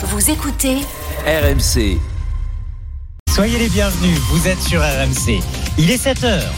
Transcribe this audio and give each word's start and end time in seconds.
Vous 0.00 0.30
écoutez 0.30 0.76
RMC. 1.26 1.98
Soyez 3.34 3.58
les 3.58 3.68
bienvenus, 3.68 4.16
vous 4.30 4.46
êtes 4.46 4.60
sur 4.60 4.80
RMC. 4.80 5.42
Il 5.76 5.90
est 5.90 5.96
7 5.96 6.22
heures. 6.22 6.52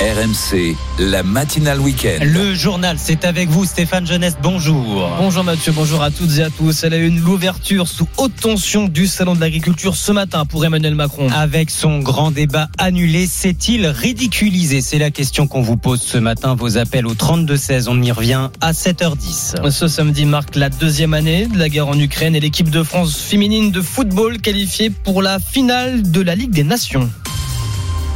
RMC, 0.00 0.76
la 1.00 1.24
matinale 1.24 1.80
week-end. 1.80 2.20
Le 2.22 2.54
journal, 2.54 2.98
c'est 3.00 3.24
avec 3.24 3.48
vous, 3.48 3.64
Stéphane 3.64 4.06
Jeunesse. 4.06 4.36
Bonjour. 4.40 5.10
Bonjour 5.18 5.42
Mathieu, 5.42 5.72
bonjour 5.72 6.04
à 6.04 6.12
toutes 6.12 6.38
et 6.38 6.44
à 6.44 6.50
tous. 6.50 6.84
Elle 6.84 6.94
a 6.94 6.98
eu 6.98 7.10
l'ouverture 7.10 7.88
sous 7.88 8.06
haute 8.16 8.36
tension 8.36 8.86
du 8.86 9.08
Salon 9.08 9.34
de 9.34 9.40
l'Agriculture 9.40 9.96
ce 9.96 10.12
matin 10.12 10.44
pour 10.44 10.64
Emmanuel 10.64 10.94
Macron. 10.94 11.28
Avec 11.30 11.68
son 11.70 11.98
grand 11.98 12.30
débat 12.30 12.68
annulé, 12.78 13.26
s'est-il 13.26 13.88
ridiculisé? 13.88 14.82
C'est 14.82 14.98
la 14.98 15.10
question 15.10 15.48
qu'on 15.48 15.62
vous 15.62 15.76
pose 15.76 16.00
ce 16.00 16.18
matin. 16.18 16.54
Vos 16.54 16.78
appels 16.78 17.08
au 17.08 17.14
32-16, 17.14 17.86
on 17.88 18.00
y 18.00 18.12
revient 18.12 18.50
à 18.60 18.70
7h10. 18.70 19.68
Ce 19.68 19.88
samedi 19.88 20.26
marque 20.26 20.54
la 20.54 20.68
deuxième 20.68 21.12
année 21.12 21.48
de 21.48 21.58
la 21.58 21.68
guerre 21.68 21.88
en 21.88 21.98
Ukraine 21.98 22.36
et 22.36 22.40
l'équipe 22.40 22.70
de 22.70 22.84
France 22.84 23.16
féminine 23.16 23.72
de 23.72 23.80
football 23.80 24.38
qualifiée 24.38 24.90
pour 24.90 25.22
la 25.22 25.40
finale 25.40 26.08
de 26.08 26.20
la 26.20 26.36
Ligue 26.36 26.52
des 26.52 26.62
Nations. 26.62 27.10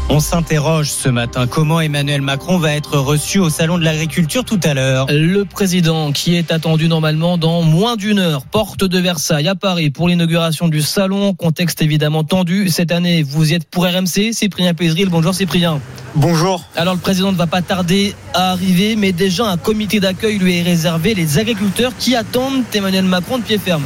On 0.08 0.20
s'interroge 0.20 0.90
ce 0.90 1.08
matin 1.08 1.46
comment 1.46 1.80
Emmanuel 1.80 2.20
Macron 2.20 2.58
va 2.58 2.74
être 2.74 2.98
reçu 2.98 3.38
au 3.38 3.48
Salon 3.48 3.78
de 3.78 3.84
l'Agriculture 3.84 4.44
tout 4.44 4.60
à 4.62 4.74
l'heure. 4.74 5.06
Le 5.08 5.44
président 5.44 6.12
qui 6.12 6.34
est 6.34 6.52
attendu 6.52 6.88
normalement 6.88 7.38
dans 7.38 7.62
moins 7.62 7.96
d'une 7.96 8.18
heure, 8.18 8.44
porte 8.44 8.84
de 8.84 8.98
Versailles 8.98 9.48
à 9.48 9.54
Paris 9.54 9.90
pour 9.90 10.08
l'inauguration 10.08 10.68
du 10.68 10.82
salon. 10.82 11.34
Contexte 11.34 11.80
évidemment 11.80 12.24
tendu. 12.24 12.68
Cette 12.68 12.92
année, 12.92 13.22
vous 13.22 13.52
y 13.52 13.54
êtes 13.54 13.64
pour 13.64 13.84
RMC. 13.84 14.32
Cyprien 14.32 14.74
Pézril, 14.74 15.08
bonjour 15.08 15.34
Cyprien. 15.34 15.80
Bonjour. 16.14 16.62
Alors 16.76 16.94
le 16.94 17.00
président 17.00 17.32
ne 17.32 17.36
va 17.36 17.46
pas 17.46 17.62
tarder 17.62 18.14
à 18.34 18.50
arriver, 18.50 18.96
mais 18.96 19.12
déjà 19.12 19.46
un 19.46 19.56
comité 19.56 19.98
d'accueil 19.98 20.38
lui 20.38 20.58
est 20.58 20.62
réservé. 20.62 21.14
Les 21.14 21.38
agriculteurs 21.38 21.92
qui 21.98 22.16
attendent 22.16 22.64
Emmanuel 22.74 23.04
Macron 23.04 23.38
de 23.38 23.44
pied 23.44 23.56
ferme. 23.56 23.84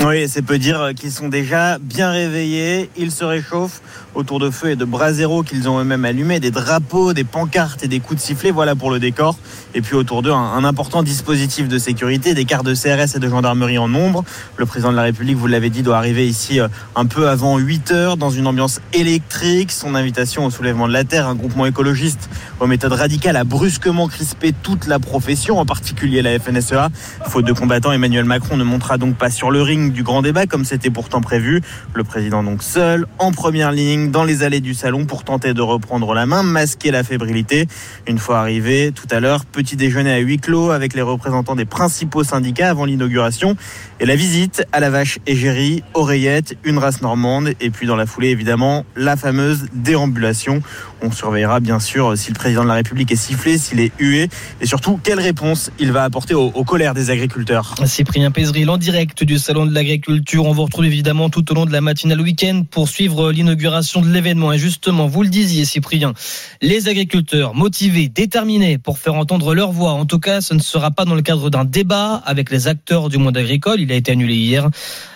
Oui, 0.00 0.28
c'est 0.28 0.42
peut 0.42 0.58
dire 0.58 0.92
qu'ils 0.96 1.12
sont 1.12 1.28
déjà 1.28 1.78
bien 1.78 2.10
réveillés. 2.10 2.90
Ils 2.96 3.12
se 3.12 3.24
réchauffent 3.24 3.82
autour 4.14 4.38
de 4.38 4.50
feux 4.50 4.70
et 4.70 4.76
de 4.76 4.84
braseros 4.84 5.42
qu'ils 5.42 5.68
ont 5.68 5.80
eux-mêmes 5.80 6.04
allumés, 6.04 6.40
des 6.40 6.50
drapeaux, 6.50 7.12
des 7.12 7.24
pancartes 7.24 7.82
et 7.82 7.88
des 7.88 8.00
coups 8.00 8.20
de 8.20 8.24
sifflet. 8.24 8.50
Voilà 8.50 8.74
pour 8.74 8.90
le 8.90 8.98
décor. 8.98 9.36
Et 9.74 9.80
puis 9.80 9.94
autour 9.94 10.22
d'eux, 10.22 10.32
un, 10.32 10.64
important 10.64 11.02
dispositif 11.02 11.68
de 11.68 11.78
sécurité, 11.78 12.34
des 12.34 12.44
quarts 12.44 12.62
de 12.62 12.74
CRS 12.74 13.16
et 13.16 13.18
de 13.18 13.28
gendarmerie 13.28 13.78
en 13.78 13.88
nombre. 13.88 14.24
Le 14.56 14.66
président 14.66 14.90
de 14.90 14.96
la 14.96 15.02
République, 15.02 15.36
vous 15.36 15.46
l'avez 15.46 15.70
dit, 15.70 15.82
doit 15.82 15.96
arriver 15.96 16.26
ici 16.26 16.60
euh, 16.60 16.68
un 16.94 17.06
peu 17.06 17.28
avant 17.28 17.58
8 17.58 17.90
heures 17.90 18.16
dans 18.16 18.30
une 18.30 18.46
ambiance 18.46 18.80
électrique. 18.92 19.72
Son 19.72 19.94
invitation 19.94 20.44
au 20.44 20.50
soulèvement 20.50 20.88
de 20.88 20.92
la 20.92 21.04
terre, 21.04 21.26
un 21.26 21.34
groupement 21.34 21.66
écologiste 21.66 22.28
aux 22.60 22.66
méthodes 22.66 22.92
radicales, 22.92 23.36
a 23.36 23.44
brusquement 23.44 24.08
crispé 24.08 24.52
toute 24.52 24.86
la 24.86 24.98
profession, 24.98 25.58
en 25.58 25.66
particulier 25.66 26.22
la 26.22 26.38
FNSEA. 26.38 26.90
Faute 27.26 27.44
de 27.44 27.52
combattants, 27.52 27.92
Emmanuel 27.92 28.24
Macron 28.24 28.56
ne 28.56 28.64
montera 28.64 28.98
donc 28.98 29.16
pas 29.16 29.30
sur 29.30 29.50
le 29.50 29.62
ring 29.62 29.92
du 29.92 30.02
grand 30.02 30.22
débat 30.22 30.46
comme 30.46 30.64
c'était 30.64 30.90
pourtant 30.90 31.20
prévu. 31.20 31.62
Le 31.94 32.04
président 32.04 32.42
donc 32.42 32.62
seul, 32.62 33.06
en 33.18 33.32
première 33.32 33.72
ligne, 33.72 34.01
dans 34.10 34.24
les 34.24 34.42
allées 34.42 34.60
du 34.60 34.74
salon 34.74 35.06
pour 35.06 35.24
tenter 35.24 35.54
de 35.54 35.60
reprendre 35.60 36.14
la 36.14 36.26
main, 36.26 36.42
masquer 36.42 36.90
la 36.90 37.04
fébrilité. 37.04 37.68
Une 38.06 38.18
fois 38.18 38.38
arrivé, 38.40 38.92
tout 38.92 39.06
à 39.10 39.20
l'heure, 39.20 39.44
petit 39.44 39.76
déjeuner 39.76 40.12
à 40.12 40.18
huis 40.18 40.38
clos 40.38 40.70
avec 40.70 40.94
les 40.94 41.02
représentants 41.02 41.54
des 41.54 41.64
principaux 41.64 42.24
syndicats 42.24 42.70
avant 42.70 42.84
l'inauguration 42.84 43.56
et 44.00 44.06
la 44.06 44.16
visite 44.16 44.64
à 44.72 44.80
la 44.80 44.90
vache 44.90 45.18
égérie, 45.26 45.82
oreillette, 45.94 46.56
une 46.64 46.78
race 46.78 47.02
normande 47.02 47.52
et 47.60 47.70
puis 47.70 47.86
dans 47.86 47.96
la 47.96 48.06
foulée 48.06 48.30
évidemment 48.30 48.84
la 48.96 49.16
fameuse 49.16 49.66
déambulation. 49.74 50.62
On 51.02 51.10
surveillera 51.10 51.60
bien 51.60 51.80
sûr 51.80 52.16
si 52.16 52.30
le 52.30 52.34
président 52.34 52.62
de 52.62 52.68
la 52.68 52.74
République 52.74 53.12
est 53.12 53.16
sifflé, 53.16 53.58
s'il 53.58 53.80
est 53.80 53.92
hué 53.98 54.28
et 54.60 54.66
surtout 54.66 54.98
quelle 55.02 55.20
réponse 55.20 55.70
il 55.78 55.92
va 55.92 56.04
apporter 56.04 56.34
aux, 56.34 56.50
colères 56.64 56.94
des 56.94 57.10
agriculteurs. 57.10 57.74
Cyprien 57.84 58.30
Pézril 58.30 58.70
en 58.70 58.78
direct 58.78 59.24
du 59.24 59.38
salon 59.38 59.66
de 59.66 59.74
l'agriculture. 59.74 60.46
On 60.46 60.52
vous 60.52 60.62
retrouve 60.62 60.84
évidemment 60.84 61.28
tout 61.28 61.50
au 61.50 61.54
long 61.54 61.66
de 61.66 61.72
la 61.72 61.80
matinale 61.80 62.20
week-end 62.20 62.62
pour 62.70 62.88
suivre 62.88 63.32
l'inauguration 63.32 63.91
de 64.00 64.08
l'événement. 64.08 64.52
Et 64.52 64.58
justement, 64.58 65.06
vous 65.06 65.22
le 65.22 65.28
disiez 65.28 65.64
Cyprien, 65.64 66.14
les 66.60 66.88
agriculteurs 66.88 67.54
motivés, 67.54 68.08
déterminés 68.08 68.78
pour 68.78 68.98
faire 68.98 69.14
entendre 69.14 69.54
leur 69.54 69.72
voix. 69.72 69.92
En 69.92 70.06
tout 70.06 70.18
cas, 70.18 70.40
ce 70.40 70.54
ne 70.54 70.60
sera 70.60 70.90
pas 70.90 71.04
dans 71.04 71.14
le 71.14 71.22
cadre 71.22 71.50
d'un 71.50 71.64
débat 71.64 72.22
avec 72.24 72.50
les 72.50 72.68
acteurs 72.68 73.08
du 73.08 73.18
monde 73.18 73.36
agricole. 73.36 73.80
Il 73.80 73.92
a 73.92 73.96
été 73.96 74.12
annulé 74.12 74.34
hier. 74.34 74.68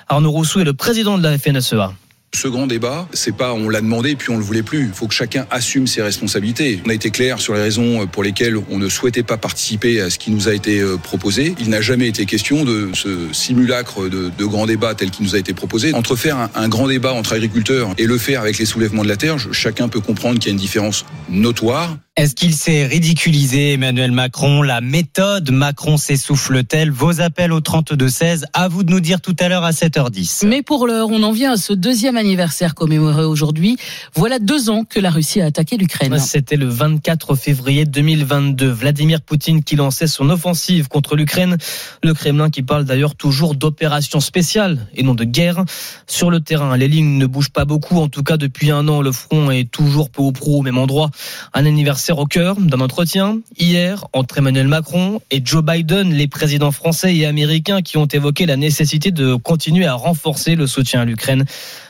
Arnaud 0.08 0.30
Rousseau 0.30 0.60
est 0.60 0.64
le 0.64 0.74
président 0.74 1.16
de 1.18 1.22
la 1.22 1.38
FNSEA. 1.38 1.92
Ce 2.36 2.48
grand 2.48 2.66
débat, 2.66 3.08
c'est 3.14 3.34
pas 3.34 3.54
on 3.54 3.70
l'a 3.70 3.80
demandé 3.80 4.14
puis 4.14 4.28
on 4.28 4.36
le 4.36 4.42
voulait 4.42 4.62
plus. 4.62 4.88
Il 4.88 4.92
faut 4.92 5.06
que 5.06 5.14
chacun 5.14 5.46
assume 5.50 5.86
ses 5.86 6.02
responsabilités. 6.02 6.82
On 6.84 6.90
a 6.90 6.92
été 6.92 7.10
clair 7.10 7.40
sur 7.40 7.54
les 7.54 7.62
raisons 7.62 8.06
pour 8.06 8.22
lesquelles 8.22 8.58
on 8.70 8.78
ne 8.78 8.90
souhaitait 8.90 9.22
pas 9.22 9.38
participer 9.38 10.02
à 10.02 10.10
ce 10.10 10.18
qui 10.18 10.30
nous 10.30 10.46
a 10.46 10.52
été 10.52 10.80
euh, 10.80 10.98
proposé. 10.98 11.54
Il 11.58 11.70
n'a 11.70 11.80
jamais 11.80 12.08
été 12.08 12.26
question 12.26 12.62
de 12.62 12.90
ce 12.92 13.32
simulacre 13.32 14.10
de, 14.10 14.30
grand 14.44 14.66
débat 14.66 14.94
tel 14.94 15.10
qu'il 15.10 15.24
nous 15.24 15.34
a 15.34 15.38
été 15.38 15.54
proposé. 15.54 15.94
Entre 15.94 16.14
faire 16.14 16.50
un, 16.54 16.68
grand 16.68 16.88
débat 16.88 17.14
entre 17.14 17.32
agriculteurs 17.32 17.94
et 17.96 18.04
le 18.04 18.18
faire 18.18 18.42
avec 18.42 18.58
les 18.58 18.66
soulèvements 18.66 19.02
de 19.02 19.08
la 19.08 19.16
terre, 19.16 19.38
chacun 19.52 19.88
peut 19.88 20.00
comprendre 20.00 20.38
qu'il 20.38 20.48
y 20.48 20.50
a 20.50 20.52
une 20.52 20.60
différence 20.60 21.06
notoire. 21.30 21.96
Est-ce 22.18 22.34
qu'il 22.34 22.54
s'est 22.54 22.86
ridiculisé, 22.86 23.74
Emmanuel 23.74 24.10
Macron? 24.10 24.62
La 24.62 24.80
méthode 24.80 25.50
Macron 25.50 25.98
s'essouffle-t-elle? 25.98 26.90
Vos 26.90 27.20
appels 27.20 27.52
au 27.52 27.60
32-16, 27.60 28.44
à 28.54 28.68
vous 28.68 28.84
de 28.84 28.90
nous 28.90 29.00
dire 29.00 29.20
tout 29.20 29.36
à 29.38 29.50
l'heure 29.50 29.64
à 29.64 29.72
7h10. 29.72 30.46
Mais 30.46 30.62
pour 30.62 30.86
l'heure, 30.86 31.08
on 31.10 31.22
en 31.22 31.32
vient 31.32 31.52
à 31.52 31.56
ce 31.58 31.74
deuxième 31.74 32.16
anniversaire 32.16 32.74
commémoré 32.74 33.22
aujourd'hui. 33.24 33.76
Voilà 34.14 34.38
deux 34.38 34.70
ans 34.70 34.84
que 34.84 34.98
la 34.98 35.10
Russie 35.10 35.42
a 35.42 35.44
attaqué 35.44 35.76
l'Ukraine. 35.76 36.18
C'était 36.18 36.56
le 36.56 36.68
24 36.68 37.34
février 37.34 37.84
2022. 37.84 38.66
Vladimir 38.66 39.20
Poutine 39.20 39.62
qui 39.62 39.76
lançait 39.76 40.06
son 40.06 40.30
offensive 40.30 40.88
contre 40.88 41.16
l'Ukraine. 41.16 41.58
Le 42.02 42.14
Kremlin 42.14 42.48
qui 42.48 42.62
parle 42.62 42.86
d'ailleurs 42.86 43.14
toujours 43.14 43.54
d'opération 43.54 44.20
spéciale 44.20 44.86
et 44.94 45.02
non 45.02 45.12
de 45.12 45.24
guerre. 45.24 45.66
Sur 46.06 46.30
le 46.30 46.40
terrain, 46.40 46.78
les 46.78 46.88
lignes 46.88 47.18
ne 47.18 47.26
bougent 47.26 47.52
pas 47.52 47.66
beaucoup. 47.66 47.98
En 47.98 48.08
tout 48.08 48.22
cas, 48.22 48.38
depuis 48.38 48.70
un 48.70 48.88
an, 48.88 49.02
le 49.02 49.12
front 49.12 49.50
est 49.50 49.70
toujours 49.70 50.08
peu 50.08 50.22
au 50.22 50.32
pro 50.32 50.60
au 50.60 50.62
même 50.62 50.78
endroit. 50.78 51.10
Un 51.52 51.66
anniversaire 51.66 52.05
au 52.14 52.26
cœur 52.26 52.56
d'un 52.60 52.80
entretien 52.80 53.40
hier 53.58 54.06
entre 54.12 54.38
Emmanuel 54.38 54.68
Macron 54.68 55.20
et 55.30 55.42
Joe 55.44 55.64
Biden, 55.64 56.12
les 56.12 56.28
présidents 56.28 56.70
français 56.70 57.14
et 57.14 57.26
américains 57.26 57.82
qui 57.82 57.96
ont 57.96 58.06
évoqué 58.06 58.46
la 58.46 58.56
nécessité 58.56 59.10
de 59.10 59.34
continuer 59.34 59.86
à 59.86 59.94
renforcer 59.94 60.54
le 60.54 60.66
soutien 60.66 61.00
à 61.00 61.04
l'Ukraine. 61.04 61.44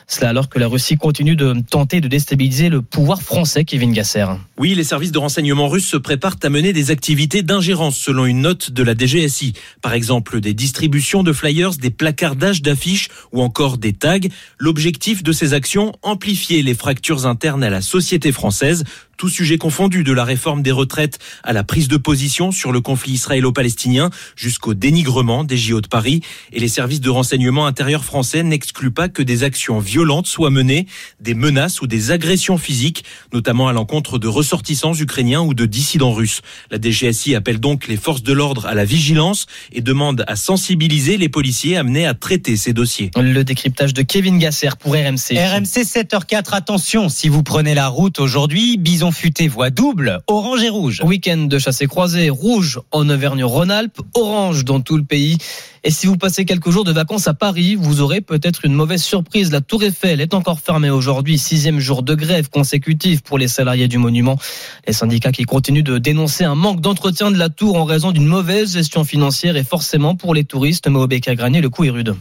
Cela 0.09 0.29
alors 0.29 0.47
que 0.47 0.57
la 0.57 0.69
Russie 0.69 0.95
continue 0.95 1.35
de 1.35 1.53
tenter 1.69 1.99
de 1.99 2.07
déstabiliser 2.07 2.69
le 2.69 2.81
pouvoir 2.81 3.21
français, 3.21 3.65
Kevin 3.65 3.91
Gasser. 3.91 4.25
Oui, 4.57 4.73
les 4.73 4.85
services 4.85 5.11
de 5.11 5.17
renseignement 5.17 5.67
russes 5.67 5.85
se 5.85 5.97
préparent 5.97 6.37
à 6.43 6.49
mener 6.49 6.71
des 6.71 6.91
activités 6.91 7.41
d'ingérence 7.41 7.97
selon 7.97 8.25
une 8.25 8.39
note 8.39 8.71
de 8.71 8.83
la 8.83 8.95
DGSI. 8.95 9.51
Par 9.81 9.93
exemple, 9.93 10.39
des 10.39 10.53
distributions 10.53 11.23
de 11.23 11.33
flyers, 11.33 11.71
des 11.71 11.89
placardages 11.89 12.61
d'affiches 12.61 13.09
ou 13.33 13.41
encore 13.41 13.77
des 13.77 13.91
tags. 13.91 14.17
L'objectif 14.57 15.23
de 15.23 15.33
ces 15.33 15.53
actions, 15.53 15.91
amplifier 16.03 16.63
les 16.63 16.73
fractures 16.73 17.25
internes 17.25 17.65
à 17.65 17.69
la 17.69 17.81
société 17.81 18.31
française, 18.31 18.85
tout 19.17 19.29
sujet 19.29 19.57
confondu 19.57 20.03
de 20.03 20.13
la 20.13 20.23
réforme 20.23 20.61
des 20.61 20.71
retraites 20.71 21.17
à 21.43 21.51
la 21.51 21.63
prise 21.63 21.87
de 21.87 21.97
position 21.97 22.51
sur 22.51 22.71
le 22.71 22.81
conflit 22.81 23.13
israélo-palestinien 23.13 24.11
jusqu'au 24.35 24.75
dénigrement 24.75 25.43
des 25.43 25.57
JO 25.57 25.81
de 25.81 25.87
Paris. 25.87 26.21
Et 26.53 26.59
les 26.59 26.67
services 26.67 27.01
de 27.01 27.09
renseignement 27.09 27.65
intérieur 27.65 28.05
français 28.05 28.43
n'excluent 28.43 28.91
pas 28.91 29.09
que 29.09 29.23
des 29.23 29.43
actions 29.43 29.79
violentes 29.79 29.96
soient 30.25 30.49
menées, 30.49 30.87
des 31.19 31.33
menaces 31.33 31.81
ou 31.81 31.87
des 31.87 32.11
agressions 32.11 32.57
physiques, 32.57 33.03
notamment 33.33 33.67
à 33.67 33.73
l'encontre 33.73 34.19
de 34.19 34.27
ressortissants 34.27 34.93
ukrainiens 34.93 35.41
ou 35.41 35.53
de 35.53 35.65
dissidents 35.65 36.13
russes. 36.13 36.41
La 36.71 36.79
DGSI 36.79 37.35
appelle 37.35 37.59
donc 37.59 37.87
les 37.87 37.97
forces 37.97 38.23
de 38.23 38.33
l'ordre 38.33 38.65
à 38.65 38.73
la 38.73 38.85
vigilance 38.85 39.45
et 39.71 39.81
demande 39.81 40.23
à 40.27 40.35
sensibiliser 40.35 41.17
les 41.17 41.29
policiers 41.29 41.77
amenés 41.77 42.05
à 42.05 42.13
traiter 42.13 42.57
ces 42.57 42.73
dossiers. 42.73 43.11
Le 43.15 43.43
décryptage 43.43 43.93
de 43.93 44.01
Kevin 44.01 44.39
Gasser 44.39 44.69
pour 44.79 44.93
RMC. 44.93 45.37
RMC 45.37 45.83
7h04, 45.83 46.53
attention, 46.53 47.09
si 47.09 47.29
vous 47.29 47.43
prenez 47.43 47.73
la 47.73 47.87
route 47.87 48.19
aujourd'hui, 48.19 48.77
Bison 48.77 49.11
futé 49.11 49.47
voix 49.47 49.69
double, 49.69 50.19
orange 50.27 50.63
et 50.63 50.69
rouge. 50.69 51.01
Week-end 51.03 51.37
de 51.37 51.59
chassé 51.59 51.87
croisé, 51.87 52.29
rouge 52.29 52.79
en 52.91 53.09
Auvergne-Rhône-Alpes, 53.09 54.01
orange 54.13 54.65
dans 54.65 54.81
tout 54.81 54.97
le 54.97 55.03
pays. 55.03 55.37
Et 55.87 55.89
si 55.89 56.05
vous 56.05 56.17
passez 56.17 56.43
quelques 56.43 56.69
jours 56.69 56.83
de 56.83 56.91
vacances 56.91 57.29
à 57.29 57.33
Paris, 57.33 57.75
vous 57.75 58.01
aurez 58.01 58.19
peut-être 58.19 58.65
une 58.65 58.73
mauvaise 58.73 59.01
surprise. 59.01 59.53
La 59.53 59.61
Tour 59.61 59.83
Eiffel 59.83 60.19
est 60.19 60.33
encore 60.33 60.59
fermée 60.59 60.89
aujourd'hui, 60.89 61.37
sixième 61.37 61.79
jour 61.79 62.03
de 62.03 62.13
grève 62.13 62.49
consécutif 62.49 63.21
pour 63.21 63.37
les 63.37 63.47
salariés 63.47 63.87
du 63.87 63.97
monument. 63.97 64.37
Les 64.85 64.91
syndicats 64.91 65.31
qui 65.31 65.45
continuent 65.45 65.83
de 65.83 65.97
dénoncer 65.97 66.43
un 66.43 66.55
manque 66.55 66.81
d'entretien 66.81 67.31
de 67.31 67.37
la 67.37 67.47
tour 67.47 67.77
en 67.77 67.85
raison 67.85 68.11
d'une 68.11 68.27
mauvaise 68.27 68.73
gestion 68.73 69.05
financière 69.05 69.55
et 69.55 69.63
forcément 69.63 70.17
pour 70.17 70.33
les 70.33 70.43
touristes, 70.43 70.89
mais 70.89 70.99
au 70.99 71.07
Granier, 71.07 71.61
le 71.61 71.69
coup 71.69 71.85
est 71.85 71.89
rude. 71.89 72.17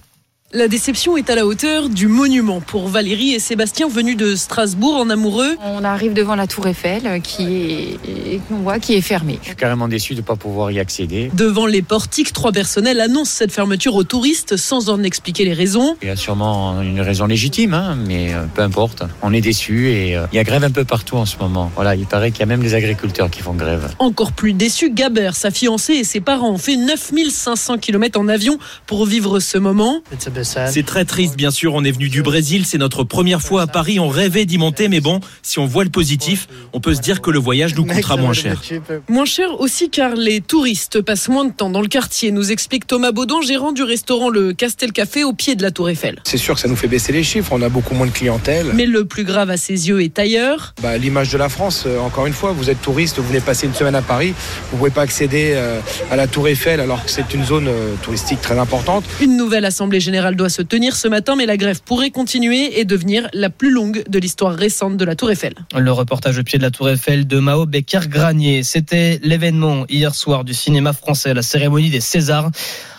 La 0.52 0.68
déception 0.68 1.16
est 1.16 1.28
à 1.28 1.34
la 1.34 1.44
hauteur 1.44 1.88
du 1.88 2.06
monument 2.06 2.60
pour 2.60 2.86
Valérie 2.86 3.34
et 3.34 3.40
Sébastien 3.40 3.88
venus 3.88 4.16
de 4.16 4.36
Strasbourg 4.36 4.94
en 4.94 5.10
amoureux. 5.10 5.56
On 5.60 5.82
arrive 5.82 6.12
devant 6.14 6.36
la 6.36 6.46
tour 6.46 6.68
Eiffel 6.68 7.20
qui 7.20 7.42
est, 7.42 8.40
qu'on 8.48 8.58
voit, 8.58 8.78
qui 8.78 8.94
est 8.94 9.00
fermée. 9.00 9.40
Je 9.42 9.48
suis 9.48 9.56
carrément 9.56 9.88
déçu 9.88 10.14
de 10.14 10.20
ne 10.20 10.24
pas 10.24 10.36
pouvoir 10.36 10.70
y 10.70 10.78
accéder. 10.78 11.32
Devant 11.34 11.66
les 11.66 11.82
portiques, 11.82 12.32
trois 12.32 12.52
personnels 12.52 13.00
annoncent 13.00 13.32
cette 13.32 13.50
fermeture 13.50 13.96
aux 13.96 14.04
touristes 14.04 14.56
sans 14.56 14.88
en 14.88 15.02
expliquer 15.02 15.44
les 15.44 15.52
raisons. 15.52 15.96
Il 16.00 16.06
y 16.06 16.12
a 16.12 16.16
sûrement 16.16 16.80
une 16.80 17.00
raison 17.00 17.26
légitime, 17.26 17.74
hein, 17.74 17.98
mais 18.06 18.32
euh, 18.32 18.44
peu 18.54 18.62
importe. 18.62 19.02
On 19.22 19.32
est 19.32 19.40
déçu 19.40 19.90
et 19.90 20.16
euh, 20.16 20.26
il 20.32 20.36
y 20.36 20.38
a 20.38 20.44
grève 20.44 20.62
un 20.62 20.70
peu 20.70 20.84
partout 20.84 21.16
en 21.16 21.26
ce 21.26 21.36
moment. 21.38 21.72
Voilà, 21.74 21.96
il 21.96 22.06
paraît 22.06 22.30
qu'il 22.30 22.40
y 22.40 22.44
a 22.44 22.46
même 22.46 22.62
les 22.62 22.74
agriculteurs 22.74 23.30
qui 23.30 23.42
font 23.42 23.54
grève. 23.54 23.92
Encore 23.98 24.30
plus 24.30 24.52
déçu, 24.52 24.90
Gaber, 24.90 25.32
sa 25.34 25.50
fiancée 25.50 25.94
et 25.94 26.04
ses 26.04 26.20
parents 26.20 26.52
ont 26.52 26.58
fait 26.58 26.76
9500 26.76 27.78
km 27.78 28.20
en 28.20 28.28
avion 28.28 28.60
pour 28.86 29.06
vivre 29.06 29.40
ce 29.40 29.58
moment. 29.58 30.02
C'est 30.44 30.86
très 30.86 31.04
triste, 31.04 31.36
bien 31.36 31.50
sûr. 31.50 31.74
On 31.74 31.84
est 31.84 31.90
venu 31.90 32.08
du 32.08 32.22
Brésil, 32.22 32.64
c'est 32.66 32.78
notre 32.78 33.04
première 33.04 33.42
fois 33.42 33.62
à 33.62 33.66
Paris. 33.66 33.98
On 33.98 34.08
rêvait 34.08 34.44
d'y 34.44 34.58
monter, 34.58 34.88
mais 34.88 35.00
bon, 35.00 35.20
si 35.42 35.58
on 35.58 35.66
voit 35.66 35.84
le 35.84 35.90
positif, 35.90 36.48
on 36.72 36.80
peut 36.80 36.94
se 36.94 37.00
dire 37.00 37.20
que 37.20 37.30
le 37.30 37.38
voyage 37.38 37.74
nous 37.74 37.84
coûtera 37.84 38.16
moins 38.16 38.32
cher. 38.32 38.62
Moins 39.08 39.24
cher 39.24 39.60
aussi 39.60 39.90
car 39.90 40.14
les 40.14 40.40
touristes 40.40 41.00
passent 41.00 41.28
moins 41.28 41.44
de 41.44 41.52
temps 41.52 41.70
dans 41.70 41.80
le 41.80 41.88
quartier, 41.88 42.30
nous 42.30 42.50
explique 42.52 42.86
Thomas 42.86 43.12
Baudon, 43.12 43.40
gérant 43.42 43.72
du 43.72 43.82
restaurant 43.82 44.28
Le 44.28 44.52
Castel 44.52 44.92
Café 44.92 45.24
au 45.24 45.32
pied 45.32 45.54
de 45.54 45.62
la 45.62 45.70
Tour 45.70 45.90
Eiffel. 45.90 46.20
C'est 46.24 46.36
sûr 46.36 46.54
que 46.54 46.60
ça 46.60 46.68
nous 46.68 46.76
fait 46.76 46.88
baisser 46.88 47.12
les 47.12 47.22
chiffres, 47.22 47.52
on 47.52 47.62
a 47.62 47.68
beaucoup 47.68 47.94
moins 47.94 48.06
de 48.06 48.12
clientèle. 48.12 48.66
Mais 48.74 48.86
le 48.86 49.04
plus 49.04 49.24
grave 49.24 49.50
à 49.50 49.56
ses 49.56 49.88
yeux 49.88 50.02
est 50.02 50.18
ailleurs. 50.18 50.74
Bah, 50.82 50.96
L'image 50.98 51.30
de 51.30 51.38
la 51.38 51.48
France, 51.48 51.84
euh, 51.86 51.98
encore 51.98 52.26
une 52.26 52.32
fois, 52.32 52.52
vous 52.52 52.70
êtes 52.70 52.80
touriste, 52.82 53.18
vous 53.18 53.28
venez 53.28 53.40
passer 53.40 53.66
une 53.66 53.74
semaine 53.74 53.94
à 53.94 54.02
Paris, 54.02 54.34
vous 54.70 54.76
ne 54.76 54.78
pouvez 54.78 54.90
pas 54.90 55.02
accéder 55.02 55.52
euh, 55.54 55.80
à 56.10 56.16
la 56.16 56.26
Tour 56.26 56.48
Eiffel 56.48 56.80
alors 56.80 57.04
que 57.04 57.10
c'est 57.10 57.32
une 57.34 57.44
zone 57.44 57.68
euh, 57.68 57.94
touristique 58.02 58.40
très 58.40 58.58
importante. 58.58 59.04
Une 59.20 59.36
nouvelle 59.36 59.64
assemblée 59.64 60.00
générale 60.00 60.25
doit 60.34 60.48
se 60.48 60.62
tenir 60.62 60.96
ce 60.96 61.06
matin, 61.06 61.36
mais 61.36 61.46
la 61.46 61.56
grève 61.56 61.82
pourrait 61.84 62.10
continuer 62.10 62.80
et 62.80 62.84
devenir 62.84 63.28
la 63.32 63.50
plus 63.50 63.70
longue 63.70 64.02
de 64.08 64.18
l'histoire 64.18 64.54
récente 64.54 64.96
de 64.96 65.04
la 65.04 65.14
Tour 65.14 65.30
Eiffel. 65.30 65.54
Le 65.78 65.92
reportage 65.92 66.38
au 66.38 66.42
pied 66.42 66.58
de 66.58 66.64
la 66.64 66.72
Tour 66.72 66.88
Eiffel 66.88 67.26
de 67.26 67.38
Mao 67.38 67.66
Becker-Granier. 67.66 68.64
C'était 68.64 69.20
l'événement 69.22 69.84
hier 69.88 70.14
soir 70.14 70.42
du 70.42 70.54
cinéma 70.54 70.92
français, 70.92 71.34
la 71.34 71.42
cérémonie 71.42 71.90
des 71.90 72.00
Césars. 72.00 72.50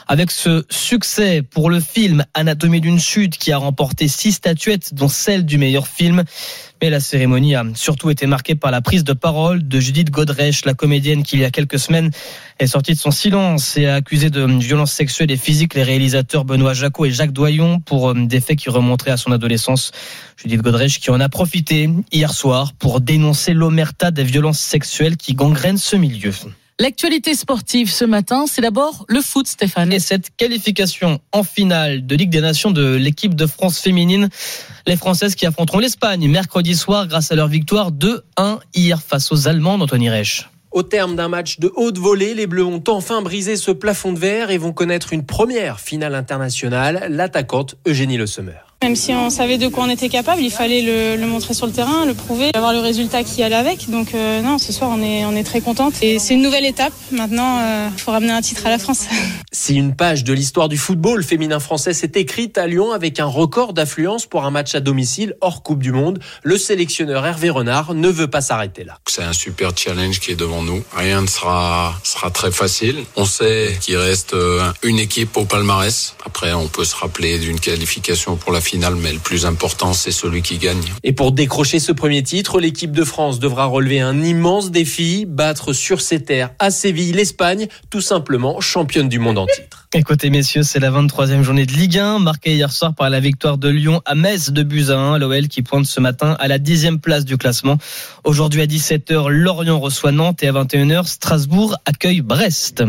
Avec 0.10 0.32
ce 0.32 0.64
succès 0.70 1.42
pour 1.42 1.70
le 1.70 1.82
film 1.82 2.24
Anatomie 2.34 2.80
d'une 2.80 3.00
chute 3.00 3.38
qui 3.38 3.52
a 3.52 3.58
remporté 3.58 4.08
six 4.08 4.32
statuettes, 4.32 4.94
dont 4.94 5.10
celle 5.10 5.46
du 5.46 5.58
meilleur 5.58 5.86
film. 5.86 6.24
Mais 6.82 6.90
la 6.90 7.02
cérémonie 7.02 7.56
a 7.56 7.66
surtout 7.74 8.10
été 8.10 8.26
marquée 8.26 8.56
par 8.56 8.72
la 8.72 8.80
prise 8.80 9.04
de 9.04 9.12
parole 9.12 9.68
de 9.68 9.80
Judith 9.82 10.10
Godrèche, 10.10 10.64
la 10.64 10.74
comédienne 10.74 11.24
qui, 11.24 11.36
il 11.36 11.42
y 11.42 11.46
a 11.46 11.52
quelques 11.52 11.80
semaines, 11.80 12.12
est 12.60 12.68
sortie 12.68 12.94
de 12.94 13.00
son 13.00 13.12
silence 13.12 13.76
et 13.76 13.88
a 13.88 13.96
accusé 13.96 14.30
de 14.30 14.46
violences 14.46 14.94
sexuelles 14.94 15.32
et 15.32 15.38
physiques 15.38 15.74
les 15.74 15.84
réalisateurs 15.84 16.46
Benoît 16.46 16.74
Jacot 16.74 17.06
et 17.06 17.12
Jacques 17.12 17.34
Doyon 17.34 17.82
pour 17.82 18.12
euh, 18.12 18.14
des 18.14 18.40
faits 18.40 18.58
qui 18.58 18.70
remonteraient 18.70 19.12
à 19.12 19.18
son 19.18 19.34
adolescence. 19.34 19.92
Judith 20.42 20.62
Godrèche 20.62 21.00
qui 21.02 21.10
en 21.10 21.20
a 21.20 21.28
profité 21.28 21.90
hier 22.14 22.32
soir 22.32 22.72
pour 22.74 23.02
dénoncer 23.02 23.54
l'omerta 23.54 24.12
des 24.12 24.24
violences 24.24 24.60
sexuelles 24.60 25.18
qui 25.18 25.34
gangrènent 25.34 25.78
ce 25.78 25.98
milieu. 25.98 26.32
L'actualité 26.80 27.34
sportive 27.34 27.92
ce 27.92 28.06
matin, 28.06 28.46
c'est 28.48 28.62
d'abord 28.62 29.06
le 29.08 29.22
foot, 29.22 29.48
Stéphane. 29.48 29.92
Et 29.92 30.00
cette 30.00 30.30
qualification 30.38 31.20
en 31.32 31.42
finale 31.42 32.06
de 32.06 32.16
Ligue 32.16 32.30
des 32.30 32.40
Nations 32.40 32.70
de 32.70 32.94
l'équipe 32.94 33.34
de 33.34 33.48
France 33.48 33.80
féminine, 33.80 34.30
les 34.86 34.96
Françaises 34.96 35.34
qui 35.34 35.48
affronteront 35.48 35.80
l'Espagne 35.80 36.30
mercredi 36.30 36.76
soir 36.76 37.08
grâce 37.08 37.32
à 37.32 37.36
leur 37.36 37.48
victoire 37.48 37.92
2-1 37.92 38.60
hier 38.76 39.02
face 39.02 39.32
aux 39.32 39.48
Allemands 39.48 39.80
d'Anthony 39.80 40.12
Reich. 40.12 40.48
Au 40.70 40.84
terme 40.84 41.16
d'un 41.16 41.30
match 41.30 41.58
de 41.58 41.72
haute 41.76 41.98
volée, 41.98 42.36
les 42.36 42.46
Bleus 42.46 42.66
ont 42.66 42.84
enfin 42.90 43.24
brisé 43.24 43.56
ce 43.56 43.72
plafond 43.72 44.14
de 44.14 44.20
verre 44.20 44.52
et 44.52 44.60
vont 44.60 44.72
connaître 44.74 45.14
une 45.14 45.26
première 45.26 45.80
finale 45.80 46.14
internationale, 46.14 47.08
l'attaquante 47.10 47.74
Eugénie 47.88 48.18
Le 48.18 48.28
Sommer. 48.28 48.67
Même 48.84 48.96
si 48.96 49.12
on 49.12 49.32
savait 49.32 49.58
de 49.58 49.68
quoi 49.68 49.86
on 49.86 49.90
était 49.90 50.08
capable, 50.08 50.42
il 50.42 50.52
fallait 50.52 51.18
le, 51.18 51.26
montrer 51.26 51.56
sur 51.56 51.66
le 51.66 51.72
terrain, 51.72 52.06
le 52.06 52.14
prouver, 52.14 52.52
avoir 52.54 52.74
le 52.74 52.80
résultat 52.80 53.24
qui 53.24 53.42
allait 53.42 53.56
avec. 53.56 53.90
Donc 53.90 54.14
euh, 54.14 54.42
non, 54.44 54.60
ce 54.60 54.72
soir 54.72 54.92
on 54.94 55.02
est, 55.02 55.26
on 55.26 55.36
est 55.36 55.44
très 55.44 55.62
contente. 55.62 55.96
Et 56.04 56.20
c'est 56.20 56.36
une 56.36 56.44
nouvelle 56.44 56.66
étape. 56.66 56.94
Maintenant, 57.12 57.58
il 57.58 57.64
euh, 57.64 57.90
faut 57.98 58.12
ramener 58.12 58.34
un 58.34 58.42
titre 58.42 58.68
à 58.68 58.70
la 58.70 58.78
France. 58.78 59.06
Si 59.54 59.76
une 59.76 59.96
page 59.96 60.24
de 60.24 60.34
l'histoire 60.34 60.70
du 60.70 60.78
football 60.78 61.24
féminin 61.24 61.60
français 61.60 61.94
s'est 61.94 62.12
écrite 62.16 62.60
à 62.60 62.68
Lyon 62.68 62.92
avec 62.92 63.20
un 63.20 63.26
record 63.26 63.74
d'affluence 63.74 64.28
pour 64.28 64.46
un 64.46 64.52
match 64.52 64.76
à 64.76 64.82
domicile 64.82 65.36
hors 65.42 65.64
Coupe 65.64 65.82
du 65.82 65.92
Monde, 65.92 66.20
le 66.44 66.58
sélectionneur 66.58 67.26
Hervé 67.26 67.50
Renard 67.50 67.96
ne 67.96 68.08
veut 68.08 68.28
pas 68.28 68.42
s'arrêter 68.42 68.84
là. 68.84 69.00
C'est 69.08 69.24
un 69.24 69.34
super 69.34 69.72
challenge 69.76 70.20
qui 70.20 70.32
est 70.32 70.36
devant 70.36 70.62
nous. 70.62 70.84
Rien 70.96 71.22
ne 71.22 71.28
sera, 71.28 71.96
sera 72.04 72.30
très 72.30 72.52
facile. 72.52 72.98
On 73.16 73.26
sait 73.26 73.76
qu'il 73.82 73.98
reste 73.98 74.36
euh, 74.36 74.72
une 74.84 75.00
équipe 75.00 75.36
au 75.38 75.46
palmarès. 75.46 76.16
Après, 76.24 76.54
on 76.54 76.68
peut 76.68 76.86
se 76.86 76.96
rappeler 76.96 77.40
d'une 77.40 77.60
qualification 77.60 78.36
pour 78.36 78.52
la 78.52 78.62
finale, 78.68 78.96
mais 78.96 79.14
le 79.14 79.20
plus 79.20 79.46
important, 79.46 79.94
c'est 79.94 80.12
celui 80.12 80.42
qui 80.42 80.58
gagne. 80.58 80.82
Et 81.04 81.14
pour 81.14 81.32
décrocher 81.32 81.80
ce 81.80 81.94
premier 81.94 82.22
titre, 82.22 82.60
l'équipe 82.60 82.92
de 82.92 83.06
France 83.06 83.40
devra 83.40 83.64
relever 83.64 84.02
un 84.02 84.22
immense 84.22 84.72
défi, 84.72 85.26
battre 85.26 85.72
sur 85.72 86.02
ses 86.02 86.22
terres 86.22 86.50
à 86.60 86.70
Séville 86.70 87.14
l'Espagne, 87.14 87.68
tout 87.90 88.02
simplement 88.02 88.60
championne 88.60 89.08
du 89.08 89.20
monde 89.20 89.38
en 89.38 89.46
titre. 89.46 89.88
Écoutez 89.94 90.30
messieurs, 90.30 90.64
c'est 90.64 90.82
la 90.82 90.92
23e 90.92 91.44
journée 91.44 91.66
de 91.66 91.72
Ligue 91.72 91.98
1, 91.98 92.20
marquée 92.20 92.56
hier 92.56 92.70
soir 92.74 92.94
par 92.94 93.10
la 93.10 93.22
victoire 93.22 93.58
de 93.58 93.70
Lyon 93.70 94.02
à 94.04 94.16
Metz 94.16 94.50
de 94.50 94.64
buts 94.64 94.88
à 94.90 94.98
1, 94.98 95.18
l'OL 95.18 95.48
qui 95.48 95.62
pointe 95.62 95.86
ce 95.86 96.02
matin 96.02 96.36
à 96.38 96.50
la 96.50 96.60
10e 96.60 97.00
place 97.00 97.24
du 97.24 97.38
classement. 97.38 97.78
Aujourd'hui 98.26 98.62
à 98.62 98.66
17h, 98.66 99.30
Lorient 99.30 99.80
reçoit 99.80 100.12
Nantes 100.12 100.44
et 100.44 100.50
à 100.50 100.52
21h, 100.52 101.06
Strasbourg 101.08 101.78
accueille 101.86 102.20
Brest. 102.20 102.84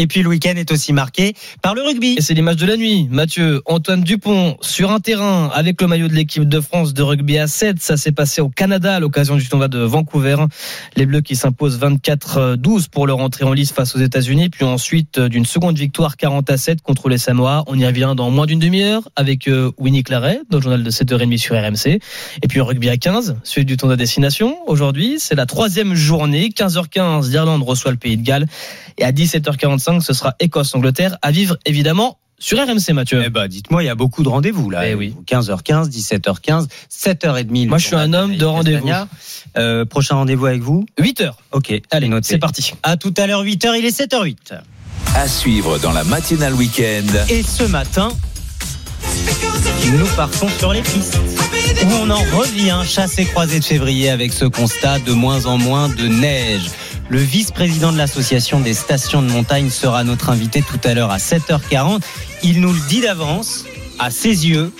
Et 0.00 0.06
puis 0.06 0.22
le 0.22 0.28
week-end 0.28 0.54
est 0.56 0.70
aussi 0.70 0.92
marqué 0.92 1.34
par 1.60 1.74
le 1.74 1.82
rugby. 1.82 2.14
Et 2.16 2.22
c'est 2.22 2.32
l'image 2.32 2.54
de 2.54 2.66
la 2.66 2.76
nuit. 2.76 3.08
Mathieu, 3.10 3.62
Antoine 3.66 4.02
Dupont 4.02 4.56
sur 4.60 4.92
un 4.92 5.00
terrain 5.00 5.50
avec 5.52 5.80
le 5.80 5.88
maillot 5.88 6.06
de 6.06 6.12
l'équipe 6.12 6.48
de 6.48 6.60
France 6.60 6.94
de 6.94 7.02
rugby 7.02 7.36
à 7.36 7.48
7. 7.48 7.80
Ça 7.80 7.96
s'est 7.96 8.12
passé 8.12 8.40
au 8.40 8.48
Canada 8.48 8.94
à 8.94 9.00
l'occasion 9.00 9.34
du 9.34 9.48
tournoi 9.48 9.66
de 9.66 9.80
Vancouver. 9.80 10.36
Les 10.94 11.04
Bleus 11.04 11.22
qui 11.22 11.34
s'imposent 11.34 11.80
24-12 11.80 12.88
pour 12.90 13.08
leur 13.08 13.18
entrée 13.18 13.44
en 13.44 13.52
lice 13.52 13.72
face 13.72 13.96
aux 13.96 13.98
États-Unis. 13.98 14.50
Puis 14.50 14.64
ensuite 14.64 15.18
d'une 15.18 15.44
seconde 15.44 15.76
victoire 15.76 16.16
40 16.16 16.48
à 16.48 16.56
7 16.56 16.80
contre 16.80 17.08
les 17.08 17.18
Samoa. 17.18 17.64
On 17.66 17.76
y 17.76 17.84
revient 17.84 18.14
dans 18.16 18.30
moins 18.30 18.46
d'une 18.46 18.60
demi-heure 18.60 19.08
avec 19.16 19.48
euh, 19.48 19.72
Winnie 19.78 20.04
Claret 20.04 20.42
dans 20.48 20.58
le 20.58 20.62
journal 20.62 20.84
de 20.84 20.90
7h30 20.92 21.38
sur 21.38 21.56
RMC. 21.56 21.98
Et 22.40 22.48
puis 22.48 22.60
rugby 22.60 22.88
à 22.88 22.96
15, 22.96 23.38
celui 23.42 23.64
du 23.64 23.76
tournoi 23.76 23.96
destination. 23.96 24.58
Aujourd'hui, 24.68 25.16
c'est 25.18 25.34
la 25.34 25.46
troisième 25.46 25.96
journée. 25.96 26.50
15h15, 26.50 27.28
l'Irlande 27.30 27.64
reçoit 27.64 27.90
le 27.90 27.96
Pays 27.96 28.16
de 28.16 28.22
Galles. 28.22 28.46
Et 29.00 29.04
à 29.04 29.12
17h45, 29.12 29.87
ce 30.00 30.12
sera 30.12 30.34
Écosse-Angleterre 30.40 31.18
à 31.22 31.30
vivre 31.30 31.56
évidemment 31.64 32.18
sur 32.38 32.58
RMC 32.58 32.92
Mathieu. 32.92 33.22
Eh 33.24 33.30
ben, 33.30 33.48
dites-moi, 33.48 33.82
il 33.82 33.86
y 33.86 33.88
a 33.88 33.94
beaucoup 33.94 34.22
de 34.22 34.28
rendez-vous 34.28 34.70
là. 34.70 34.88
Eh 34.88 34.94
oui. 34.94 35.14
15h15, 35.26 35.88
17h15, 35.90 36.68
7h30. 36.90 37.68
Moi, 37.68 37.78
je 37.78 37.86
suis 37.86 37.96
un 37.96 38.12
homme 38.12 38.36
de 38.36 38.44
rendez-vous. 38.44 38.88
Euh, 39.56 39.84
prochain 39.84 40.14
rendez-vous 40.14 40.46
avec 40.46 40.62
vous 40.62 40.86
8h. 41.00 41.32
Ok, 41.52 41.80
allez, 41.90 42.10
c'est 42.22 42.38
parti. 42.38 42.74
À 42.82 42.96
tout 42.96 43.14
à 43.16 43.26
l'heure 43.26 43.44
8h, 43.44 43.74
il 43.78 43.84
est 43.84 43.98
7h08. 43.98 44.60
À 45.16 45.26
suivre 45.26 45.78
dans 45.78 45.92
la 45.92 46.04
matinale 46.04 46.54
week-end. 46.54 47.06
Et 47.28 47.42
ce 47.42 47.64
matin, 47.64 48.10
nous 49.92 50.06
partons 50.16 50.48
sur 50.58 50.72
les 50.72 50.82
pistes. 50.82 51.18
Où 51.84 51.92
on 52.02 52.10
en 52.10 52.22
revient 52.36 52.82
chassé 52.86 53.24
croisé 53.24 53.58
de 53.58 53.64
février 53.64 54.10
avec 54.10 54.32
ce 54.32 54.44
constat 54.44 54.98
de 55.00 55.12
moins 55.12 55.46
en 55.46 55.58
moins 55.58 55.88
de 55.88 56.06
neige. 56.06 56.70
Le 57.10 57.20
vice-président 57.20 57.90
de 57.90 57.96
l'association 57.96 58.60
des 58.60 58.74
stations 58.74 59.22
de 59.22 59.30
montagne 59.30 59.70
sera 59.70 60.04
notre 60.04 60.28
invité 60.28 60.60
tout 60.62 60.78
à 60.84 60.92
l'heure 60.92 61.10
à 61.10 61.16
7h40. 61.16 62.02
Il 62.42 62.60
nous 62.60 62.72
le 62.72 62.80
dit 62.90 63.00
d'avance, 63.00 63.64
à 63.98 64.10
ses 64.10 64.46
yeux, 64.46 64.74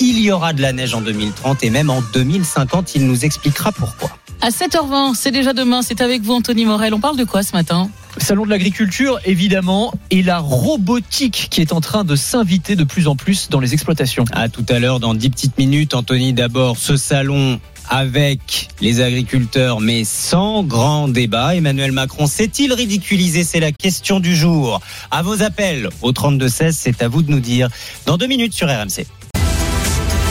il 0.00 0.18
y 0.18 0.32
aura 0.32 0.54
de 0.54 0.62
la 0.62 0.72
neige 0.72 0.94
en 0.94 1.02
2030 1.02 1.62
et 1.62 1.68
même 1.68 1.90
en 1.90 2.00
2050. 2.14 2.94
Il 2.94 3.06
nous 3.06 3.26
expliquera 3.26 3.70
pourquoi. 3.70 4.08
À 4.40 4.48
7h20, 4.48 5.14
c'est 5.14 5.30
déjà 5.30 5.52
demain, 5.52 5.82
c'est 5.82 6.00
avec 6.00 6.22
vous 6.22 6.32
Anthony 6.32 6.64
Morel. 6.64 6.94
On 6.94 7.00
parle 7.00 7.18
de 7.18 7.24
quoi 7.24 7.42
ce 7.42 7.52
matin? 7.52 7.90
Salon 8.16 8.46
de 8.46 8.50
l'agriculture, 8.50 9.18
évidemment, 9.26 9.92
et 10.10 10.22
la 10.22 10.38
robotique 10.38 11.48
qui 11.50 11.60
est 11.60 11.72
en 11.72 11.82
train 11.82 12.04
de 12.04 12.16
s'inviter 12.16 12.76
de 12.76 12.84
plus 12.84 13.08
en 13.08 13.16
plus 13.16 13.50
dans 13.50 13.60
les 13.60 13.74
exploitations. 13.74 14.24
À 14.32 14.48
tout 14.48 14.64
à 14.70 14.78
l'heure, 14.78 15.00
dans 15.00 15.12
10 15.12 15.30
petites 15.30 15.58
minutes, 15.58 15.92
Anthony, 15.92 16.32
d'abord, 16.32 16.78
ce 16.78 16.96
salon 16.96 17.60
avec 17.88 18.68
les 18.80 19.00
agriculteurs, 19.00 19.80
mais 19.80 20.04
sans 20.04 20.62
grand 20.62 21.08
débat. 21.08 21.54
Emmanuel 21.54 21.92
Macron 21.92 22.26
s'est-il 22.26 22.72
ridiculisé? 22.72 23.44
C'est 23.44 23.60
la 23.60 23.72
question 23.72 24.20
du 24.20 24.34
jour. 24.34 24.80
À 25.10 25.22
vos 25.22 25.42
appels 25.42 25.88
au 26.02 26.12
32-16, 26.12 26.72
c'est 26.72 27.02
à 27.02 27.08
vous 27.08 27.22
de 27.22 27.30
nous 27.30 27.40
dire 27.40 27.68
dans 28.06 28.16
deux 28.16 28.26
minutes 28.26 28.54
sur 28.54 28.68
RMC. 28.68 29.06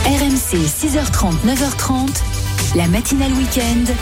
RMC, 0.06 0.58
6h30, 0.68 1.34
9h30, 1.46 2.10
la 2.76 2.88
matinale 2.88 3.32
week-end. 3.34 3.94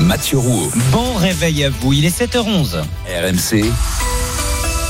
Mathieu 0.00 0.38
Rouault. 0.38 0.70
Bon 0.92 1.14
réveil 1.14 1.64
à 1.64 1.70
vous, 1.70 1.92
il 1.92 2.04
est 2.04 2.18
7h11. 2.18 2.82
RMC. 3.06 3.70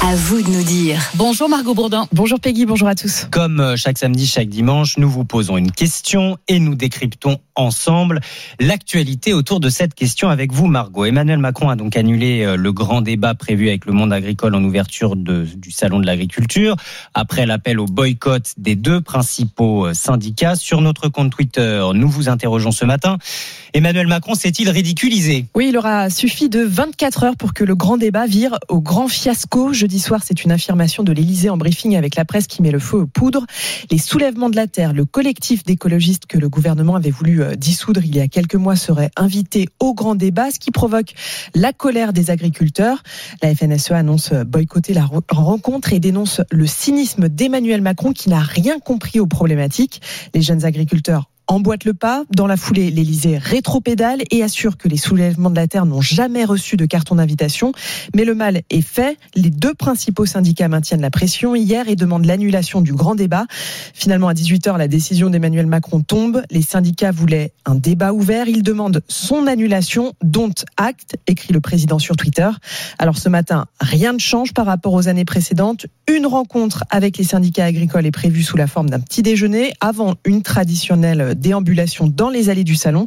À 0.02 0.16
vous 0.16 0.40
de 0.40 0.49
nous 0.49 0.62
dire. 0.62 0.99
Bonjour 1.14 1.49
Margot 1.50 1.75
Bourdin. 1.75 2.07
Bonjour 2.12 2.40
Peggy, 2.40 2.64
bonjour 2.64 2.88
à 2.88 2.95
tous. 2.95 3.26
Comme 3.30 3.61
euh, 3.61 3.76
chaque 3.76 3.99
samedi, 3.99 4.26
chaque 4.26 4.49
dimanche, 4.49 4.97
nous 4.97 5.11
vous 5.11 5.26
posons 5.26 5.59
une 5.59 5.71
question 5.71 6.38
et 6.49 6.59
nous 6.59 6.75
décryptons 6.75 7.38
ensemble 7.60 8.20
l'actualité 8.58 9.32
autour 9.32 9.60
de 9.60 9.68
cette 9.68 9.94
question 9.94 10.28
avec 10.28 10.52
vous, 10.52 10.66
Margot. 10.66 11.04
Emmanuel 11.04 11.38
Macron 11.38 11.68
a 11.68 11.76
donc 11.76 11.96
annulé 11.96 12.42
euh, 12.42 12.56
le 12.56 12.72
grand 12.72 13.00
débat 13.00 13.34
prévu 13.34 13.68
avec 13.68 13.86
le 13.86 13.92
monde 13.92 14.12
agricole 14.12 14.54
en 14.54 14.64
ouverture 14.64 15.16
de, 15.16 15.46
du 15.56 15.70
Salon 15.70 16.00
de 16.00 16.06
l'agriculture, 16.06 16.76
après 17.14 17.46
l'appel 17.46 17.78
au 17.80 17.86
boycott 17.86 18.52
des 18.56 18.76
deux 18.76 19.00
principaux 19.00 19.86
euh, 19.86 19.94
syndicats. 19.94 20.56
Sur 20.56 20.80
notre 20.80 21.08
compte 21.08 21.30
Twitter, 21.30 21.82
nous 21.94 22.08
vous 22.08 22.28
interrogeons 22.28 22.72
ce 22.72 22.84
matin. 22.84 23.18
Emmanuel 23.72 24.08
Macron 24.08 24.34
s'est-il 24.34 24.68
ridiculisé? 24.68 25.46
Oui, 25.54 25.68
il 25.68 25.76
aura 25.76 26.10
suffi 26.10 26.48
de 26.48 26.60
24 26.60 27.24
heures 27.24 27.36
pour 27.36 27.54
que 27.54 27.64
le 27.64 27.74
grand 27.74 27.96
débat 27.96 28.26
vire 28.26 28.58
au 28.68 28.80
grand 28.80 29.08
fiasco. 29.08 29.72
Jeudi 29.72 30.00
soir, 30.00 30.20
c'est 30.24 30.44
une 30.44 30.50
affirmation 30.50 31.02
de 31.02 31.12
l'Élysée 31.12 31.50
en 31.50 31.56
briefing 31.56 31.96
avec 31.96 32.16
la 32.16 32.24
presse 32.24 32.46
qui 32.46 32.62
met 32.62 32.70
le 32.70 32.78
feu 32.78 32.98
aux 32.98 33.06
poudres. 33.06 33.46
Les 33.90 33.98
soulèvements 33.98 34.50
de 34.50 34.56
la 34.56 34.66
terre, 34.66 34.92
le 34.92 35.04
collectif 35.04 35.64
d'écologistes 35.64 36.26
que 36.26 36.38
le 36.38 36.48
gouvernement 36.48 36.96
avait 36.96 37.10
voulu 37.10 37.42
euh, 37.42 37.50
dissoudre 37.57 38.04
il 38.04 38.14
y 38.14 38.21
a 38.21 38.28
quelques 38.28 38.54
mois, 38.54 38.76
serait 38.76 39.11
invité 39.16 39.69
au 39.78 39.95
grand 39.95 40.14
débat, 40.14 40.50
ce 40.50 40.59
qui 40.59 40.71
provoque 40.71 41.14
la 41.54 41.73
colère 41.73 42.12
des 42.12 42.30
agriculteurs. 42.30 43.02
La 43.42 43.54
FNSEA 43.54 43.97
annonce 43.97 44.33
boycotter 44.33 44.95
la 44.95 45.09
rencontre 45.30 45.92
et 45.92 46.00
dénonce 46.00 46.40
le 46.50 46.66
cynisme 46.66 47.28
d'Emmanuel 47.28 47.83
Macron 47.83 48.12
qui 48.12 48.28
n'a 48.28 48.40
rien 48.40 48.78
compris 48.78 49.21
aux 49.21 49.26
problématiques. 49.26 50.00
Les 50.35 50.42
jeunes 50.42 50.64
agriculteurs 50.64 51.30
emboîte 51.50 51.85
le 51.85 51.95
pas. 51.95 52.25
Dans 52.30 52.47
la 52.47 52.57
foulée, 52.57 52.90
l'Elysée 52.90 53.37
rétropédale 53.37 54.23
et 54.30 54.42
assure 54.45 54.76
que 54.76 54.88
les 54.88 54.97
soulèvements 54.97 55.50
de 55.50 55.57
la 55.57 55.66
terre 55.66 55.85
n'ont 55.85 56.00
jamais 56.00 56.45
reçu 56.45 56.76
de 56.76 56.87
carton 56.87 57.16
d'invitation. 57.16 57.73
Mais 58.14 58.25
le 58.25 58.37
mal 58.37 58.62
est 58.71 58.80
fait. 58.80 59.19
Les 59.35 59.50
deux 59.50 59.75
principaux 59.75 60.26
syndicats 60.26 60.69
maintiennent 60.69 61.00
la 61.00 61.11
pression 61.11 61.57
hier 61.57 61.88
et 61.88 61.97
demandent 61.97 62.25
l'annulation 62.25 62.80
du 62.80 62.92
grand 62.92 63.16
débat. 63.16 63.47
Finalement, 63.95 64.28
à 64.28 64.33
18h, 64.33 64.78
la 64.78 64.87
décision 64.87 65.28
d'Emmanuel 65.28 65.66
Macron 65.66 66.00
tombe. 66.00 66.42
Les 66.50 66.62
syndicats 66.62 67.11
voulaient 67.11 67.52
un 67.66 67.75
débat 67.75 68.12
ouvert. 68.12 68.47
Ils 68.47 68.62
demandent 68.62 69.02
son 69.09 69.49
annulation, 69.49 70.12
dont 70.23 70.52
acte, 70.76 71.16
écrit 71.26 71.52
le 71.52 71.61
président 71.61 71.99
sur 71.99 72.14
Twitter. 72.14 72.49
Alors 72.99 73.19
ce 73.19 73.28
matin, 73.28 73.66
rien 73.80 74.12
ne 74.12 74.21
change 74.21 74.54
par 74.54 74.66
rapport 74.66 74.92
aux 74.92 75.09
années 75.09 75.25
précédentes. 75.25 75.87
Une 76.09 76.26
rencontre 76.26 76.85
avec 76.90 77.19
les 77.19 77.25
syndicats 77.25 77.64
agricoles 77.64 78.07
est 78.07 78.12
prévue 78.12 78.42
sous 78.42 78.57
la 78.57 78.69
forme 78.69 78.88
d'un 78.88 79.00
petit 79.00 79.23
déjeuner 79.23 79.73
avant 79.80 80.14
une 80.25 80.42
traditionnelle 80.42 81.35
déambulation 81.40 82.06
dans 82.06 82.30
les 82.30 82.49
allées 82.49 82.64
du 82.64 82.76
salon. 82.76 83.06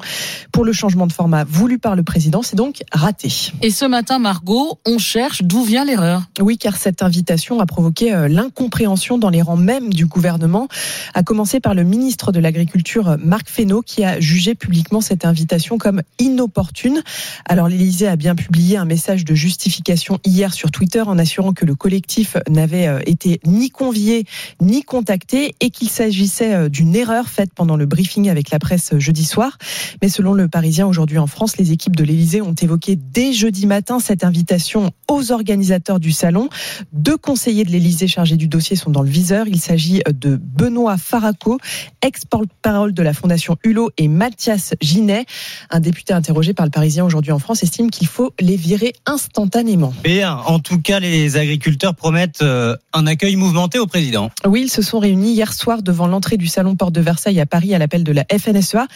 Pour 0.51 0.65
le 0.65 0.73
changement 0.73 1.07
de 1.07 1.13
format 1.13 1.45
voulu 1.45 1.79
par 1.79 1.95
le 1.95 2.03
président, 2.03 2.41
c'est 2.41 2.55
donc 2.55 2.83
raté. 2.91 3.31
Et 3.61 3.71
ce 3.71 3.85
matin, 3.85 4.19
Margot, 4.19 4.79
on 4.85 4.97
cherche 4.97 5.43
d'où 5.43 5.63
vient 5.63 5.85
l'erreur. 5.85 6.23
Oui, 6.41 6.57
car 6.57 6.75
cette 6.75 7.01
invitation 7.01 7.59
a 7.59 7.65
provoqué 7.65 8.13
euh, 8.13 8.27
l'incompréhension 8.27 9.17
dans 9.17 9.29
les 9.29 9.41
rangs 9.41 9.57
même 9.57 9.93
du 9.93 10.05
gouvernement, 10.05 10.67
à 11.13 11.23
commencer 11.23 11.59
par 11.59 11.73
le 11.73 11.83
ministre 11.83 12.31
de 12.31 12.39
l'Agriculture, 12.39 13.17
Marc 13.23 13.49
Fesneau, 13.49 13.81
qui 13.81 14.03
a 14.03 14.19
jugé 14.19 14.55
publiquement 14.55 15.01
cette 15.01 15.25
invitation 15.25 15.77
comme 15.77 16.01
inopportune. 16.19 17.01
Alors 17.45 17.69
l'Élysée 17.69 18.07
a 18.07 18.15
bien 18.15 18.35
publié 18.35 18.77
un 18.77 18.85
message 18.85 19.25
de 19.25 19.35
justification 19.35 20.19
hier 20.25 20.53
sur 20.53 20.71
Twitter 20.71 21.01
en 21.01 21.17
assurant 21.17 21.53
que 21.53 21.65
le 21.65 21.75
collectif 21.75 22.37
n'avait 22.49 22.87
euh, 22.87 22.99
été 23.05 23.39
ni 23.45 23.69
convié 23.69 24.25
ni 24.61 24.83
contacté 24.83 25.55
et 25.59 25.69
qu'il 25.69 25.89
s'agissait 25.89 26.53
euh, 26.53 26.69
d'une 26.69 26.95
erreur 26.95 27.27
faite 27.27 27.51
pendant 27.53 27.75
le 27.75 27.85
briefing 27.85 28.22
avec 28.29 28.51
la 28.51 28.59
presse 28.59 28.97
jeudi 28.97 29.25
soir. 29.25 29.57
Mais 30.01 30.09
selon 30.09 30.33
le 30.33 30.47
Parisien 30.47 30.87
aujourd'hui 30.87 31.17
en 31.17 31.27
France, 31.27 31.57
les 31.57 31.71
équipes 31.71 31.95
de 31.95 32.03
l'Élysée 32.03 32.41
ont 32.41 32.53
évoqué 32.53 32.95
dès 32.95 33.33
jeudi 33.33 33.65
matin 33.65 33.99
cette 33.99 34.23
invitation 34.23 34.91
aux 35.09 35.31
organisateurs 35.31 35.99
du 35.99 36.11
salon. 36.11 36.49
Deux 36.91 37.17
conseillers 37.17 37.63
de 37.63 37.71
l'Élysée 37.71 38.07
chargés 38.07 38.37
du 38.37 38.47
dossier 38.47 38.75
sont 38.75 38.91
dans 38.91 39.01
le 39.01 39.09
viseur. 39.09 39.47
Il 39.47 39.59
s'agit 39.59 40.01
de 40.07 40.39
Benoît 40.41 40.97
Faraco, 40.97 41.59
ex-porte-parole 42.01 42.93
de 42.93 43.03
la 43.03 43.13
Fondation 43.13 43.57
Hulot, 43.63 43.91
et 43.97 44.07
Mathias 44.07 44.73
Ginet. 44.81 45.25
Un 45.69 45.79
député 45.79 46.13
interrogé 46.13 46.53
par 46.53 46.65
le 46.65 46.71
Parisien 46.71 47.05
aujourd'hui 47.05 47.31
en 47.31 47.39
France 47.39 47.63
estime 47.63 47.89
qu'il 47.91 48.07
faut 48.07 48.33
les 48.39 48.55
virer 48.55 48.93
instantanément. 49.05 49.93
Bien, 50.03 50.37
en 50.45 50.59
tout 50.59 50.81
cas, 50.81 50.99
les 50.99 51.37
agriculteurs 51.37 51.95
promettent 51.95 52.41
euh, 52.41 52.75
un 52.93 53.07
accueil 53.07 53.35
mouvementé 53.35 53.79
au 53.79 53.87
président. 53.87 54.31
Oui, 54.45 54.63
ils 54.63 54.69
se 54.69 54.81
sont 54.81 54.99
réunis 54.99 55.33
hier 55.33 55.53
soir 55.53 55.83
devant 55.83 56.07
l'entrée 56.07 56.37
du 56.37 56.47
salon 56.47 56.75
Porte 56.75 56.93
de 56.93 57.01
Versailles 57.01 57.39
à 57.39 57.45
Paris 57.45 57.73
à 57.73 57.79
l'appel 57.79 58.02
de 58.03 58.11
la 58.11 58.25
FNSEA. 58.31 58.87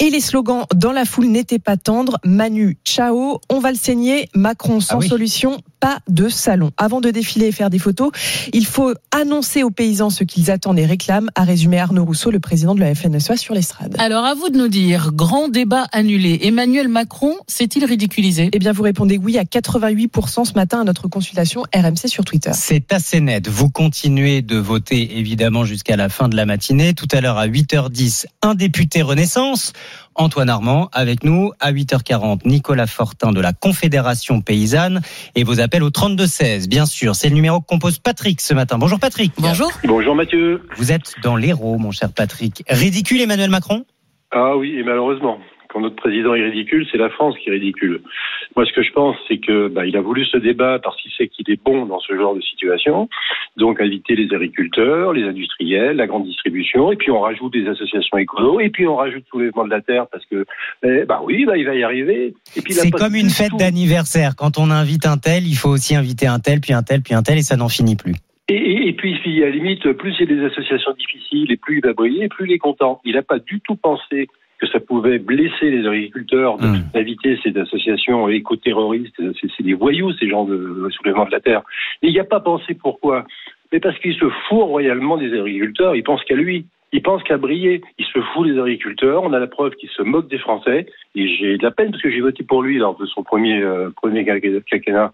Et 0.00 0.10
les 0.10 0.20
slogans 0.20 0.64
dans 0.74 0.92
la 0.92 1.04
foule 1.04 1.26
n'étaient 1.26 1.58
pas 1.58 1.76
tendres. 1.76 2.18
Manu, 2.24 2.78
ciao, 2.84 3.40
on 3.48 3.60
va 3.60 3.70
le 3.70 3.78
saigner. 3.78 4.28
Macron 4.34 4.80
sans 4.80 5.00
ah 5.00 5.08
solution, 5.08 5.60
pas 5.80 5.98
de 6.08 6.28
salon. 6.28 6.70
Avant 6.76 7.00
de 7.00 7.10
défiler 7.10 7.46
et 7.46 7.52
faire 7.52 7.70
des 7.70 7.78
photos, 7.78 8.10
il 8.52 8.66
faut 8.66 8.94
annoncer 9.10 9.62
aux 9.62 9.70
paysans 9.70 10.10
ce 10.10 10.24
qu'ils 10.24 10.50
attendent 10.50 10.78
et 10.78 10.86
réclament, 10.86 11.30
a 11.34 11.44
résumé 11.44 11.78
Arnaud 11.78 12.04
Rousseau, 12.04 12.30
le 12.30 12.40
président 12.40 12.74
de 12.74 12.80
la 12.80 12.94
FNSEA 12.94 13.36
sur 13.36 13.54
l'estrade. 13.54 13.94
Alors 13.98 14.24
à 14.24 14.34
vous 14.34 14.48
de 14.48 14.58
nous 14.58 14.68
dire, 14.68 15.12
grand 15.12 15.48
débat 15.48 15.86
annulé. 15.92 16.40
Emmanuel 16.42 16.88
Macron 16.88 17.34
s'est-il 17.46 17.84
ridiculisé? 17.84 18.50
Eh 18.52 18.58
bien, 18.58 18.72
vous 18.72 18.82
répondez 18.82 19.18
oui 19.18 19.38
à 19.38 19.44
88% 19.44 20.44
ce 20.44 20.52
matin 20.54 20.80
à 20.80 20.84
notre 20.84 21.08
consultation 21.08 21.62
RMC 21.74 22.08
sur 22.08 22.24
Twitter. 22.24 22.50
C'est 22.54 22.92
assez 22.92 23.20
net. 23.20 23.48
Vous 23.48 23.70
continuez 23.70 24.42
de 24.42 24.56
voter 24.56 25.18
évidemment 25.18 25.64
jusqu'à 25.64 25.96
la 25.96 26.08
fin 26.08 26.28
de 26.28 26.36
la 26.36 26.46
matinée. 26.46 26.94
Tout 26.94 27.08
à 27.12 27.20
l'heure 27.20 27.38
à 27.38 27.46
8h10, 27.46 28.26
un 28.42 28.54
député 28.54 29.02
Renaissance. 29.02 29.72
Antoine 30.18 30.50
Armand 30.50 30.88
avec 30.92 31.24
nous 31.24 31.52
à 31.60 31.72
8h40. 31.72 32.40
Nicolas 32.44 32.86
Fortin 32.86 33.32
de 33.32 33.40
la 33.40 33.52
Confédération 33.52 34.40
paysanne 34.40 35.00
et 35.34 35.44
vos 35.44 35.60
appels 35.60 35.82
au 35.82 35.90
3216. 35.90 36.68
Bien 36.68 36.84
sûr, 36.84 37.14
c'est 37.14 37.28
le 37.28 37.34
numéro 37.34 37.60
que 37.60 37.66
compose 37.66 37.98
Patrick 37.98 38.40
ce 38.40 38.52
matin. 38.52 38.78
Bonjour 38.78 38.98
Patrick. 38.98 39.32
Bonjour. 39.38 39.70
Bonjour 39.84 40.14
Mathieu. 40.14 40.62
Vous 40.76 40.92
êtes 40.92 41.14
dans 41.22 41.36
l'héros, 41.36 41.78
mon 41.78 41.92
cher 41.92 42.12
Patrick. 42.12 42.64
Ridicule 42.68 43.20
Emmanuel 43.20 43.50
Macron? 43.50 43.84
Ah 44.32 44.56
oui, 44.56 44.76
et 44.76 44.82
malheureusement 44.82 45.38
quand 45.68 45.80
notre 45.80 45.96
président 45.96 46.34
est 46.34 46.42
ridicule, 46.42 46.86
c'est 46.90 46.98
la 46.98 47.10
France 47.10 47.34
qui 47.38 47.48
est 47.48 47.52
ridicule. 47.52 48.00
Moi, 48.56 48.64
ce 48.64 48.72
que 48.72 48.82
je 48.82 48.92
pense, 48.92 49.16
c'est 49.28 49.38
que 49.38 49.68
bah, 49.68 49.86
il 49.86 49.96
a 49.96 50.00
voulu 50.00 50.24
ce 50.24 50.38
débat 50.38 50.78
parce 50.82 51.00
qu'il 51.00 51.12
sait 51.12 51.28
qu'il 51.28 51.50
est 51.50 51.62
bon 51.62 51.86
dans 51.86 52.00
ce 52.00 52.16
genre 52.16 52.34
de 52.34 52.40
situation. 52.40 53.08
Donc, 53.56 53.80
inviter 53.80 54.16
les 54.16 54.32
agriculteurs, 54.34 55.12
les 55.12 55.24
industriels, 55.24 55.96
la 55.96 56.06
grande 56.06 56.24
distribution, 56.24 56.90
et 56.92 56.96
puis 56.96 57.10
on 57.10 57.20
rajoute 57.20 57.52
des 57.52 57.68
associations 57.68 58.18
écolo, 58.18 58.60
et 58.60 58.70
puis 58.70 58.86
on 58.86 58.96
rajoute 58.96 59.24
soulèvement 59.30 59.64
de 59.64 59.70
la 59.70 59.80
terre 59.80 60.06
parce 60.10 60.24
que, 60.26 60.44
eh, 60.82 61.04
bah 61.04 61.20
oui, 61.24 61.44
bah, 61.44 61.56
il 61.56 61.66
va 61.66 61.74
y 61.74 61.82
arriver. 61.82 62.34
C'est 62.46 62.90
comme 62.90 63.14
une 63.14 63.30
fête 63.30 63.56
d'anniversaire. 63.58 64.36
Quand 64.36 64.58
on 64.58 64.70
invite 64.70 65.06
un 65.06 65.18
tel, 65.18 65.46
il 65.46 65.56
faut 65.56 65.70
aussi 65.70 65.94
inviter 65.94 66.26
un 66.26 66.38
tel, 66.38 66.60
puis 66.60 66.72
un 66.72 66.82
tel, 66.82 67.02
puis 67.02 67.14
un 67.14 67.22
tel, 67.22 67.38
et 67.38 67.42
ça 67.42 67.56
n'en 67.56 67.68
finit 67.68 67.96
plus. 67.96 68.14
Et, 68.50 68.88
et, 68.88 68.92
puis, 68.94 69.14
à 69.42 69.46
la 69.46 69.50
limite, 69.50 69.92
plus 69.92 70.14
il 70.18 70.30
y 70.30 70.32
a 70.32 70.36
des 70.36 70.46
associations 70.46 70.92
difficiles, 70.98 71.52
et 71.52 71.56
plus 71.58 71.78
il 71.78 71.82
va 71.84 71.92
briller, 71.92 72.28
plus 72.28 72.46
il 72.46 72.52
est 72.52 72.58
content. 72.58 73.00
Il 73.04 73.14
n'a 73.14 73.22
pas 73.22 73.38
du 73.38 73.60
tout 73.60 73.76
pensé 73.76 74.28
que 74.58 74.66
ça 74.66 74.80
pouvait 74.80 75.18
blesser 75.18 75.70
les 75.70 75.86
agriculteurs 75.86 76.60
mmh. 76.60 76.90
d'inviter 76.92 77.38
ces 77.42 77.56
associations 77.56 78.28
éco-terroristes. 78.28 79.20
C'est 79.56 79.62
des 79.62 79.74
voyous, 79.74 80.12
ces 80.14 80.28
gens 80.28 80.44
de, 80.44 80.88
soulèvement 80.90 81.26
de 81.26 81.30
la 81.30 81.40
terre. 81.40 81.62
Et 82.02 82.08
il 82.08 82.12
n'y 82.12 82.20
a 82.20 82.24
pas 82.24 82.40
pensé 82.40 82.74
pourquoi. 82.74 83.24
Mais 83.72 83.80
parce 83.80 83.98
qu'il 83.98 84.14
se 84.14 84.28
fout 84.48 84.62
royalement 84.62 85.16
des 85.16 85.32
agriculteurs, 85.32 85.94
il 85.94 86.02
pense 86.02 86.22
qu'à 86.24 86.34
lui. 86.34 86.66
Il 86.92 87.02
pense 87.02 87.22
qu'à 87.22 87.36
briller. 87.36 87.82
Il 87.98 88.04
se 88.06 88.20
fout 88.32 88.48
des 88.48 88.58
agriculteurs. 88.58 89.22
On 89.22 89.32
a 89.32 89.38
la 89.38 89.46
preuve 89.46 89.74
qu'il 89.74 89.90
se 89.90 90.02
moque 90.02 90.28
des 90.28 90.38
Français. 90.38 90.86
Et 91.14 91.28
j'ai 91.28 91.58
de 91.58 91.62
la 91.62 91.70
peine 91.70 91.90
parce 91.90 92.02
que 92.02 92.10
j'ai 92.10 92.20
voté 92.20 92.42
pour 92.44 92.62
lui 92.62 92.78
lors 92.78 92.96
de 92.96 93.06
son 93.06 93.22
premier, 93.22 93.60
euh, 93.60 93.90
premier 93.90 94.24
quinquennat. 94.24 95.12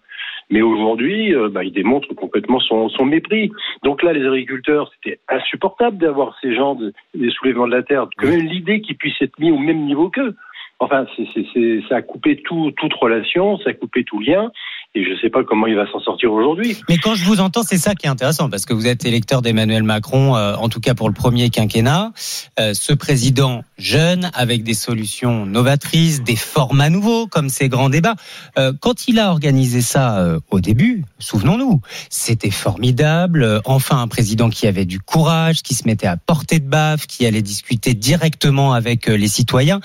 Mais 0.49 0.61
aujourd'hui, 0.61 1.33
euh, 1.33 1.49
bah, 1.49 1.63
il 1.63 1.73
démontre 1.73 2.13
complètement 2.13 2.59
son, 2.59 2.87
son, 2.89 3.05
mépris. 3.05 3.51
Donc 3.83 4.03
là, 4.03 4.13
les 4.13 4.25
agriculteurs, 4.25 4.91
c'était 4.95 5.19
insupportable 5.27 5.97
d'avoir 5.97 6.37
ces 6.39 6.55
gens 6.55 6.75
de, 6.75 6.93
des 7.15 7.31
soulèvements 7.31 7.67
de 7.67 7.75
la 7.75 7.83
terre. 7.83 8.07
Que 8.17 8.27
même 8.27 8.45
l'idée 8.45 8.81
qu'ils 8.81 8.97
puissent 8.97 9.21
être 9.21 9.37
mis 9.39 9.51
au 9.51 9.57
même 9.57 9.85
niveau 9.85 10.09
qu'eux. 10.09 10.35
Enfin, 10.79 11.05
c'est, 11.15 11.81
ça 11.87 11.97
a 11.97 12.01
coupé 12.01 12.35
tout, 12.35 12.71
toute 12.77 12.93
relation, 12.93 13.57
ça 13.59 13.69
a 13.69 13.73
coupé 13.73 14.03
tout 14.03 14.19
lien 14.19 14.51
et 14.95 15.03
je 15.03 15.09
ne 15.09 15.17
sais 15.17 15.29
pas 15.29 15.43
comment 15.43 15.67
il 15.67 15.75
va 15.75 15.85
s'en 15.91 15.99
sortir 15.99 16.31
aujourd'hui. 16.31 16.77
Mais 16.87 16.97
quand 16.97 17.15
je 17.15 17.25
vous 17.25 17.41
entends, 17.41 17.63
c'est 17.63 17.77
ça 17.77 17.95
qui 17.95 18.05
est 18.05 18.09
intéressant, 18.09 18.49
parce 18.49 18.65
que 18.65 18.73
vous 18.73 18.87
êtes 18.87 19.05
électeur 19.05 19.41
d'Emmanuel 19.41 19.83
Macron, 19.83 20.37
euh, 20.37 20.55
en 20.55 20.69
tout 20.69 20.79
cas 20.79 20.93
pour 20.93 21.09
le 21.09 21.13
premier 21.13 21.49
quinquennat. 21.49 22.13
Euh, 22.59 22.73
ce 22.73 22.93
président 22.93 23.63
jeune, 23.77 24.31
avec 24.33 24.63
des 24.63 24.73
solutions 24.73 25.45
novatrices, 25.45 26.23
des 26.23 26.37
formats 26.37 26.89
nouveaux, 26.89 27.27
comme 27.27 27.49
ces 27.49 27.67
grands 27.67 27.89
débats. 27.89 28.15
Euh, 28.57 28.71
quand 28.79 29.09
il 29.09 29.19
a 29.19 29.31
organisé 29.31 29.81
ça 29.81 30.37
au 30.49 30.61
début, 30.61 31.03
souvenons-nous, 31.19 31.81
c'était 32.09 32.51
formidable. 32.51 33.61
Enfin, 33.65 33.99
un 33.99 34.07
président 34.07 34.49
qui 34.49 34.65
avait 34.65 34.85
du 34.85 34.99
courage, 35.01 35.61
qui 35.61 35.73
se 35.73 35.85
mettait 35.85 36.07
à 36.07 36.15
portée 36.15 36.59
de 36.59 36.67
baffe, 36.67 37.05
qui 37.05 37.25
allait 37.25 37.41
discuter 37.41 37.93
directement 37.93 38.71
avec 38.71 39.07
les 39.07 39.27
citoyens 39.27 39.81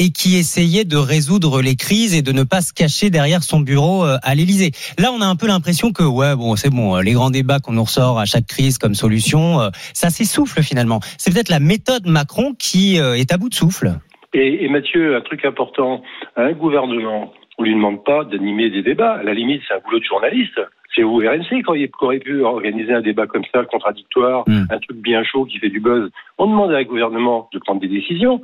et 0.00 0.12
qui 0.12 0.38
essayait 0.38 0.86
de 0.86 0.96
résoudre 0.96 1.60
les 1.60 1.76
crises 1.76 2.16
et 2.16 2.22
de 2.22 2.32
ne 2.32 2.42
pas 2.42 2.62
se 2.62 2.72
cacher 2.72 3.10
derrière 3.10 3.42
son 3.42 3.60
bureau 3.60 4.02
euh, 4.06 4.16
à 4.22 4.34
l'Élysée. 4.34 4.70
Là, 4.98 5.10
on 5.12 5.20
a 5.20 5.26
un 5.26 5.36
peu 5.36 5.46
l'impression 5.46 5.92
que 5.92 6.02
ouais, 6.02 6.34
bon, 6.34 6.56
c'est 6.56 6.70
bon, 6.70 6.96
euh, 6.96 7.02
les 7.02 7.12
grands 7.12 7.28
débats 7.28 7.58
qu'on 7.60 7.74
nous 7.74 7.84
ressort 7.84 8.18
à 8.18 8.24
chaque 8.24 8.46
crise 8.46 8.78
comme 8.78 8.94
solution, 8.94 9.60
euh, 9.60 9.68
ça 9.92 10.08
s'essouffle 10.08 10.62
finalement. 10.62 11.00
C'est 11.18 11.30
peut-être 11.30 11.50
la 11.50 11.60
méthode 11.60 12.06
Macron 12.06 12.54
qui 12.58 12.96
est 12.96 13.30
à 13.30 13.36
bout 13.36 13.50
de 13.50 13.54
souffle. 13.54 13.92
Et, 14.32 14.64
et 14.64 14.68
Mathieu, 14.70 15.16
un 15.16 15.20
truc 15.20 15.44
important, 15.44 16.02
un 16.36 16.52
gouvernement, 16.52 17.34
on 17.58 17.64
lui 17.64 17.74
demande 17.74 18.02
pas 18.02 18.24
d'animer 18.24 18.70
des 18.70 18.82
débats. 18.82 19.16
À 19.16 19.22
la 19.22 19.34
limite, 19.34 19.60
c'est 19.68 19.74
un 19.74 19.80
boulot 19.80 19.98
de 19.98 20.04
journaliste. 20.04 20.58
C'est 20.96 21.02
vous 21.02 21.18
RNC 21.18 21.62
qui 21.62 21.92
aurait 22.00 22.18
pu 22.20 22.42
organiser 22.42 22.94
un 22.94 23.02
débat 23.02 23.26
comme 23.26 23.44
ça, 23.52 23.64
contradictoire, 23.66 24.44
hmm. 24.46 24.64
un 24.70 24.78
truc 24.78 24.96
bien 24.96 25.22
chaud 25.24 25.44
qui 25.44 25.58
fait 25.58 25.68
du 25.68 25.78
buzz. 25.78 26.10
On 26.38 26.46
demande 26.46 26.72
à 26.72 26.78
un 26.78 26.84
gouvernement 26.84 27.50
de 27.52 27.58
prendre 27.58 27.82
des 27.82 27.88
décisions 27.88 28.40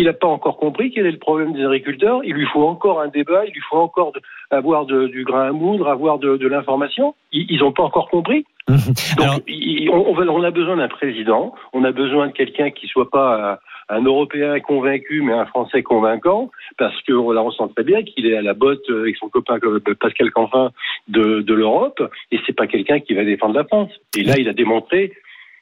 Il 0.00 0.06
n'a 0.06 0.14
pas 0.14 0.28
encore 0.28 0.56
compris 0.56 0.90
quel 0.90 1.04
est 1.04 1.10
le 1.12 1.18
problème 1.18 1.52
des 1.52 1.62
agriculteurs. 1.62 2.20
Il 2.24 2.32
lui 2.32 2.46
faut 2.46 2.66
encore 2.66 3.02
un 3.02 3.08
débat, 3.08 3.44
il 3.44 3.52
lui 3.52 3.60
faut 3.68 3.76
encore 3.76 4.12
de, 4.12 4.20
avoir 4.50 4.86
de, 4.86 5.08
du 5.08 5.24
grain 5.24 5.48
à 5.48 5.52
moudre, 5.52 5.88
avoir 5.88 6.18
de, 6.18 6.38
de 6.38 6.48
l'information. 6.48 7.14
Ils 7.32 7.58
n'ont 7.60 7.72
pas 7.72 7.82
encore 7.82 8.08
compris. 8.08 8.46
Donc, 9.18 9.42
il- 9.46 9.90
on, 9.90 10.14
on- 10.16 10.28
on 10.28 10.42
a 10.42 10.50
besoin 10.50 10.76
d'un 10.78 10.88
président, 10.88 11.52
on 11.74 11.84
a 11.84 11.92
besoin 11.92 12.28
de 12.28 12.32
quelqu'un 12.32 12.70
qui 12.70 12.86
soit 12.86 13.10
pas 13.10 13.58
un, 13.90 13.96
un 13.98 14.02
Européen 14.04 14.58
convaincu, 14.60 15.20
mais 15.20 15.34
un 15.34 15.44
Français 15.44 15.82
convaincant, 15.82 16.50
parce 16.78 16.98
que 17.02 17.12
on 17.12 17.30
la 17.32 17.42
ressent 17.42 17.68
très 17.68 17.84
bien 17.84 18.02
qu'il 18.02 18.24
est 18.26 18.36
à 18.38 18.42
la 18.42 18.54
botte 18.54 18.88
avec 18.88 19.16
son 19.16 19.28
copain 19.28 19.58
euh, 19.64 19.80
Pascal 20.00 20.30
Canfin 20.30 20.70
de, 21.08 21.42
de 21.42 21.54
l'Europe, 21.54 22.00
et 22.32 22.38
c'est 22.46 22.56
pas 22.56 22.66
quelqu'un 22.66 23.00
qui 23.00 23.12
va 23.12 23.24
défendre 23.24 23.54
la 23.54 23.64
France. 23.64 23.90
Et 24.16 24.22
là, 24.22 24.36
il 24.38 24.48
a 24.48 24.54
démontré. 24.54 25.12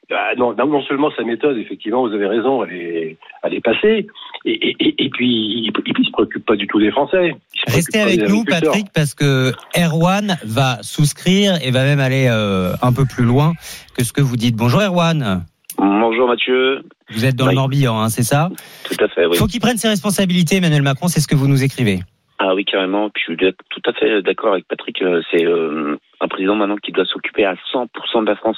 Bah, 0.09 0.33
non, 0.37 0.55
non 0.55 0.81
seulement 0.83 1.11
sa 1.11 1.23
méthode, 1.23 1.57
effectivement, 1.57 2.07
vous 2.07 2.13
avez 2.13 2.25
raison, 2.27 2.63
elle 2.63 2.73
est, 2.73 3.17
elle 3.43 3.53
est 3.53 3.61
passée, 3.61 4.07
et, 4.45 4.51
et, 4.51 4.75
et, 4.79 5.05
et 5.05 5.09
puis 5.09 5.27
il, 5.27 5.71
il 5.97 6.05
se 6.05 6.11
préoccupe 6.11 6.45
pas 6.45 6.55
du 6.55 6.65
tout 6.67 6.79
des 6.79 6.91
Français. 6.91 7.35
Il 7.53 7.73
Restez 7.73 7.99
avec 7.99 8.27
nous. 8.27 8.43
Patrick, 8.43 8.87
parce 8.93 9.13
que 9.13 9.51
Erwan 9.77 10.37
va 10.43 10.81
souscrire 10.81 11.53
et 11.63 11.71
va 11.71 11.83
même 11.83 11.99
aller 11.99 12.27
euh, 12.27 12.73
un 12.81 12.91
peu 12.91 13.05
plus 13.05 13.23
loin 13.25 13.53
que 13.95 14.03
ce 14.03 14.11
que 14.11 14.21
vous 14.21 14.35
dites. 14.35 14.55
Bonjour 14.55 14.81
Erwan. 14.81 15.45
Bonjour 15.77 16.27
Mathieu. 16.27 16.81
Vous 17.11 17.25
êtes 17.25 17.35
dans 17.35 17.45
le 17.45 17.51
Oui. 17.51 17.55
Morbihan, 17.55 17.99
hein, 17.99 18.09
c'est 18.09 18.23
ça? 18.23 18.49
Tout 18.85 19.03
à 19.03 19.07
fait, 19.09 19.25
oui. 19.25 19.37
Faut 19.37 19.45
qu'il 19.45 19.61
prenne 19.61 19.77
ses 19.77 19.87
responsabilités, 19.87 20.57
Emmanuel 20.57 20.81
Macron, 20.81 21.07
c'est 21.07 21.21
ce 21.21 21.27
que 21.27 21.35
vous 21.35 21.47
nous 21.47 21.63
écrivez. 21.63 21.99
Ah 22.39 22.55
oui, 22.55 22.63
carrément. 22.63 23.09
Puis 23.09 23.23
je 23.27 23.33
suis 23.33 23.53
tout 23.69 23.81
à 23.85 23.93
fait 23.93 24.21
d'accord 24.21 24.53
avec 24.53 24.65
Patrick. 24.67 25.01
Euh, 25.01 25.21
C'est 25.29 25.45
euh, 25.45 25.97
un 26.21 26.27
président 26.27 26.55
maintenant 26.55 26.77
qui 26.77 26.93
doit 26.93 27.05
s'occuper 27.05 27.45
à 27.45 27.55
100% 27.73 28.21
de 28.21 28.25
la 28.25 28.35
France 28.37 28.57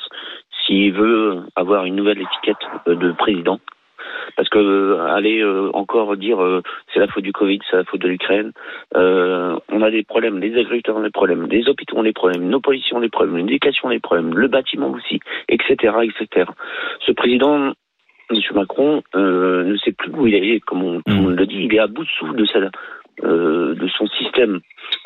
s'il 0.66 0.94
veut 0.94 1.44
avoir 1.56 1.86
une 1.86 1.96
nouvelle 1.96 2.22
étiquette 2.22 2.58
euh, 2.88 2.96
de 2.96 3.12
président. 3.12 3.60
Parce 4.36 4.50
que 4.50 4.58
euh, 4.58 5.14
aller 5.14 5.42
euh, 5.42 5.70
encore 5.74 6.16
dire 6.18 6.40
c'est 6.94 7.00
la 7.00 7.08
faute 7.08 7.24
du 7.24 7.32
Covid, 7.32 7.60
c'est 7.70 7.78
la 7.78 7.84
faute 7.84 8.02
de 8.02 8.08
l'Ukraine, 8.08 8.52
on 8.96 9.82
a 9.82 9.92
des 9.92 10.04
problèmes, 10.04 10.40
les 10.40 10.54
agriculteurs 10.54 10.98
ont 10.98 11.04
des 11.04 11.12
problèmes, 11.12 11.48
les 11.48 11.68
hôpitaux 11.70 11.98
ont 11.98 12.04
des 12.04 12.14
problèmes, 12.14 12.48
nos 12.48 12.60
policiers 12.60 12.96
ont 12.96 13.02
des 13.02 13.10
problèmes, 13.10 13.38
l'éducation 13.38 13.90
a 13.90 13.94
des 13.94 14.00
problèmes, 14.00 14.34
le 14.34 14.48
bâtiment 14.48 14.92
aussi, 14.92 15.20
etc., 15.50 15.94
etc. 16.04 16.50
Ce 17.06 17.12
président, 17.12 17.74
M. 18.30 18.38
Macron, 18.54 19.02
ne 19.16 19.76
sait 19.78 19.92
plus 19.92 20.12
où 20.12 20.28
il 20.28 20.36
est, 20.36 20.60
comme 20.62 20.84
on, 20.84 21.02
tout 21.02 21.04
le 21.08 21.16
monde 21.16 21.36
le 21.36 21.46
dit, 21.46 21.64
il 21.64 21.74
est 21.74 21.80
à 21.80 21.88
bout 21.88 22.04
de 22.04 22.10
souffle 22.10 22.36
de 22.36 22.46
sa, 22.46 22.60
euh, 23.24 23.76
de 23.76 23.88
son 23.98 24.08
système. 24.08 24.60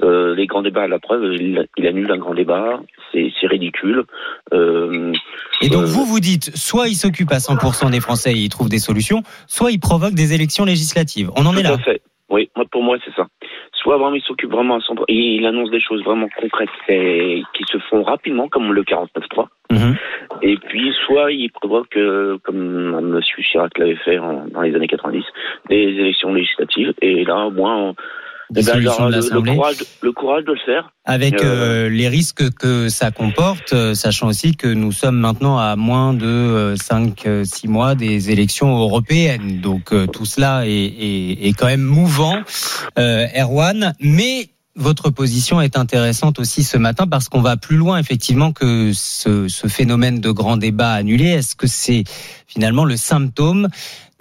Euh, 0.04 0.36
les 0.36 0.48
grands 0.48 0.62
débats, 0.62 0.84
à 0.84 0.88
la 0.88 1.00
preuve, 1.00 1.34
il, 1.36 1.68
il 1.78 1.88
annule 1.88 2.12
un 2.12 2.18
grand 2.18 2.34
débat, 2.34 2.80
c'est 3.12 3.32
c'est 3.40 3.48
ridicule. 3.48 4.04
Euh, 4.54 5.14
Et 5.62 5.70
donc 5.70 5.84
euh, 5.84 5.86
vous 5.86 6.06
vous 6.06 6.20
dites, 6.20 6.56
soit 6.56 6.88
il 6.88 6.96
s'occupe 6.96 7.32
à 7.32 7.38
100% 7.38 7.92
des 7.92 8.00
Français 8.02 8.32
et 8.34 8.38
il 8.38 8.50
trouve 8.50 8.70
des 8.70 8.80
solutions, 8.80 9.22
soit 9.48 9.72
il 9.72 9.80
provoque 9.80 10.14
des 10.14 10.34
élections 10.34 10.66
législatives. 10.66 11.30
On 11.36 11.46
en 11.46 11.54
est 11.54 11.58
Tout 11.64 11.70
là. 11.70 11.74
à 11.74 11.78
fait. 11.78 12.02
Oui, 12.30 12.50
moi, 12.56 12.66
pour 12.72 12.82
moi, 12.82 12.98
c'est 13.06 13.14
ça. 13.16 13.28
Soit 13.74 13.98
vraiment, 13.98 14.16
il 14.16 14.22
s'occupe 14.24 14.52
vraiment 14.52 14.76
à 14.76 14.80
100%, 14.80 15.04
il 15.10 15.46
annonce 15.46 15.70
des 15.70 15.80
choses 15.80 16.04
vraiment 16.04 16.28
concrètes 16.42 16.70
et 16.90 17.44
qui 17.56 17.64
se 17.72 17.78
font 17.90 18.02
rapidement, 18.02 18.48
comme 18.50 18.74
le 18.74 18.82
49.3. 18.82 19.46
Mhm. 19.72 19.96
Et 20.42 20.58
puis, 20.58 20.92
soit 21.06 21.32
il 21.32 21.50
provoque, 21.52 21.96
euh, 21.98 22.38
comme 22.44 22.96
M. 23.16 23.20
Chirac 23.52 23.78
l'avait 23.78 23.96
fait 24.04 24.18
en- 24.20 24.46
dans 24.52 24.62
les 24.62 24.76
années 24.76 24.88
90, 24.88 25.24
des 25.70 25.76
élections 25.76 26.34
législatives. 26.34 26.94
Et 27.02 27.24
là, 27.24 27.46
au 27.48 27.52
moins, 27.52 27.76
on- 27.90 27.96
eh 28.56 28.62
ben, 28.62 28.62
le, 28.80 29.42
courage, 29.56 29.76
le 30.04 30.12
courage 30.12 30.44
de 30.46 30.52
le 30.52 30.60
faire. 30.66 30.90
Avec 31.04 31.34
Euh, 31.36 31.86
euh, 31.86 31.90
les 31.90 32.08
risques 32.10 32.44
que 32.60 32.90
ça 32.90 33.10
comporte, 33.10 33.74
euh, 33.74 33.96
sachant 33.96 34.28
aussi 34.28 34.56
que 34.56 34.68
nous 34.68 34.92
sommes 34.92 35.18
maintenant 35.18 35.58
à 35.58 35.76
moins 35.76 36.14
de 36.14 36.76
5-6 36.76 37.68
mois 37.68 37.96
des 37.96 38.30
élections 38.32 38.78
européennes. 38.78 39.62
Donc 39.62 39.92
euh, 39.94 40.06
tout 40.06 40.26
cela 40.26 40.68
est, 40.68 40.70
est- 40.70 41.48
est 41.48 41.54
quand 41.54 41.66
même 41.68 41.82
mouvant, 41.82 42.38
euh, 43.00 43.26
Erwan. 43.36 43.94
Mais 44.00 44.50
votre 44.76 45.10
position 45.10 45.62
est 45.62 45.78
intéressante 45.78 46.38
aussi 46.40 46.64
ce 46.64 46.78
matin 46.78 47.08
parce 47.08 47.30
qu'on 47.30 47.42
va 47.42 47.56
plus 47.58 47.78
loin 47.78 47.98
effectivement 47.98 48.52
que 48.52 48.92
ce, 48.94 49.48
phénomène 49.68 50.20
de 50.20 50.32
grand 50.32 50.58
débat 50.58 50.92
annulé. 50.92 51.26
Est-ce 51.26 51.56
que 51.56 51.68
c'est 51.68 52.04
finalement 52.46 52.86
le 52.86 52.98
symptôme 52.98 53.70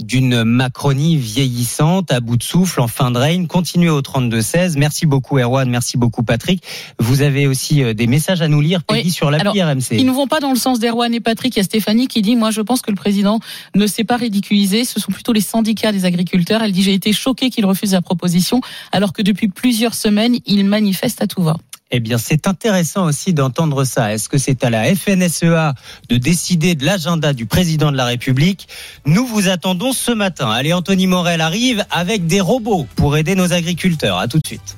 d'une 0.02 0.44
Macronie 0.44 1.16
vieillissante, 1.16 2.12
à 2.12 2.20
bout 2.20 2.36
de 2.36 2.42
souffle, 2.42 2.80
en 2.80 2.88
fin 2.88 3.10
de 3.10 3.18
règne. 3.18 3.46
Continuez 3.46 3.90
au 3.90 4.00
32-16. 4.00 4.76
Merci 4.76 5.06
beaucoup 5.06 5.38
Erwan, 5.38 5.68
merci 5.68 5.96
beaucoup 5.96 6.22
Patrick. 6.22 6.62
Vous 6.98 7.22
avez 7.22 7.46
aussi 7.46 7.82
euh, 7.82 7.94
des 7.94 8.06
messages 8.06 8.42
à 8.42 8.48
nous 8.48 8.60
lire, 8.60 8.82
Peggy, 8.82 9.10
sur 9.10 9.30
l'appli 9.30 9.60
Alors, 9.60 9.74
RMC. 9.74 9.92
Ils 9.92 10.06
ne 10.06 10.12
vont 10.12 10.26
pas 10.26 10.40
dans 10.40 10.50
le 10.50 10.56
sens 10.56 10.78
d'Erwan 10.78 11.14
et 11.14 11.20
Patrick. 11.20 11.54
Il 11.56 11.58
y 11.58 11.60
a 11.60 11.64
Stéphanie 11.64 12.08
qui 12.08 12.22
dit, 12.22 12.36
moi, 12.36 12.50
je 12.50 12.60
pense 12.60 12.82
que 12.82 12.90
le 12.90 12.96
président 12.96 13.40
ne 13.74 13.86
s'est 13.86 14.04
pas 14.04 14.16
ridiculisé. 14.16 14.84
Ce 14.84 14.98
sont 14.98 15.12
plutôt 15.12 15.32
les 15.32 15.40
syndicats 15.40 15.92
des 15.92 16.04
agriculteurs. 16.04 16.62
Elle 16.62 16.72
dit, 16.72 16.82
j'ai 16.82 16.94
été 16.94 17.12
choquée 17.12 17.50
qu'il 17.50 17.64
refuse 17.64 17.92
la 17.92 18.02
proposition, 18.02 18.60
alors 18.92 19.12
que 19.12 19.22
depuis 19.22 19.48
plusieurs 19.48 19.94
semaines, 19.94 20.36
il 20.46 20.64
manifeste 20.64 21.22
à 21.22 21.26
tout 21.26 21.42
va. 21.42 21.56
Eh 21.90 22.00
bien, 22.00 22.18
c'est 22.18 22.46
intéressant 22.46 23.04
aussi 23.04 23.34
d'entendre 23.34 23.84
ça. 23.84 24.12
Est-ce 24.12 24.28
que 24.28 24.38
c'est 24.38 24.64
à 24.64 24.70
la 24.70 24.94
FNSEA 24.94 25.74
de 26.08 26.16
décider 26.16 26.74
de 26.74 26.84
l'agenda 26.84 27.32
du 27.32 27.46
président 27.46 27.92
de 27.92 27.96
la 27.96 28.06
République? 28.06 28.68
Nous 29.06 29.26
vous 29.26 29.48
attendons 29.48 29.92
ce 29.92 30.10
matin. 30.10 30.50
Allez, 30.50 30.72
Anthony 30.72 31.06
Morel 31.06 31.40
arrive 31.40 31.84
avec 31.90 32.26
des 32.26 32.40
robots 32.40 32.86
pour 32.96 33.16
aider 33.16 33.34
nos 33.34 33.52
agriculteurs. 33.52 34.18
À 34.18 34.28
tout 34.28 34.38
de 34.38 34.46
suite. 34.46 34.76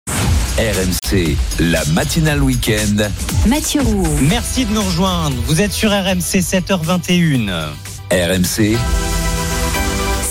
RMC, 0.58 1.36
la 1.60 1.84
matinale 1.86 2.42
week-end. 2.42 3.08
Mathieu 3.46 3.82
Roux. 3.82 4.08
Merci 4.22 4.64
de 4.64 4.72
nous 4.72 4.82
rejoindre. 4.82 5.36
Vous 5.46 5.60
êtes 5.60 5.72
sur 5.72 5.90
RMC 5.90 6.40
7h21. 6.40 7.50
RMC, 8.10 8.78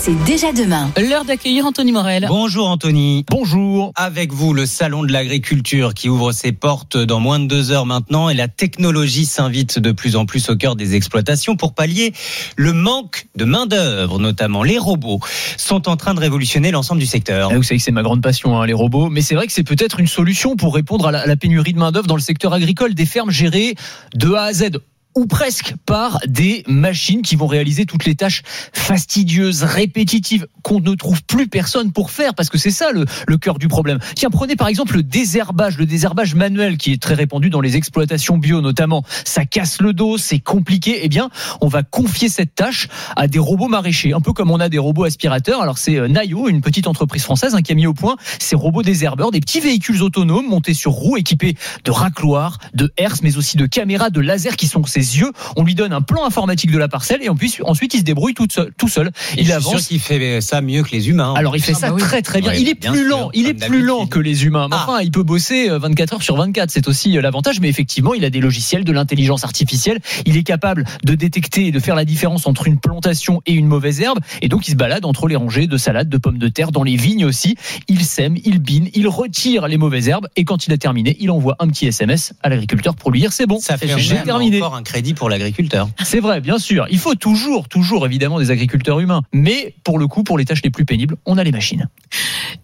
C'est 0.06 0.24
déjà 0.24 0.52
demain. 0.52 0.92
L'heure 0.96 1.24
d'accueillir 1.24 1.66
Anthony 1.66 1.90
Morel. 1.90 2.26
Bonjour 2.28 2.68
Anthony. 2.68 3.24
Bonjour. 3.28 3.90
Avec 3.96 4.32
vous, 4.32 4.54
le 4.54 4.64
salon 4.64 5.02
de 5.02 5.12
l'agriculture 5.12 5.94
qui 5.94 6.08
ouvre 6.08 6.30
ses 6.30 6.52
portes 6.52 6.96
dans 6.96 7.18
moins 7.18 7.40
de 7.40 7.46
deux 7.46 7.72
heures 7.72 7.86
maintenant 7.86 8.28
et 8.28 8.34
la 8.34 8.46
technologie 8.46 9.24
s'invite 9.24 9.80
de 9.80 9.90
plus 9.90 10.14
en 10.14 10.24
plus 10.24 10.48
au 10.48 10.54
cœur 10.54 10.76
des 10.76 10.94
exploitations 10.94 11.56
pour 11.56 11.74
pallier 11.74 12.12
le 12.54 12.72
manque 12.72 13.26
de 13.34 13.44
main 13.44 13.66
d'œuvre, 13.66 14.20
notamment 14.20 14.62
les 14.62 14.78
robots, 14.78 15.18
sont 15.56 15.88
en 15.88 15.96
train 15.96 16.14
de 16.14 16.20
révolutionner 16.20 16.70
l'ensemble 16.70 17.00
du 17.00 17.06
secteur. 17.06 17.48
Ah, 17.50 17.56
Vous 17.56 17.64
savez 17.64 17.78
que 17.78 17.82
c'est 17.82 17.90
ma 17.90 18.04
grande 18.04 18.22
passion, 18.22 18.60
hein, 18.60 18.64
les 18.64 18.74
robots. 18.74 19.10
Mais 19.10 19.22
c'est 19.22 19.34
vrai 19.34 19.48
que 19.48 19.52
c'est 19.52 19.64
peut-être 19.64 19.98
une 19.98 20.06
solution 20.06 20.54
pour 20.54 20.72
répondre 20.72 21.08
à 21.08 21.10
la, 21.10 21.22
à 21.22 21.26
la 21.26 21.34
pénurie 21.34 21.72
de 21.72 21.80
main-d'œuvre 21.80 22.06
dans 22.06 22.14
le 22.14 22.20
secteur 22.22 22.52
agricole, 22.52 22.94
des 22.94 23.06
fermes 23.06 23.32
gérées 23.32 23.74
de 24.14 24.34
A 24.34 24.44
à 24.44 24.52
Z 24.52 24.70
ou 25.16 25.26
presque 25.26 25.74
par 25.86 26.20
des 26.26 26.62
machines 26.68 27.22
qui 27.22 27.36
vont 27.36 27.46
réaliser 27.46 27.86
toutes 27.86 28.04
les 28.04 28.14
tâches 28.14 28.42
fastidieuses, 28.72 29.64
répétitives, 29.64 30.46
qu'on 30.62 30.80
ne 30.80 30.94
trouve 30.94 31.22
plus 31.24 31.48
personne 31.48 31.90
pour 31.90 32.10
faire, 32.10 32.34
parce 32.34 32.50
que 32.50 32.58
c'est 32.58 32.70
ça 32.70 32.92
le, 32.92 33.06
le 33.26 33.38
cœur 33.38 33.58
du 33.58 33.66
problème. 33.66 33.98
Tiens, 34.14 34.30
prenez 34.30 34.56
par 34.56 34.68
exemple 34.68 34.96
le 34.96 35.02
désherbage, 35.02 35.78
le 35.78 35.86
désherbage 35.86 36.34
manuel 36.34 36.76
qui 36.76 36.92
est 36.92 37.00
très 37.02 37.14
répandu 37.14 37.48
dans 37.48 37.62
les 37.62 37.76
exploitations 37.76 38.36
bio 38.36 38.60
notamment. 38.60 39.04
Ça 39.24 39.46
casse 39.46 39.80
le 39.80 39.94
dos, 39.94 40.18
c'est 40.18 40.38
compliqué. 40.38 41.00
Eh 41.02 41.08
bien, 41.08 41.30
on 41.62 41.68
va 41.68 41.82
confier 41.82 42.28
cette 42.28 42.54
tâche 42.54 42.88
à 43.16 43.26
des 43.26 43.38
robots 43.38 43.68
maraîchers, 43.68 44.12
un 44.12 44.20
peu 44.20 44.34
comme 44.34 44.50
on 44.50 44.60
a 44.60 44.68
des 44.68 44.78
robots 44.78 45.04
aspirateurs. 45.04 45.62
Alors 45.62 45.78
c'est 45.78 45.96
euh, 45.96 46.08
Nayo, 46.08 46.48
une 46.48 46.60
petite 46.60 46.86
entreprise 46.86 47.22
française 47.22 47.54
hein, 47.54 47.62
qui 47.62 47.72
a 47.72 47.74
mis 47.74 47.86
au 47.86 47.94
point 47.94 48.16
ces 48.38 48.54
robots 48.54 48.82
désherbeurs, 48.82 49.30
des 49.30 49.40
petits 49.40 49.60
véhicules 49.60 50.02
autonomes 50.02 50.46
montés 50.46 50.74
sur 50.74 50.92
roues, 50.92 51.16
équipés 51.16 51.56
de 51.84 51.90
racloirs, 51.90 52.58
de 52.74 52.92
herses, 52.98 53.22
mais 53.22 53.38
aussi 53.38 53.56
de 53.56 53.64
caméras, 53.64 54.10
de 54.10 54.20
lasers 54.20 54.56
qui 54.56 54.66
sont 54.66 54.84
ses 55.06 55.18
yeux. 55.20 55.32
On 55.56 55.64
lui 55.64 55.74
donne 55.74 55.92
un 55.92 56.02
plan 56.02 56.24
informatique 56.24 56.70
de 56.70 56.78
la 56.78 56.88
parcelle 56.88 57.20
et 57.22 57.28
ensuite, 57.28 57.60
ensuite 57.64 57.94
il 57.94 57.98
se 58.00 58.04
débrouille 58.04 58.34
tout 58.34 58.46
seul. 58.50 58.72
Tout 58.76 58.88
seul. 58.88 59.08
Et 59.36 59.40
Il 59.42 59.46
je 59.46 59.52
suis 59.52 59.60
sûr 59.62 59.70
avance. 59.70 59.86
qu'il 59.86 60.00
fait 60.00 60.40
ça 60.40 60.60
mieux 60.60 60.82
que 60.82 60.90
les 60.90 61.08
humains. 61.08 61.34
Alors 61.36 61.56
il 61.56 61.62
fait 61.62 61.72
Ah 61.76 61.78
ça 61.80 61.88
bah 61.88 61.94
oui. 61.94 62.02
très 62.02 62.22
très 62.22 62.40
bien. 62.40 62.50
Ouais, 62.50 62.60
il 62.60 62.68
est 62.68 62.78
bien 62.78 62.90
plus 62.92 63.00
sûr, 63.08 63.08
lent, 63.16 63.30
il 63.34 63.46
est 63.46 63.54
plus 63.54 63.82
lent 63.82 64.06
que 64.06 64.18
les 64.18 64.44
humains. 64.44 64.68
Mais 64.70 64.76
Ah. 64.78 64.84
Enfin, 64.88 65.00
il 65.02 65.10
peut 65.10 65.22
bosser 65.22 65.70
euh, 65.70 65.78
24 65.78 66.14
heures 66.14 66.22
sur 66.22 66.36
24. 66.36 66.70
C'est 66.70 66.88
aussi 66.88 67.16
euh, 67.16 67.20
l'avantage. 67.22 67.60
Mais 67.60 67.68
effectivement, 67.68 68.14
il 68.14 68.24
a 68.24 68.30
des 68.30 68.40
logiciels, 68.40 68.84
de 68.84 68.92
l'intelligence 68.92 69.44
artificielle. 69.44 69.98
Il 70.26 70.36
est 70.36 70.42
capable 70.42 70.84
de 71.04 71.14
détecter 71.14 71.66
et 71.66 71.72
de 71.72 71.78
faire 71.80 71.94
la 71.94 72.04
différence 72.04 72.46
entre 72.46 72.66
une 72.66 72.78
plantation 72.78 73.42
et 73.46 73.52
une 73.52 73.66
mauvaise 73.66 74.00
herbe. 74.00 74.18
Et 74.42 74.48
donc 74.48 74.68
il 74.68 74.72
se 74.72 74.76
balade 74.76 75.04
entre 75.04 75.28
les 75.28 75.36
rangées 75.36 75.66
de 75.66 75.76
salades, 75.76 76.08
de 76.08 76.18
pommes 76.18 76.38
de 76.38 76.48
terre, 76.48 76.72
dans 76.72 76.82
les 76.82 76.96
vignes 76.96 77.24
aussi. 77.24 77.56
Il 77.88 78.04
sème, 78.04 78.36
il 78.44 78.58
bine, 78.58 78.88
il 78.94 79.08
retire 79.08 79.68
les 79.68 79.76
mauvaises 79.78 80.08
herbes. 80.08 80.26
Et 80.36 80.44
quand 80.44 80.66
il 80.66 80.72
a 80.72 80.78
terminé, 80.78 81.16
il 81.20 81.30
envoie 81.30 81.56
un 81.60 81.68
petit 81.68 81.86
SMS 81.86 82.32
à 82.42 82.48
l'agriculteur 82.48 82.94
pour 82.96 83.10
lui 83.10 83.20
dire 83.20 83.32
c'est 83.32 83.46
bon, 83.46 83.58
Ça 83.60 83.76
fait 83.76 83.88
j'ai 83.98 84.16
terminé. 84.22 84.58
encore 84.60 84.74
un 84.74 84.82
crédit 84.96 85.12
pour 85.12 85.28
l'agriculteur. 85.28 85.90
C'est 86.02 86.20
vrai, 86.20 86.40
bien 86.40 86.58
sûr. 86.58 86.86
Il 86.90 86.98
faut 86.98 87.14
toujours, 87.14 87.68
toujours 87.68 88.06
évidemment 88.06 88.38
des 88.38 88.50
agriculteurs 88.50 88.98
humains. 88.98 89.20
Mais 89.34 89.74
pour 89.84 89.98
le 89.98 90.06
coup, 90.06 90.22
pour 90.22 90.38
les 90.38 90.46
tâches 90.46 90.62
les 90.64 90.70
plus 90.70 90.86
pénibles, 90.86 91.18
on 91.26 91.36
a 91.36 91.44
les 91.44 91.52
machines. 91.52 91.90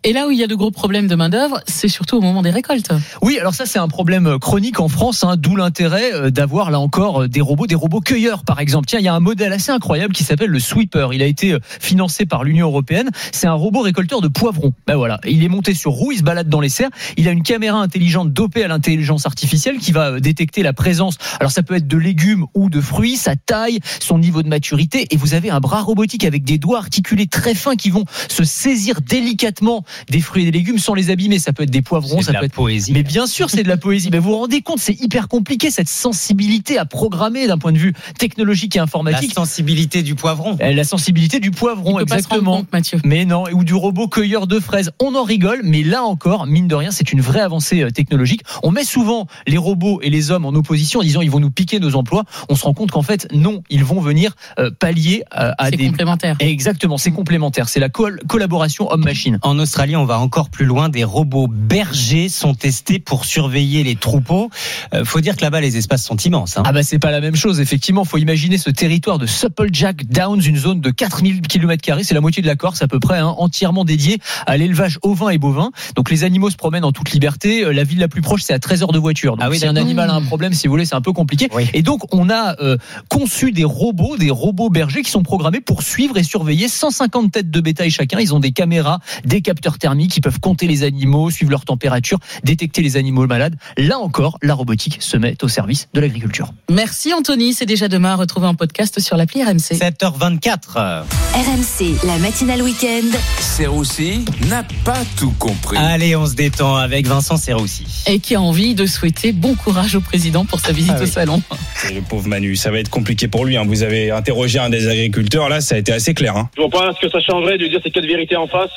Et 0.03 0.15
là 0.15 0.27
où 0.27 0.31
il 0.31 0.39
y 0.39 0.43
a 0.43 0.47
de 0.47 0.55
gros 0.55 0.71
problèmes 0.71 1.09
de 1.09 1.15
main-d'œuvre, 1.15 1.61
c'est 1.67 1.89
surtout 1.89 2.17
au 2.17 2.21
moment 2.23 2.41
des 2.41 2.51
récoltes. 2.51 2.91
Oui, 3.21 3.39
alors 3.39 3.55
ça 3.55 3.67
c'est 3.67 3.79
un 3.79 3.87
problème 3.87 4.39
chronique 4.39 4.81
en 4.81 4.89
France, 4.89 5.25
hein, 5.25 5.37
d'où 5.37 5.57
l'intérêt 5.57 6.13
euh, 6.13 6.31
d'avoir 6.31 6.71
là 6.71 6.81
encore 6.81 7.23
euh, 7.23 7.29
des 7.29 7.41
robots, 7.41 7.67
des 7.67 7.75
robots 7.75 8.01
cueilleurs 8.01 8.45
par 8.45 8.61
exemple. 8.61 8.87
Tiens, 8.87 8.99
il 8.99 9.05
y 9.05 9.09
a 9.09 9.15
un 9.15 9.21
modèle 9.21 9.53
assez 9.53 9.71
incroyable 9.71 10.15
qui 10.15 10.25
s'appelle 10.25 10.51
le 10.51 10.59
Sweeper. 10.59 11.13
Il 11.13 11.23
a 11.23 11.27
été 11.27 11.53
euh, 11.53 11.61
financé 11.63 12.25
par 12.25 12.43
l'Union 12.43 12.69
européenne. 12.69 13.11
C'est 13.31 13.47
un 13.47 13.53
robot 13.53 13.83
récolteur 13.83 14.23
de 14.23 14.29
poivrons. 14.29 14.73
Ben 14.87 14.97
voilà, 14.97 15.21
il 15.25 15.45
est 15.45 15.49
monté 15.49 15.75
sur 15.75 15.93
roue, 15.93 16.13
il 16.13 16.19
se 16.19 16.23
balade 16.23 16.49
dans 16.49 16.61
les 16.61 16.71
serres. 16.71 16.91
Il 17.17 17.29
a 17.29 17.31
une 17.31 17.43
caméra 17.43 17.79
intelligente 17.79 18.33
dopée 18.33 18.65
à 18.65 18.69
l'intelligence 18.69 19.27
artificielle 19.27 19.79
qui 19.79 19.93
va 19.93 20.19
détecter 20.19 20.63
la 20.63 20.73
présence. 20.73 21.19
Alors 21.39 21.53
ça 21.53 21.63
peut 21.63 21.75
être 21.75 21.87
de 21.87 21.97
légumes 22.13 22.45
ou 22.55 22.69
de 22.69 22.81
fruits, 22.83 23.17
sa 23.17 23.37
taille, 23.37 23.79
son 24.01 24.19
niveau 24.19 24.43
de 24.43 24.49
maturité, 24.49 25.07
et 25.11 25.17
vous 25.17 25.33
avez 25.33 25.49
un 25.49 25.61
bras 25.61 25.81
robotique 25.81 26.25
avec 26.25 26.45
des 26.45 26.59
doigts 26.59 26.79
articulés 26.79 27.27
très 27.27 27.55
fins 27.55 27.75
qui 27.75 27.89
vont 27.89 28.05
se 28.29 28.45
saisir 28.45 29.01
délicatement 29.01 29.83
des 30.11 30.21
fruits 30.21 30.43
et 30.43 30.51
des 30.51 30.59
légumes 30.59 30.79
sans 30.79 30.93
les 30.93 31.09
abîmer. 31.09 31.39
Ça 31.39 31.55
peut 31.55 31.63
être 31.63 31.71
des 31.71 31.81
poivrons, 31.81 32.21
ça 32.21 32.33
de 32.33 32.37
peut 32.37 32.41
la 32.43 32.47
être 32.47 32.53
poésie. 32.55 32.93
mais 32.93 33.03
bien 33.03 33.27
sûr, 33.27 33.49
c'est 33.49 33.63
de 33.63 33.69
la 33.69 33.79
poésie. 33.79 34.11
Mais 34.13 34.19
vous 34.19 34.31
vous 34.31 34.37
rendez 34.37 34.61
compte, 34.61 34.79
c'est 34.79 35.01
hyper 35.01 35.27
compliqué 35.29 35.71
cette 35.71 35.89
sensibilité 35.89 36.77
à 36.77 36.85
programmer 36.85 37.47
d'un 37.47 37.57
point 37.57 37.73
de 37.73 37.79
vue 37.79 37.95
technologique 38.19 38.77
et 38.77 38.79
La 38.79 38.85
informatique. 38.85 39.33
sensibilité 39.33 40.03
du 40.03 40.15
poivron. 40.15 40.59
Euh, 40.61 40.73
La 40.75 40.85
sensibilité 40.85 41.41
du 41.41 41.51
poivron, 41.51 41.99
Il 41.99 42.05
peut 42.05 42.15
pas 42.17 42.19
se 42.21 42.29
rendre 42.29 42.35
exactement. 42.35 42.57
compte, 42.59 42.73
Mathieu. 42.75 43.01
Mais 43.05 43.25
non, 43.25 43.45
ou 43.55 43.65
du 43.65 43.73
robot 43.75 44.09
cueilleur 44.09 44.47
de 44.47 44.61
fraises. 44.61 44.91
On 45.01 45.15
en 45.15 45.25
rigole, 45.25 45.63
mais 45.65 45.83
là 45.83 46.03
encore, 46.03 46.47
mine 46.47 46.69
de 46.69 46.75
rien, 46.75 46.91
c'est 46.91 47.11
une 47.13 47.23
vraie 47.23 47.41
avancée 47.41 47.83
euh, 47.83 47.91
technologique. 47.91 48.43
On 48.63 48.71
met 48.71 48.85
souvent 48.85 49.27
les 49.47 49.57
robots 49.57 50.01
et 50.03 50.11
les 50.11 50.31
hommes 50.31 50.45
en 50.45 50.51
opposition 50.51 51.01
en 51.01 51.03
disant 51.03 51.23
ils 51.23 51.31
vont 51.31 51.41
nous 51.41 51.51
piquer 51.51 51.81
nos 51.81 51.97
emplois. 52.03 52.25
On 52.49 52.55
se 52.55 52.65
rend 52.65 52.75
compte 52.75 52.91
qu'en 52.91 53.03
fait, 53.03 53.27
non, 53.33 53.63
ils 53.71 53.85
vont 53.85 54.01
venir 54.01 54.33
euh, 54.59 54.71
pallier 54.79 55.23
euh, 55.39 55.53
à 55.59 55.71
C'est 55.71 55.77
des. 55.77 55.87
complémentaire. 55.89 56.37
Exactement, 56.41 56.99
c'est 56.99 57.11
complémentaire. 57.13 57.69
C'est 57.69 57.81
la 57.81 57.89
col- 57.89 58.21
collaboration 58.29 58.91
homme-machine. 58.91 59.39
En 59.43 59.59
Australie, 59.59 59.97
on 59.97 60.05
va 60.05 60.19
encore 60.19 60.51
plus 60.51 60.65
loin. 60.67 60.89
Des 60.89 61.05
robots 61.05 61.49
bergers 61.49 62.29
sont 62.29 62.55
testés 62.55 62.99
pour 62.99 63.25
surveiller 63.25 63.83
les 63.85 63.97
troupeaux. 63.97 64.51
Euh, 64.95 65.05
faut 65.05 65.21
dire 65.21 65.37
que 65.37 65.43
là-bas, 65.43 65.61
les 65.61 65.77
espaces 65.77 66.05
sont 66.05 66.17
immenses. 66.17 66.59
hein. 66.59 66.63
Ah 66.67 66.73
bah 66.73 66.83
c'est 66.83 66.99
pas 66.99 67.11
la 67.11 67.21
même 67.21 67.37
chose 67.37 67.61
effectivement, 67.61 68.05
faut 68.05 68.19
imaginer 68.19 68.59
ce 68.59 68.71
territoire 68.71 69.19
de 69.19 69.27
Supplejack 69.27 70.07
Downs, 70.07 70.41
une 70.45 70.57
zone 70.57 70.81
de 70.81 70.91
4000 70.91 71.43
km 71.43 71.83
c'est 72.03 72.15
la 72.15 72.21
moitié 72.21 72.43
de 72.43 72.47
la 72.47 72.57
Corse 72.57 72.83
à 72.83 72.89
peu 72.89 72.99
près, 73.01 73.19
hein, 73.19 73.35
entièrement 73.39 73.85
dédiée 73.85 74.19
à 74.47 74.57
l'élevage 74.57 74.99
ovin 75.03 75.29
et 75.31 75.39
bovin. 75.39 75.71
Donc 75.97 76.11
les 76.11 76.25
animaux 76.25 76.51
se 76.51 76.57
promènent 76.57 76.85
en 76.85 76.93
toute 76.93 77.11
liberté, 77.13 77.65
Euh, 77.65 77.73
la 77.73 77.85
ville 77.85 77.99
la 77.99 78.09
plus 78.09 78.23
proche 78.23 78.43
c'est 78.43 78.53
à 78.55 78.59
13 78.59 78.83
heures 78.83 78.93
de 78.93 78.99
voiture. 78.99 79.33
Donc 79.37 79.41
Ah 79.45 79.51
oui, 79.51 79.59
si 79.59 79.67
un 79.67 79.77
animal 79.77 80.09
a 80.11 80.15
un 80.15 80.23
problème, 80.23 80.53
si 80.55 80.67
vous 80.67 80.73
voulez, 80.73 80.85
c'est 80.87 80.95
un 80.95 81.01
peu 81.01 81.13
compliqué. 81.13 81.49
Oui. 81.55 81.69
Et 81.75 81.83
donc 81.83 81.92
on 82.13 82.31
a 82.31 82.61
euh, 82.61 82.77
conçu 83.09 83.53
des 83.53 83.65
robots, 83.65 84.17
des 84.17 84.31
robots 84.31 84.71
bergers 84.71 85.03
qui 85.03 85.11
sont 85.11 85.23
programmés 85.23 85.61
pour 85.61 85.83
suivre 85.83 86.17
et 86.17 86.23
surveiller 86.23 86.69
150 86.69 87.33
têtes 87.33 87.51
de 87.51 87.61
bétail 87.61 87.91
chacun. 87.91 88.19
Ils 88.19 88.35
ont 88.35 88.41
des 88.41 88.53
caméras, 88.53 89.01
des 89.25 89.41
capteurs 89.43 89.79
thermiques, 89.79 90.17
ils 90.17 90.21
peuvent 90.21 90.41
compter 90.41 90.67
les 90.67 90.83
animaux, 90.83 91.31
suivre 91.31 91.51
leur 91.51 91.65
température, 91.65 92.19
détecter 92.45 92.83
les 92.83 92.97
animaux 92.97 93.27
malades. 93.27 93.57
Là 93.77 93.99
encore, 93.99 94.39
la 94.43 94.55
robotique 94.55 94.99
se 95.01 95.17
met 95.17 95.37
au 95.43 95.49
service 95.49 95.89
de 95.95 96.01
l'agriculture. 96.01 96.53
Merci 96.71 97.13
Anthony, 97.15 97.55
c'est 97.55 97.67
déjà 97.67 97.89
demain 97.89 98.13
à 98.13 98.17
retrouver 98.17 98.47
en 98.47 98.55
podcast 98.55 99.01
sur 99.01 99.17
l'appli 99.17 99.43
RMC. 99.43 99.75
7h24. 99.79 101.05
RMC, 101.35 102.07
la 102.07 102.19
matinale 102.19 102.63
week-end. 102.63 103.19
Serroussi 103.41 104.25
n'a 104.49 104.65
pas 104.85 105.01
tout 105.17 105.33
compris. 105.39 105.77
Allez, 105.77 106.17
on 106.17 106.27
se 106.27 106.35
détend 106.35 106.77
avec 106.77 107.07
Vincent 107.07 107.37
Serroussi. 107.37 108.05
Et 108.07 108.19
qui 108.19 108.35
a 108.35 108.41
envie 108.41 108.75
de 108.75 108.87
souhaiter 108.87 109.33
bon 109.33 109.55
courage 109.55 109.95
au 109.95 110.01
président 110.01 110.45
pour 110.45 110.61
sa 110.61 110.73
visite 110.73 110.95
Ah 110.99 111.03
au 111.03 111.07
salon. 111.07 111.43
Le 111.91 112.01
pauvre 112.01 112.29
Manu, 112.29 112.55
ça 112.57 112.71
va 112.71 112.79
être 112.79 112.91
compliqué 112.91 113.27
pour 113.29 113.45
lui. 113.45 113.57
hein. 113.57 113.65
Vous 113.67 113.83
avez 113.83 114.11
interrogé 114.11 114.59
un 114.59 114.71
des 114.71 114.89
agriculteurs, 114.89 115.49
là, 115.49 115.61
ça 115.61 115.75
a 115.75 115.79
été 115.79 115.93
assez 115.93 116.15
clair. 116.15 116.37
hein. 116.37 116.49
Je 116.57 116.63
vois 116.63 116.71
pas 116.71 116.93
ce 116.95 117.05
que 117.05 117.11
ça 117.11 117.21
changerait 117.21 117.59
de 117.59 117.67
dire 117.67 117.81
ces 117.83 117.91
quatre 117.91 118.07
vérités 118.07 118.37
en 118.37 118.47
face. 118.47 118.71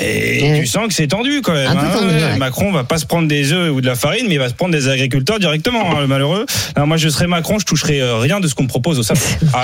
Et 0.00 0.60
tu 0.60 0.66
sens 0.66 0.88
que 0.88 0.94
c'est 0.94 1.06
tendu 1.06 1.40
quand 1.42 1.52
même. 1.54 1.68
Hein. 1.70 1.90
tendu, 1.92 2.14
ouais. 2.14 2.36
Macron 2.36 2.72
va 2.72 2.84
pas 2.84 2.98
se 2.98 3.06
prendre 3.06 3.28
des 3.28 3.52
œufs 3.52 3.70
ou 3.72 3.80
de 3.80 3.86
la 3.86 3.94
farine, 3.94 4.26
mais 4.28 4.34
il 4.34 4.38
va 4.38 4.48
se 4.48 4.54
prendre 4.54 4.72
des 4.72 4.88
agriculteurs 4.88 5.38
directement, 5.38 5.96
hein, 5.96 6.00
le 6.00 6.06
malheureux. 6.06 6.46
Alors, 6.74 6.86
moi, 6.86 6.96
je 6.96 7.08
serais 7.08 7.26
Macron, 7.26 7.58
je 7.58 7.64
toucherais 7.64 8.00
euh, 8.00 8.16
rien 8.18 8.40
de 8.40 8.48
ce 8.48 8.54
qu'on 8.54 8.64
me 8.64 8.68
propose 8.68 8.98
au 8.98 9.02
salon. 9.02 9.20
Ah, 9.54 9.62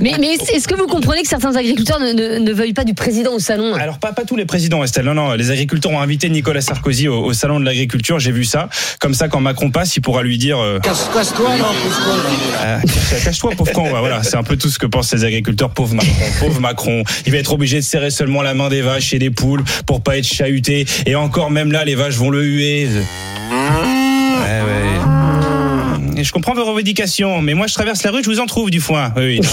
Mais, 0.00 0.12
mais 0.20 0.34
est-ce 0.34 0.68
que 0.68 0.74
vous 0.74 0.86
comprenez 0.86 1.22
que 1.22 1.28
certains 1.28 1.54
agriculteurs 1.56 2.00
ne, 2.00 2.12
ne- 2.12 2.38
ne 2.38 2.52
veuillent 2.52 2.72
pas 2.72 2.84
du 2.84 2.94
président 2.94 3.32
au 3.34 3.38
salon 3.38 3.74
Alors 3.74 3.98
pas, 3.98 4.12
pas 4.12 4.24
tous 4.24 4.36
les 4.36 4.44
présidents 4.44 4.82
Estelle, 4.84 5.04
non 5.06 5.14
non, 5.14 5.32
les 5.32 5.50
agriculteurs 5.50 5.92
ont 5.92 6.00
invité 6.00 6.28
Nicolas 6.28 6.60
Sarkozy 6.60 7.08
au, 7.08 7.24
au 7.24 7.32
salon 7.32 7.60
de 7.60 7.64
l'agriculture, 7.64 8.18
j'ai 8.18 8.32
vu 8.32 8.44
ça. 8.44 8.68
Comme 9.00 9.14
ça 9.14 9.28
quand 9.28 9.40
Macron 9.40 9.70
passe, 9.70 9.96
il 9.96 10.00
pourra 10.00 10.22
lui 10.22 10.38
dire 10.38 10.58
euh, 10.58 10.78
Casse-toi, 10.80 11.56
non, 11.58 11.64
euh, 12.64 12.78
cache-toi 13.24 13.50
pauvre 13.56 13.72
con, 13.72 13.88
voilà, 13.90 14.22
c'est 14.22 14.36
un 14.36 14.42
peu 14.42 14.56
tout 14.56 14.68
ce 14.68 14.78
que 14.78 14.86
pensent 14.86 15.12
les 15.14 15.24
agriculteurs 15.24 15.70
pauvre 15.70 15.94
Macron, 15.94 16.12
pauvre 16.40 16.60
Macron. 16.60 17.02
Il 17.26 17.32
va 17.32 17.38
être 17.38 17.52
obligé 17.52 17.76
de 17.78 17.84
serrer 17.94 18.10
seulement 18.10 18.42
la 18.42 18.54
main 18.54 18.70
des 18.70 18.82
vaches 18.82 19.14
et 19.14 19.20
des 19.20 19.30
poules 19.30 19.62
pour 19.86 20.02
pas 20.02 20.18
être 20.18 20.26
chahuté 20.26 20.84
et 21.06 21.14
encore 21.14 21.52
même 21.52 21.70
là 21.70 21.84
les 21.84 21.94
vaches 21.94 22.16
vont 22.16 22.30
le 22.30 22.42
huer. 22.42 22.88
Et 26.16 26.24
je 26.24 26.32
comprends 26.32 26.54
vos 26.54 26.64
revendications, 26.64 27.40
mais 27.40 27.54
moi 27.54 27.66
je 27.66 27.74
traverse 27.74 28.02
la 28.02 28.10
rue, 28.10 28.22
je 28.22 28.30
vous 28.30 28.40
en 28.40 28.46
trouve 28.46 28.70
du 28.70 28.80
foin. 28.80 29.12
Oui, 29.16 29.40
oui. 29.40 29.40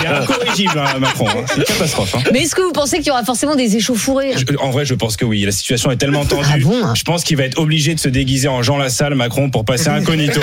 Il 0.00 0.04
est 0.04 0.06
incorrigible, 0.08 0.78
hein, 0.78 0.98
Macron. 0.98 1.28
hein. 1.28 1.44
C'est 1.46 1.56
une 1.56 1.64
catastrophe. 1.64 2.14
hein. 2.16 2.20
Mais 2.32 2.42
est-ce 2.42 2.54
que 2.54 2.62
vous 2.62 2.72
pensez 2.72 2.98
qu'il 2.98 3.08
y 3.08 3.10
aura 3.10 3.24
forcément 3.24 3.56
des 3.56 3.76
échauffourées 3.76 4.32
Je- 4.36 4.44
En 4.58 4.70
vrai, 4.70 4.84
je 4.84 4.94
pense 4.94 5.16
que 5.16 5.24
oui. 5.24 5.42
La 5.44 5.52
situation 5.52 5.90
est 5.90 5.96
tellement 5.96 6.24
tendue. 6.24 6.44
Ah 6.52 6.58
bon 6.62 6.94
je 6.94 7.02
pense 7.02 7.24
qu'il 7.24 7.36
va 7.36 7.44
être 7.44 7.58
obligé 7.58 7.94
de 7.94 8.00
se 8.00 8.08
déguiser 8.08 8.48
en 8.48 8.62
Jean 8.62 8.76
Lassalle, 8.76 9.14
Macron, 9.14 9.50
pour 9.50 9.64
passer 9.64 9.88
incognito. 9.88 10.40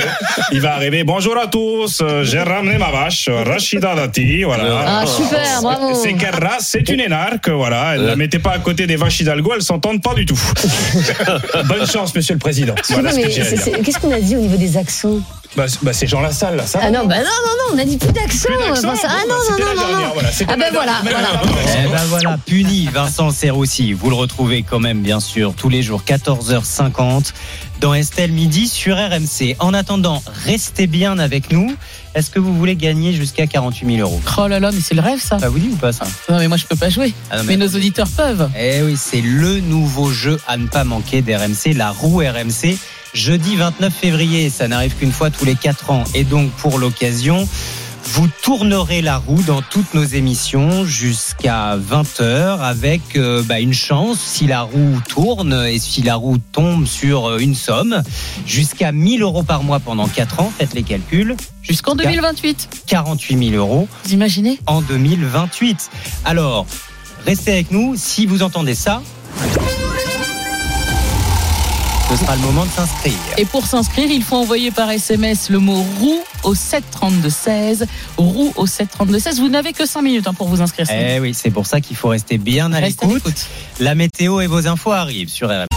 Il 0.52 0.62
va 0.62 0.74
arriver. 0.76 1.04
Bonjour 1.04 1.38
à 1.38 1.48
tous. 1.48 2.00
euh, 2.02 2.24
J'ai 2.24 2.40
ramené 2.42 2.78
ma 2.78 2.92
vache, 2.92 3.28
euh, 3.30 3.44
Rachida 3.44 3.96
Dati. 3.96 4.44
Voilà. 4.44 5.02
Ah, 5.02 5.06
super, 5.06 5.62
bravo. 5.62 5.94
C'est 6.02 6.14
quelle 6.14 6.36
race 6.36 6.68
C'est 6.72 6.88
une 6.90 7.00
énarque. 7.00 7.50
Voilà. 7.50 7.98
Ne 7.98 8.06
la 8.08 8.16
mettez 8.16 8.40
pas 8.40 8.52
à 8.52 8.60
côté 8.60 8.88
des 8.88 8.96
vaches 8.96 9.20
Hidalgo. 9.22 9.54
Elles 9.56 9.62
s'entendent 9.62 10.02
pas 10.02 10.14
du 10.14 10.26
tout. 10.26 10.40
Bonne 11.66 11.88
chance, 11.88 12.14
monsieur 12.16 12.34
le 12.34 12.40
président. 12.40 12.76
Voilà 12.90 13.05
Mais 13.16 13.82
Qu'est-ce 13.84 14.00
qu'on 14.00 14.12
a 14.12 14.20
dit 14.22 14.36
au 14.36 14.40
niveau 14.40 14.58
des 14.58 14.78
accents 14.78 15.20
Bah, 15.56 15.66
c'est- 15.68 15.84
bah, 15.84 15.94
c'est 15.94 16.08
Jean 16.08 16.22
Lassalle, 16.22 16.56
là. 16.58 16.66
Ça 16.66 16.80
Ah 16.82 16.92
non, 16.92 17.06
bah 17.06 17.18
non, 17.18 17.24
non, 17.24 17.52
non, 17.70 17.76
on 17.76 17.80
a 17.80 17.86
dit 17.86 17.98
plus 17.98 18.12
d'accent. 18.12 18.50
Enfin, 18.72 19.08
Ah 19.08 19.24
non, 19.28 19.36
bah, 19.50 19.52
non, 19.52 19.66
non, 19.66 19.76
non, 19.76 19.82
dernière, 19.82 20.08
non. 20.08 20.14
voilà. 20.14 20.30
Ah 20.48 20.52
ben 20.52 20.58
la 20.60 20.72
voilà, 20.72 20.94
voilà. 21.04 21.28
Eh 21.86 21.88
ben 21.90 22.04
voilà, 22.10 22.38
puni 22.46 22.88
Vincent 22.94 23.32
Serroussi. 23.32 23.94
Vous 23.94 24.10
le 24.10 24.16
retrouvez 24.16 24.64
quand 24.64 24.80
même, 24.80 25.02
bien 25.02 25.20
sûr, 25.20 25.54
tous 25.56 25.70
les 25.70 25.82
jours, 25.82 26.04
14h50, 26.06 27.34
dans 27.80 27.94
Estelle 27.94 28.32
Midi 28.32 28.68
sur 28.68 28.96
RMC. 28.98 29.56
En 29.60 29.74
attendant, 29.74 30.22
restez 30.46 30.88
bien 30.88 31.20
avec 31.20 31.52
nous. 31.52 31.74
Est-ce 32.16 32.30
que 32.30 32.40
vous 32.40 32.54
voulez 32.56 32.76
gagner 32.78 33.12
jusqu'à 33.14 33.46
48 33.46 33.96
000 33.98 34.00
euros? 34.08 34.22
Oh 34.38 34.48
là 34.48 34.60
là, 34.60 34.72
mais 34.74 34.80
c'est 34.82 34.96
le 34.96 35.02
rêve 35.02 35.20
ça. 35.22 35.38
Ça 35.40 35.50
vous 35.50 35.60
dit 35.60 35.70
ou 35.72 35.76
pas 35.76 35.92
ça? 35.92 36.06
Non 36.30 36.38
mais 36.38 36.48
moi 36.48 36.56
je 36.58 36.66
peux 36.66 36.78
pas 36.78 36.90
jouer. 36.90 37.14
Ah 37.30 37.38
non, 37.38 37.44
mais... 37.46 37.58
nos 37.58 37.68
auditeurs 37.68 38.08
peuvent. 38.08 38.50
Eh 38.58 38.82
oui, 38.84 38.96
c'est 38.98 39.20
le 39.22 39.60
nouveau 39.60 40.12
jeu 40.12 40.40
à 40.48 40.56
ne 40.58 40.68
pas 40.68 40.86
manquer 40.86 41.22
d'RMC, 41.22 41.74
la 41.76 41.90
roue 41.92 42.20
RMC. 42.20 42.78
Jeudi 43.16 43.56
29 43.56 43.94
février, 43.94 44.50
ça 44.50 44.68
n'arrive 44.68 44.94
qu'une 44.96 45.14
fois 45.14 45.30
tous 45.30 45.46
les 45.46 45.56
4 45.56 45.90
ans. 45.90 46.04
Et 46.14 46.26
donc, 46.26 46.52
pour 46.52 46.78
l'occasion, 46.78 47.48
vous 48.04 48.28
tournerez 48.44 49.02
la 49.02 49.18
roue 49.18 49.42
dans 49.44 49.62
toutes 49.62 49.94
nos 49.94 50.04
émissions 50.04 50.84
jusqu'à 50.84 51.78
20h 51.78 52.60
avec 52.60 53.02
euh, 53.16 53.42
bah, 53.42 53.62
une 53.62 53.74
chance 53.74 54.20
si 54.20 54.48
la 54.48 54.64
roue 54.64 55.00
tourne 55.08 55.54
et 55.54 55.80
si 55.80 56.02
la 56.02 56.16
roue 56.16 56.40
tombe 56.52 56.86
sur 56.86 57.30
euh, 57.30 57.38
une 57.40 57.56
somme 57.56 58.04
jusqu'à 58.46 58.92
1000 58.92 59.22
euros 59.22 59.44
par 59.44 59.64
mois 59.64 59.80
pendant 59.80 60.10
4 60.10 60.42
ans. 60.42 60.52
Faites 60.58 60.74
les 60.74 60.84
calculs. 60.84 61.38
Jusqu'en 61.62 61.96
2028. 61.96 62.84
48 62.86 63.50
000 63.52 63.56
euros. 63.56 63.88
Vous 64.04 64.14
imaginez? 64.14 64.60
En 64.68 64.82
2028. 64.82 65.90
Alors, 66.26 66.68
restez 67.26 67.54
avec 67.54 67.72
nous. 67.72 67.96
Si 67.96 68.26
vous 68.26 68.44
entendez 68.44 68.76
ça, 68.76 69.02
ce 72.10 72.18
sera 72.18 72.36
le 72.36 72.42
moment 72.42 72.66
de 72.66 72.72
s'inscrire. 72.72 73.14
Et 73.38 73.46
pour 73.46 73.66
s'inscrire, 73.66 74.10
il 74.10 74.24
faut 74.24 74.36
envoyer 74.36 74.72
par 74.72 74.90
SMS 74.92 75.50
le 75.50 75.60
mot 75.60 75.84
roue 76.00 76.24
au 76.44 76.54
732-16. 76.54 77.86
Roue 78.18 78.54
au 78.56 78.66
732-16. 78.66 79.40
Vous 79.40 79.50
n'avez 79.50 79.74
que 79.74 79.86
5 79.86 80.02
minutes 80.02 80.28
hein, 80.28 80.34
pour 80.34 80.48
vous 80.48 80.62
inscrire. 80.62 80.88
Eh 80.92 81.20
oui, 81.20 81.34
c'est 81.34 81.52
pour 81.52 81.66
ça 81.66 81.82
qu'il 81.82 81.96
faut 81.96 82.10
rester 82.10 82.38
bien 82.38 82.72
à 82.74 82.82
l'écoute. 82.82 83.48
La 83.80 83.96
météo 83.96 84.42
et 84.42 84.48
vos 84.48 84.68
infos 84.68 84.92
arrivent 84.92 85.30
sur 85.30 85.50
RMC. 85.50 85.75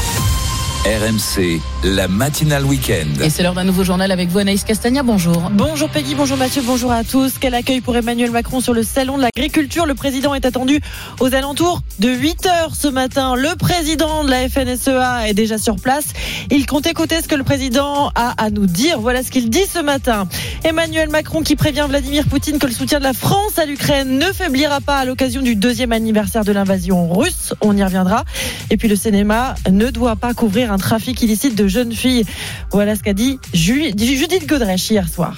RMC, 0.89 1.61
la 1.85 2.09
matinale 2.09 2.65
week-end. 2.65 3.23
Et 3.23 3.29
c'est 3.29 3.43
l'heure 3.43 3.53
d'un 3.53 3.65
nouveau 3.65 3.85
journal 3.85 4.11
avec 4.11 4.31
vous, 4.31 4.39
Anaïs 4.39 4.65
Castagna. 4.65 5.03
Bonjour. 5.03 5.51
Bonjour 5.53 5.91
Peggy, 5.91 6.15
bonjour 6.15 6.39
Mathieu, 6.39 6.63
bonjour 6.65 6.91
à 6.91 7.05
tous. 7.05 7.35
Quel 7.39 7.55
accueil 7.55 7.83
pour 7.83 7.95
Emmanuel 7.95 8.31
Macron 8.31 8.61
sur 8.61 8.73
le 8.73 8.83
salon 8.83 9.19
de 9.19 9.23
l'agriculture. 9.23 9.85
Le 9.85 9.95
président 9.95 10.35
est 10.35 10.47
attendu 10.47 10.81
aux 11.21 11.35
alentours 11.35 11.83
de 11.99 12.09
8 12.09 12.47
heures 12.47 12.75
ce 12.75 12.89
matin. 12.89 13.35
Le 13.35 13.55
président 13.57 14.25
de 14.25 14.31
la 14.31 14.49
FNSEA 14.49 15.29
est 15.29 15.35
déjà 15.35 15.59
sur 15.59 15.77
place. 15.77 16.07
Il 16.51 16.65
compte 16.65 16.87
écouter 16.87 17.21
ce 17.21 17.29
que 17.29 17.35
le 17.35 17.45
président 17.45 18.11
a 18.15 18.43
à 18.43 18.49
nous 18.49 18.67
dire. 18.67 18.99
Voilà 18.99 19.23
ce 19.23 19.31
qu'il 19.31 19.51
dit 19.51 19.67
ce 19.71 19.81
matin. 19.81 20.27
Emmanuel 20.65 21.11
Macron 21.11 21.43
qui 21.43 21.55
prévient 21.55 21.85
Vladimir 21.87 22.25
Poutine 22.29 22.59
que 22.59 22.67
le 22.67 22.73
soutien 22.73 22.99
de 22.99 23.05
la 23.05 23.13
France 23.13 23.59
à 23.59 23.67
l'Ukraine 23.67 24.19
ne 24.19 24.33
faiblira 24.33 24.81
pas 24.81 24.97
à 24.97 25.05
l'occasion 25.05 25.43
du 25.43 25.55
deuxième 25.55 25.93
anniversaire 25.93 26.47
de 26.47 26.53
l'invasion 26.53 27.13
russe. 27.13 27.53
On 27.61 27.77
y 27.77 27.85
reviendra. 27.85 28.25
Et 28.71 28.79
puis 28.79 28.89
le 28.89 28.97
cinéma 28.97 29.55
ne 29.71 29.91
doit 29.91 30.17
pas 30.17 30.33
couvrir 30.33 30.73
un 30.73 30.78
trafic 30.79 31.21
illicite 31.23 31.55
de 31.55 31.67
jeunes 31.69 31.93
filles. 31.93 32.25
Voilà 32.73 32.97
ce 32.97 33.03
qu'a 33.03 33.15
dit 33.15 33.39
Ju- 33.53 33.91
Judith 33.97 34.47
Godrèche 34.49 34.91
hier 34.91 35.09
soir. 35.09 35.35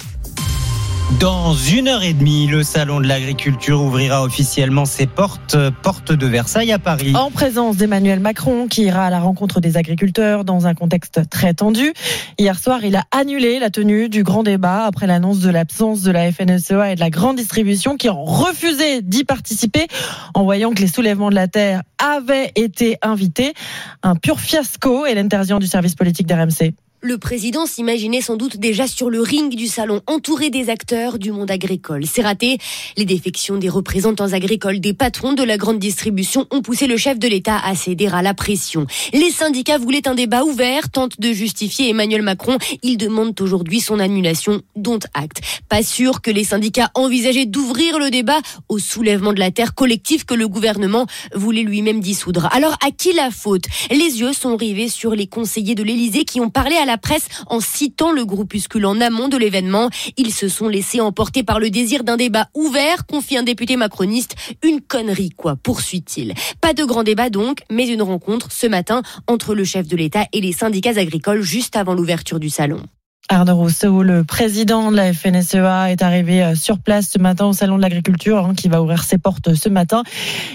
Dans 1.19 1.53
une 1.53 1.87
heure 1.87 2.03
et 2.03 2.13
demie, 2.13 2.47
le 2.47 2.63
salon 2.63 2.99
de 2.99 3.07
l'agriculture 3.07 3.81
ouvrira 3.81 4.23
officiellement 4.23 4.85
ses 4.85 5.07
portes, 5.07 5.57
portes 5.83 6.11
de 6.11 6.25
Versailles 6.25 6.71
à 6.71 6.79
Paris. 6.79 7.13
En 7.15 7.29
présence 7.29 7.77
d'Emmanuel 7.77 8.19
Macron, 8.19 8.67
qui 8.67 8.83
ira 8.83 9.05
à 9.05 9.09
la 9.09 9.19
rencontre 9.19 9.59
des 9.59 9.77
agriculteurs 9.77 10.45
dans 10.45 10.67
un 10.67 10.73
contexte 10.73 11.29
très 11.29 11.53
tendu. 11.53 11.93
Hier 12.39 12.57
soir, 12.57 12.83
il 12.83 12.95
a 12.95 13.03
annulé 13.11 13.59
la 13.59 13.69
tenue 13.69 14.09
du 14.09 14.23
grand 14.23 14.43
débat 14.43 14.85
après 14.85 15.05
l'annonce 15.05 15.39
de 15.39 15.49
l'absence 15.49 16.01
de 16.01 16.11
la 16.11 16.31
FNSEA 16.31 16.91
et 16.91 16.95
de 16.95 16.99
la 16.99 17.09
grande 17.09 17.35
distribution 17.35 17.97
qui 17.97 18.09
ont 18.09 18.23
refusé 18.23 19.01
d'y 19.01 19.23
participer 19.23 19.87
en 20.33 20.43
voyant 20.43 20.71
que 20.71 20.81
les 20.81 20.87
soulèvements 20.87 21.29
de 21.29 21.35
la 21.35 21.47
terre 21.47 21.83
avaient 21.99 22.51
été 22.55 22.97
invités. 23.01 23.53
Un 24.01 24.15
pur 24.15 24.39
fiasco, 24.39 25.05
Hélène 25.05 25.29
Terzian 25.29 25.59
du 25.59 25.67
service 25.67 25.95
politique 25.95 26.27
d'RMC. 26.27 26.73
Le 27.03 27.17
président 27.17 27.65
s'imaginait 27.65 28.21
sans 28.21 28.37
doute 28.37 28.57
déjà 28.57 28.85
sur 28.85 29.09
le 29.09 29.21
ring 29.21 29.55
du 29.55 29.65
salon, 29.65 30.01
entouré 30.05 30.51
des 30.51 30.69
acteurs 30.69 31.17
du 31.17 31.31
monde 31.31 31.49
agricole. 31.49 32.05
C'est 32.05 32.21
raté. 32.21 32.59
Les 32.95 33.05
défections 33.05 33.57
des 33.57 33.69
représentants 33.69 34.33
agricoles, 34.33 34.79
des 34.79 34.93
patrons 34.93 35.33
de 35.33 35.41
la 35.41 35.57
grande 35.57 35.79
distribution 35.79 36.45
ont 36.51 36.61
poussé 36.61 36.85
le 36.85 36.97
chef 36.97 37.17
de 37.17 37.27
l'État 37.27 37.57
à 37.57 37.73
céder 37.73 38.05
à 38.05 38.21
la 38.21 38.35
pression. 38.35 38.85
Les 39.13 39.31
syndicats 39.31 39.79
voulaient 39.79 40.07
un 40.07 40.13
débat 40.13 40.43
ouvert, 40.43 40.91
tentent 40.91 41.19
de 41.19 41.33
justifier 41.33 41.89
Emmanuel 41.89 42.21
Macron. 42.21 42.59
Ils 42.83 42.97
demandent 42.97 43.39
aujourd'hui 43.41 43.79
son 43.79 43.99
annulation, 43.99 44.61
dont 44.75 44.99
acte. 45.15 45.41
Pas 45.69 45.81
sûr 45.81 46.21
que 46.21 46.29
les 46.29 46.43
syndicats 46.43 46.91
envisageaient 46.93 47.47
d'ouvrir 47.47 47.97
le 47.97 48.11
débat 48.11 48.41
au 48.69 48.77
soulèvement 48.77 49.33
de 49.33 49.39
la 49.39 49.49
terre 49.49 49.73
collectif 49.73 50.23
que 50.23 50.35
le 50.35 50.47
gouvernement 50.47 51.07
voulait 51.33 51.63
lui-même 51.63 51.99
dissoudre. 51.99 52.47
Alors 52.51 52.77
à 52.85 52.91
qui 52.91 53.11
la 53.13 53.31
faute? 53.31 53.65
Les 53.89 54.19
yeux 54.19 54.33
sont 54.33 54.55
rivés 54.55 54.87
sur 54.87 55.15
les 55.15 55.25
conseillers 55.25 55.73
de 55.73 55.81
l'Élysée 55.81 56.25
qui 56.25 56.39
ont 56.39 56.51
parlé 56.51 56.75
à 56.75 56.85
la 56.85 56.90
presse 56.97 57.27
en 57.47 57.59
citant 57.59 58.11
le 58.11 58.25
groupuscule 58.25 58.85
en 58.85 58.99
amont 59.01 59.27
de 59.27 59.37
l'événement. 59.37 59.89
Ils 60.17 60.33
se 60.33 60.47
sont 60.47 60.67
laissés 60.67 61.01
emporter 61.01 61.43
par 61.43 61.59
le 61.59 61.69
désir 61.69 62.03
d'un 62.03 62.17
débat 62.17 62.47
ouvert, 62.53 63.05
confie 63.05 63.37
un 63.37 63.43
député 63.43 63.75
macroniste. 63.75 64.35
Une 64.63 64.81
connerie, 64.81 65.31
quoi, 65.31 65.55
poursuit-il. 65.55 66.33
Pas 66.61 66.73
de 66.73 66.83
grand 66.83 67.03
débat 67.03 67.29
donc, 67.29 67.59
mais 67.69 67.87
une 67.87 68.01
rencontre 68.01 68.51
ce 68.51 68.67
matin 68.67 69.01
entre 69.27 69.55
le 69.55 69.63
chef 69.63 69.87
de 69.87 69.95
l'État 69.95 70.25
et 70.33 70.41
les 70.41 70.53
syndicats 70.53 70.97
agricoles 70.97 71.41
juste 71.41 71.75
avant 71.75 71.93
l'ouverture 71.93 72.39
du 72.39 72.49
salon. 72.49 72.81
Arnaud 73.29 73.55
Rousseau, 73.55 74.03
le 74.03 74.23
président 74.23 74.91
de 74.91 74.97
la 74.97 75.13
FNSEA, 75.13 75.91
est 75.91 76.01
arrivé 76.01 76.43
euh, 76.43 76.55
sur 76.55 76.79
place 76.79 77.07
ce 77.11 77.17
matin 77.17 77.45
au 77.45 77.53
Salon 77.53 77.77
de 77.77 77.81
l'Agriculture 77.81 78.45
hein, 78.45 78.53
qui 78.55 78.67
va 78.67 78.81
ouvrir 78.81 79.03
ses 79.03 79.17
portes 79.17 79.53
ce 79.53 79.69
matin. 79.69 80.03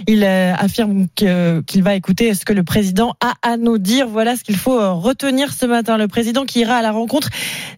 Il 0.06 0.22
euh, 0.24 0.52
affirme 0.54 1.06
qu'il 1.14 1.82
va 1.82 1.94
écouter 1.94 2.34
ce 2.34 2.44
que 2.44 2.52
le 2.52 2.64
président 2.64 3.14
a 3.20 3.34
à 3.42 3.56
nous 3.56 3.78
dire. 3.78 4.08
Voilà 4.08 4.36
ce 4.36 4.44
qu'il 4.44 4.56
faut 4.56 4.78
euh, 4.78 4.92
retenir 4.92 5.52
ce 5.52 5.64
matin. 5.64 5.96
Le 5.96 6.08
président 6.08 6.44
qui 6.44 6.60
ira 6.60 6.76
à 6.76 6.82
la 6.82 6.92
rencontre 6.92 7.30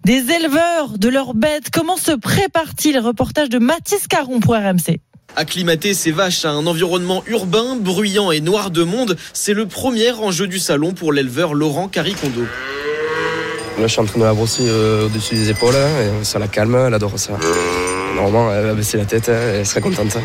des 0.05 0.33
éleveurs 0.33 0.99
de 0.99 1.09
leurs 1.09 1.35
bêtes. 1.35 1.71
Comment 1.73 1.97
se 1.97 2.13
prépare-t-il? 2.13 2.99
Reportage 2.99 3.51
de 3.51 3.59
Mathis 3.59 4.09
Caron 4.09 4.41
pour 4.41 4.55
RMC. 4.55 5.01
Acclimater 5.37 5.95
ses 5.95 6.11
vaches 6.11 6.45
à 6.45 6.51
un 6.51 6.67
environnement 6.67 7.23
urbain, 7.27 7.77
bruyant 7.77 8.33
et 8.33 8.41
noir 8.41 8.71
de 8.71 8.83
monde, 8.83 9.17
c'est 9.33 9.55
le 9.55 9.67
premier 9.67 10.11
enjeu 10.11 10.49
du 10.49 10.59
salon 10.59 10.93
pour 10.93 11.13
l'éleveur 11.13 11.55
Laurent 11.55 11.87
Caricondo. 11.87 12.45
Là, 13.79 13.87
je 13.87 13.93
suis 13.93 14.01
en 14.01 14.05
train 14.07 14.19
de 14.19 14.25
la 14.25 14.35
brosser 14.35 14.65
euh, 14.67 15.07
au-dessus 15.07 15.37
des 15.37 15.51
épaules. 15.51 15.75
Hein, 15.77 16.21
et 16.21 16.25
ça 16.25 16.39
la 16.41 16.49
calme, 16.49 16.75
elle 16.87 16.95
adore 16.95 17.13
ça. 17.17 17.33
Normalement, 18.17 18.53
elle 18.53 18.67
va 18.67 18.75
baisser 18.75 18.99
la 18.99 19.05
tête, 19.05 19.29
hein, 19.29 19.39
elle 19.55 19.67
serait 19.67 19.81
contente. 19.81 20.17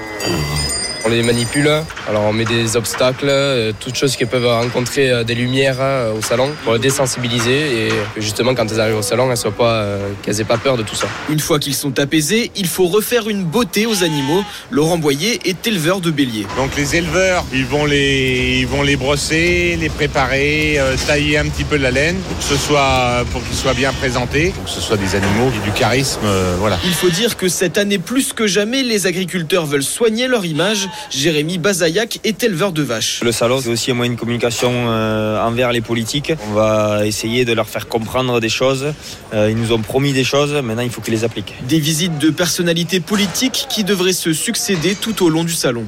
On 1.06 1.10
les 1.10 1.22
manipule, 1.22 1.70
alors 2.08 2.24
on 2.24 2.32
met 2.32 2.46
des 2.46 2.78
obstacles, 2.78 3.28
euh, 3.28 3.74
toutes 3.78 3.96
choses 3.96 4.16
qui 4.16 4.26
peuvent 4.26 4.46
rencontrer 4.46 5.10
euh, 5.10 5.26
des 5.26 5.36
lumières 5.36 5.80
au 6.18 6.22
salon 6.22 6.50
pour 6.64 6.74
les 6.74 6.80
désensibiliser 6.80 7.88
et 7.88 7.90
justement 8.18 8.56
quand 8.56 8.72
elles 8.72 8.80
arrivent 8.80 8.98
au 8.98 9.02
salon, 9.02 9.30
elles 9.30 9.36
soient 9.36 9.52
pas, 9.52 9.86
qu'elles 10.22 10.40
aient 10.40 10.46
pas 10.46 10.58
peur 10.58 10.78
de 10.78 10.84
tout 10.84 10.96
ça. 10.96 11.08
Une 11.30 11.42
fois 11.42 11.60
qu'ils 11.60 11.76
sont 11.76 12.00
apaisés, 12.00 12.52
il 12.56 12.68
faut 12.68 12.88
refaire 12.88 13.28
une 13.28 13.44
beauté 13.44 13.86
aux 13.86 14.02
animaux. 14.04 14.46
Laurent 14.72 14.98
Boyer 14.98 15.42
est 15.44 15.68
éleveur 15.68 16.00
de 16.00 16.10
béliers. 16.10 16.48
Donc 16.56 16.74
les 16.78 16.96
éleveurs, 16.96 17.44
ils 17.54 17.66
vont 17.66 17.84
les, 17.84 18.60
ils 18.62 18.68
vont 18.68 18.82
les 18.82 18.96
brosser, 18.96 19.78
les 19.78 19.90
préparer, 19.90 20.80
tailler 21.06 21.38
un 21.38 21.50
petit 21.50 21.66
peu 21.66 21.76
la 21.76 21.92
laine 21.92 22.16
pour 22.16 22.38
que 22.38 22.44
ce 22.44 22.56
soit, 22.56 23.26
pour 23.34 23.44
qu'ils 23.44 23.58
soient 23.58 23.74
bien 23.74 23.92
présentés, 23.92 24.54
pour 24.56 24.64
que 24.64 24.70
ce 24.70 24.80
soit 24.80 24.98
des 24.98 25.16
animaux 25.16 25.52
qui 25.52 25.60
du 25.70 25.72
charisme, 25.78 26.22
voilà. 26.60 26.80
Il 26.86 26.94
faut 26.94 27.10
dire 27.10 27.36
que 27.36 27.50
cette 27.50 27.78
année 27.78 28.00
plus 28.00 28.32
que 28.32 28.48
jamais, 28.48 28.84
les 28.84 29.06
agriculteurs 29.06 29.66
veulent 29.66 29.84
soigner 29.84 30.28
leur 30.28 30.46
image. 30.46 30.88
Jérémy 31.10 31.58
Bazayac 31.58 32.20
est 32.24 32.44
éleveur 32.44 32.72
de 32.72 32.82
vaches. 32.82 33.22
Le 33.24 33.32
salon, 33.32 33.60
c'est 33.62 33.70
aussi 33.70 33.92
un 33.92 33.94
moyen 33.94 34.14
de 34.14 34.20
communication 34.20 34.72
euh, 34.72 35.42
envers 35.42 35.72
les 35.72 35.82
politiques. 35.82 36.34
On 36.50 36.54
va 36.54 37.06
essayer 37.06 37.46
de 37.46 37.54
leur 37.54 37.68
faire 37.68 37.88
comprendre 37.88 38.40
des 38.40 38.50
choses. 38.50 38.94
Euh, 39.34 39.50
ils 39.50 39.58
nous 39.58 39.72
ont 39.72 39.82
promis 39.82 40.14
des 40.14 40.24
choses, 40.24 40.54
maintenant 40.54 40.84
il 40.84 40.90
faut 40.90 41.02
qu'ils 41.02 41.14
les 41.14 41.24
appliquent. 41.24 41.56
Des 41.68 41.80
visites 41.80 42.18
de 42.18 42.30
personnalités 42.30 43.00
politiques 43.00 43.68
qui 43.70 43.84
devraient 43.84 44.14
se 44.14 44.34
succéder 44.34 44.96
tout 44.96 45.24
au 45.24 45.30
long 45.30 45.44
du 45.44 45.54
salon. 45.54 45.86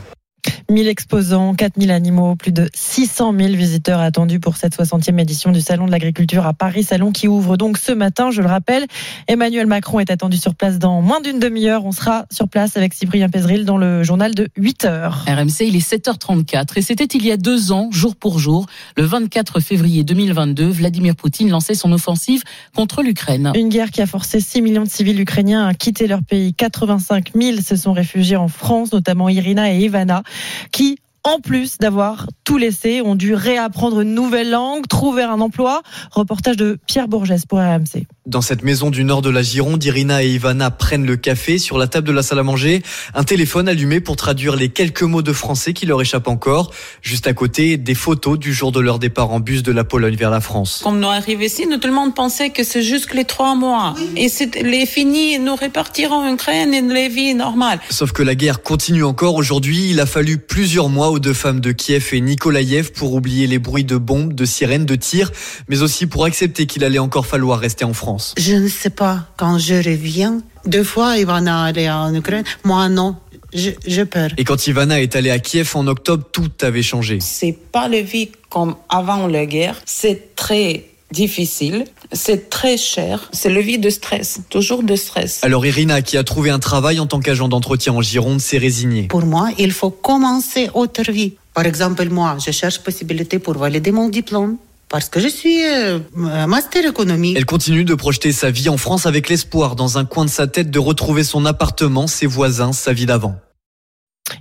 1000 0.69 0.87
exposants, 0.87 1.53
4000 1.53 1.91
animaux, 1.91 2.35
plus 2.35 2.51
de 2.51 2.69
600 2.73 3.33
000 3.37 3.53
visiteurs 3.53 3.99
attendus 3.99 4.39
pour 4.39 4.57
cette 4.57 4.75
60e 4.75 5.19
édition 5.19 5.51
du 5.51 5.61
Salon 5.61 5.85
de 5.85 5.91
l'Agriculture 5.91 6.45
à 6.45 6.53
Paris. 6.53 6.83
Salon 6.83 7.11
qui 7.11 7.27
ouvre 7.27 7.57
donc 7.57 7.77
ce 7.77 7.91
matin, 7.91 8.31
je 8.31 8.41
le 8.41 8.47
rappelle. 8.47 8.85
Emmanuel 9.27 9.67
Macron 9.67 9.99
est 9.99 10.09
attendu 10.09 10.37
sur 10.37 10.55
place 10.55 10.79
dans 10.79 11.01
moins 11.01 11.21
d'une 11.21 11.39
demi-heure. 11.39 11.85
On 11.85 11.91
sera 11.91 12.25
sur 12.31 12.47
place 12.47 12.77
avec 12.77 12.93
Cyprien 12.93 13.29
Pézril 13.29 13.65
dans 13.65 13.77
le 13.77 14.03
journal 14.03 14.33
de 14.33 14.49
8 14.57 14.85
heures. 14.85 15.25
RMC, 15.27 15.61
il 15.61 15.75
est 15.75 15.87
7h34 15.87 16.77
et 16.77 16.81
c'était 16.81 17.05
il 17.05 17.25
y 17.25 17.31
a 17.31 17.37
deux 17.37 17.71
ans, 17.71 17.89
jour 17.91 18.15
pour 18.15 18.39
jour, 18.39 18.65
le 18.97 19.03
24 19.03 19.59
février 19.59 20.03
2022, 20.03 20.67
Vladimir 20.67 21.15
Poutine 21.15 21.49
lançait 21.49 21.75
son 21.75 21.91
offensive 21.91 22.43
contre 22.75 23.03
l'Ukraine. 23.03 23.51
Une 23.55 23.69
guerre 23.69 23.91
qui 23.91 24.01
a 24.01 24.07
forcé 24.07 24.39
6 24.39 24.61
millions 24.61 24.83
de 24.83 24.89
civils 24.89 25.19
ukrainiens 25.19 25.67
à 25.67 25.73
quitter 25.73 26.07
leur 26.07 26.23
pays. 26.23 26.53
85 26.53 27.31
000 27.35 27.57
se 27.61 27.75
sont 27.75 27.93
réfugiés 27.93 28.35
en 28.35 28.47
France, 28.47 28.91
notamment 28.91 29.29
Irina 29.29 29.71
et 29.73 29.79
Ivana 29.79 30.23
qui 30.71 30.97
en 31.25 31.39
plus 31.39 31.79
d'avoir 31.79 32.27
tout 32.43 32.57
laissé, 32.57 33.01
ont 33.01 33.15
dû 33.15 33.33
réapprendre 33.33 34.01
une 34.01 34.13
nouvelle 34.13 34.51
langue, 34.51 34.87
trouver 34.87 35.23
un 35.23 35.41
emploi. 35.41 35.81
Reportage 36.11 36.55
de 36.55 36.77
Pierre 36.85 37.07
Bourges 37.07 37.33
pour 37.49 37.57
RMC. 37.57 38.05
Dans 38.27 38.41
cette 38.41 38.63
maison 38.63 38.91
du 38.91 39.03
nord 39.03 39.21
de 39.21 39.29
la 39.29 39.41
Gironde, 39.41 39.83
Irina 39.83 40.23
et 40.23 40.29
Ivana 40.29 40.71
prennent 40.71 41.05
le 41.05 41.15
café 41.15 41.57
sur 41.57 41.77
la 41.77 41.87
table 41.87 42.07
de 42.07 42.13
la 42.13 42.21
salle 42.21 42.39
à 42.39 42.43
manger. 42.43 42.83
Un 43.15 43.23
téléphone 43.23 43.67
allumé 43.67 43.99
pour 43.99 44.15
traduire 44.15 44.55
les 44.55 44.69
quelques 44.69 45.01
mots 45.01 45.23
de 45.23 45.33
français 45.33 45.73
qui 45.73 45.87
leur 45.87 45.99
échappent 46.01 46.27
encore. 46.27 46.71
Juste 47.01 47.25
à 47.25 47.33
côté, 47.33 47.77
des 47.77 47.95
photos 47.95 48.37
du 48.37 48.53
jour 48.53 48.71
de 48.71 48.79
leur 48.79 48.99
départ 48.99 49.31
en 49.31 49.39
bus 49.39 49.63
de 49.63 49.71
la 49.71 49.83
Pologne 49.83 50.15
vers 50.15 50.29
la 50.29 50.41
France. 50.41 50.81
Quand 50.83 50.91
nous 50.91 51.07
arrivons 51.07 51.41
ici, 51.41 51.65
nous, 51.67 51.77
tout 51.77 51.87
le 51.87 51.93
monde 51.93 52.13
pensait 52.13 52.51
que 52.51 52.63
c'est 52.63 52.83
juste 52.83 53.13
les 53.13 53.25
trois 53.25 53.55
mois. 53.55 53.95
Et 54.15 54.29
c'est 54.29 54.55
les 54.61 54.85
finis, 54.85 55.39
nous 55.39 55.55
repartirons 55.55 56.15
en 56.15 56.33
Ukraine 56.33 56.73
et 56.73 56.81
les 56.81 57.09
vies 57.09 57.33
normales. 57.33 57.79
Sauf 57.89 58.11
que 58.11 58.21
la 58.21 58.35
guerre 58.35 58.61
continue 58.61 59.03
encore 59.03 59.35
aujourd'hui. 59.35 59.89
Il 59.89 59.99
a 59.99 60.05
fallu 60.05 60.37
plusieurs 60.37 60.89
mois 60.89 61.14
aux 61.15 61.19
deux 61.19 61.33
femmes 61.33 61.61
de 61.61 61.71
Kiev 61.71 62.09
et 62.11 62.19
Nikolaïev 62.19 62.91
pour 62.91 63.13
oublier 63.13 63.47
les 63.47 63.57
bruits 63.57 63.85
de 63.85 63.95
bombes, 63.95 64.33
de 64.33 64.43
sirènes, 64.43 64.85
de 64.85 64.95
tirs, 64.95 65.31
mais 65.69 65.81
aussi 65.81 66.07
pour 66.07 66.25
accepter 66.25 66.65
qu'il 66.65 66.83
allait 66.83 66.99
encore 66.99 67.25
falloir 67.25 67.57
rester 67.59 67.85
en 67.85 67.93
France. 67.93 68.35
Je 68.37 68.53
ne 68.53 68.67
sais 68.67 68.89
pas, 68.89 69.29
quand 69.37 69.57
je 69.57 69.75
reviens, 69.75 70.41
deux 70.65 70.83
fois 70.83 71.17
Ivana 71.17 71.63
allait 71.63 71.89
en 71.89 72.13
Ukraine, 72.13 72.43
moi 72.65 72.89
non. 72.89 73.15
Je, 73.53 74.03
peur. 74.03 74.31
Et 74.37 74.43
quand 74.43 74.67
Ivana 74.67 75.01
est 75.01 75.15
allée 75.15 75.29
à 75.29 75.39
Kiev 75.39 75.71
en 75.75 75.87
octobre, 75.87 76.25
tout 76.33 76.51
avait 76.61 76.81
changé. 76.81 77.19
C'est 77.21 77.57
pas 77.71 77.87
le 77.87 77.99
vie 77.99 78.31
comme 78.49 78.75
avant 78.89 79.27
la 79.27 79.45
guerre. 79.45 79.81
C'est 79.85 80.35
très 80.35 80.83
difficile, 81.11 81.85
c'est 82.11 82.49
très 82.49 82.77
cher, 82.77 83.29
c'est 83.31 83.49
le 83.49 83.61
vie 83.61 83.77
de 83.77 83.89
stress, 83.89 84.39
toujours 84.49 84.83
de 84.83 84.95
stress. 84.95 85.39
Alors 85.43 85.65
Irina, 85.65 86.01
qui 86.01 86.17
a 86.17 86.23
trouvé 86.23 86.49
un 86.49 86.59
travail 86.59 86.99
en 86.99 87.07
tant 87.07 87.19
qu'agent 87.19 87.47
d'entretien 87.47 87.93
en 87.93 88.01
Gironde, 88.01 88.41
s'est 88.41 88.57
résignée. 88.57 89.03
Pour 89.03 89.25
moi, 89.25 89.49
il 89.57 89.71
faut 89.71 89.91
commencer 89.91 90.69
autre 90.73 91.11
vie. 91.11 91.33
Par 91.53 91.65
exemple, 91.65 92.07
moi, 92.09 92.37
je 92.45 92.51
cherche 92.51 92.79
possibilité 92.79 93.39
pour 93.39 93.57
valider 93.57 93.91
mon 93.91 94.09
diplôme. 94.09 94.57
Parce 94.89 95.09
que 95.09 95.19
je 95.19 95.27
suis 95.27 95.65
euh, 95.65 95.99
master 96.47 96.85
économie. 96.85 97.33
Elle 97.35 97.45
continue 97.45 97.83
de 97.83 97.95
projeter 97.95 98.31
sa 98.31 98.51
vie 98.51 98.69
en 98.69 98.77
France 98.77 99.05
avec 99.05 99.29
l'espoir 99.29 99.75
dans 99.75 99.97
un 99.97 100.05
coin 100.05 100.25
de 100.25 100.29
sa 100.29 100.47
tête 100.47 100.69
de 100.69 100.79
retrouver 100.79 101.23
son 101.23 101.45
appartement, 101.45 102.07
ses 102.07 102.27
voisins, 102.27 102.71
sa 102.71 102.93
vie 102.93 103.07
d'avant. 103.07 103.35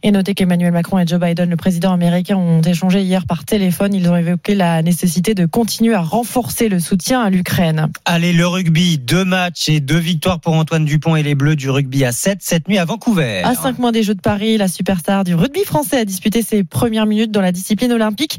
Et 0.06 0.10
notez 0.10 0.34
qu'Emmanuel 0.34 0.70
Macron 0.70 0.98
et 0.98 1.06
Joe 1.06 1.18
Biden, 1.18 1.48
le 1.48 1.56
président 1.56 1.90
américain, 1.90 2.36
ont 2.36 2.60
échangé 2.60 3.00
hier 3.00 3.24
par 3.24 3.46
téléphone. 3.46 3.94
Ils 3.94 4.06
ont 4.10 4.16
évoqué 4.16 4.54
la 4.54 4.82
nécessité 4.82 5.34
de 5.34 5.46
continuer 5.46 5.94
à 5.94 6.02
renforcer 6.02 6.68
le 6.68 6.78
soutien 6.78 7.22
à 7.22 7.30
l'Ukraine. 7.30 7.88
Allez, 8.04 8.34
le 8.34 8.46
rugby, 8.46 8.98
deux 8.98 9.24
matchs 9.24 9.70
et 9.70 9.80
deux 9.80 9.96
victoires 9.96 10.40
pour 10.40 10.52
Antoine 10.52 10.84
Dupont 10.84 11.16
et 11.16 11.22
les 11.22 11.34
Bleus 11.34 11.56
du 11.56 11.70
rugby 11.70 12.04
à 12.04 12.12
7 12.12 12.40
cette 12.42 12.68
nuit 12.68 12.76
à 12.76 12.84
Vancouver. 12.84 13.40
À 13.44 13.54
cinq 13.54 13.78
mois 13.78 13.92
des 13.92 14.02
Jeux 14.02 14.14
de 14.14 14.20
Paris, 14.20 14.58
la 14.58 14.68
superstar 14.68 15.24
du 15.24 15.34
rugby 15.34 15.64
français 15.64 16.00
a 16.00 16.04
disputé 16.04 16.42
ses 16.42 16.64
premières 16.64 17.06
minutes 17.06 17.30
dans 17.30 17.40
la 17.40 17.50
discipline 17.50 17.90
olympique. 17.90 18.38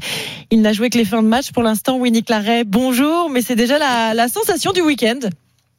Il 0.52 0.62
n'a 0.62 0.72
joué 0.72 0.88
que 0.88 0.98
les 0.98 1.04
fins 1.04 1.24
de 1.24 1.26
match 1.26 1.50
pour 1.50 1.64
l'instant. 1.64 1.98
Winnie 1.98 2.22
Claret, 2.22 2.62
bonjour, 2.62 3.28
mais 3.28 3.42
c'est 3.42 3.56
déjà 3.56 3.76
la, 3.80 4.14
la 4.14 4.28
sensation 4.28 4.70
du 4.70 4.82
week-end. 4.82 5.18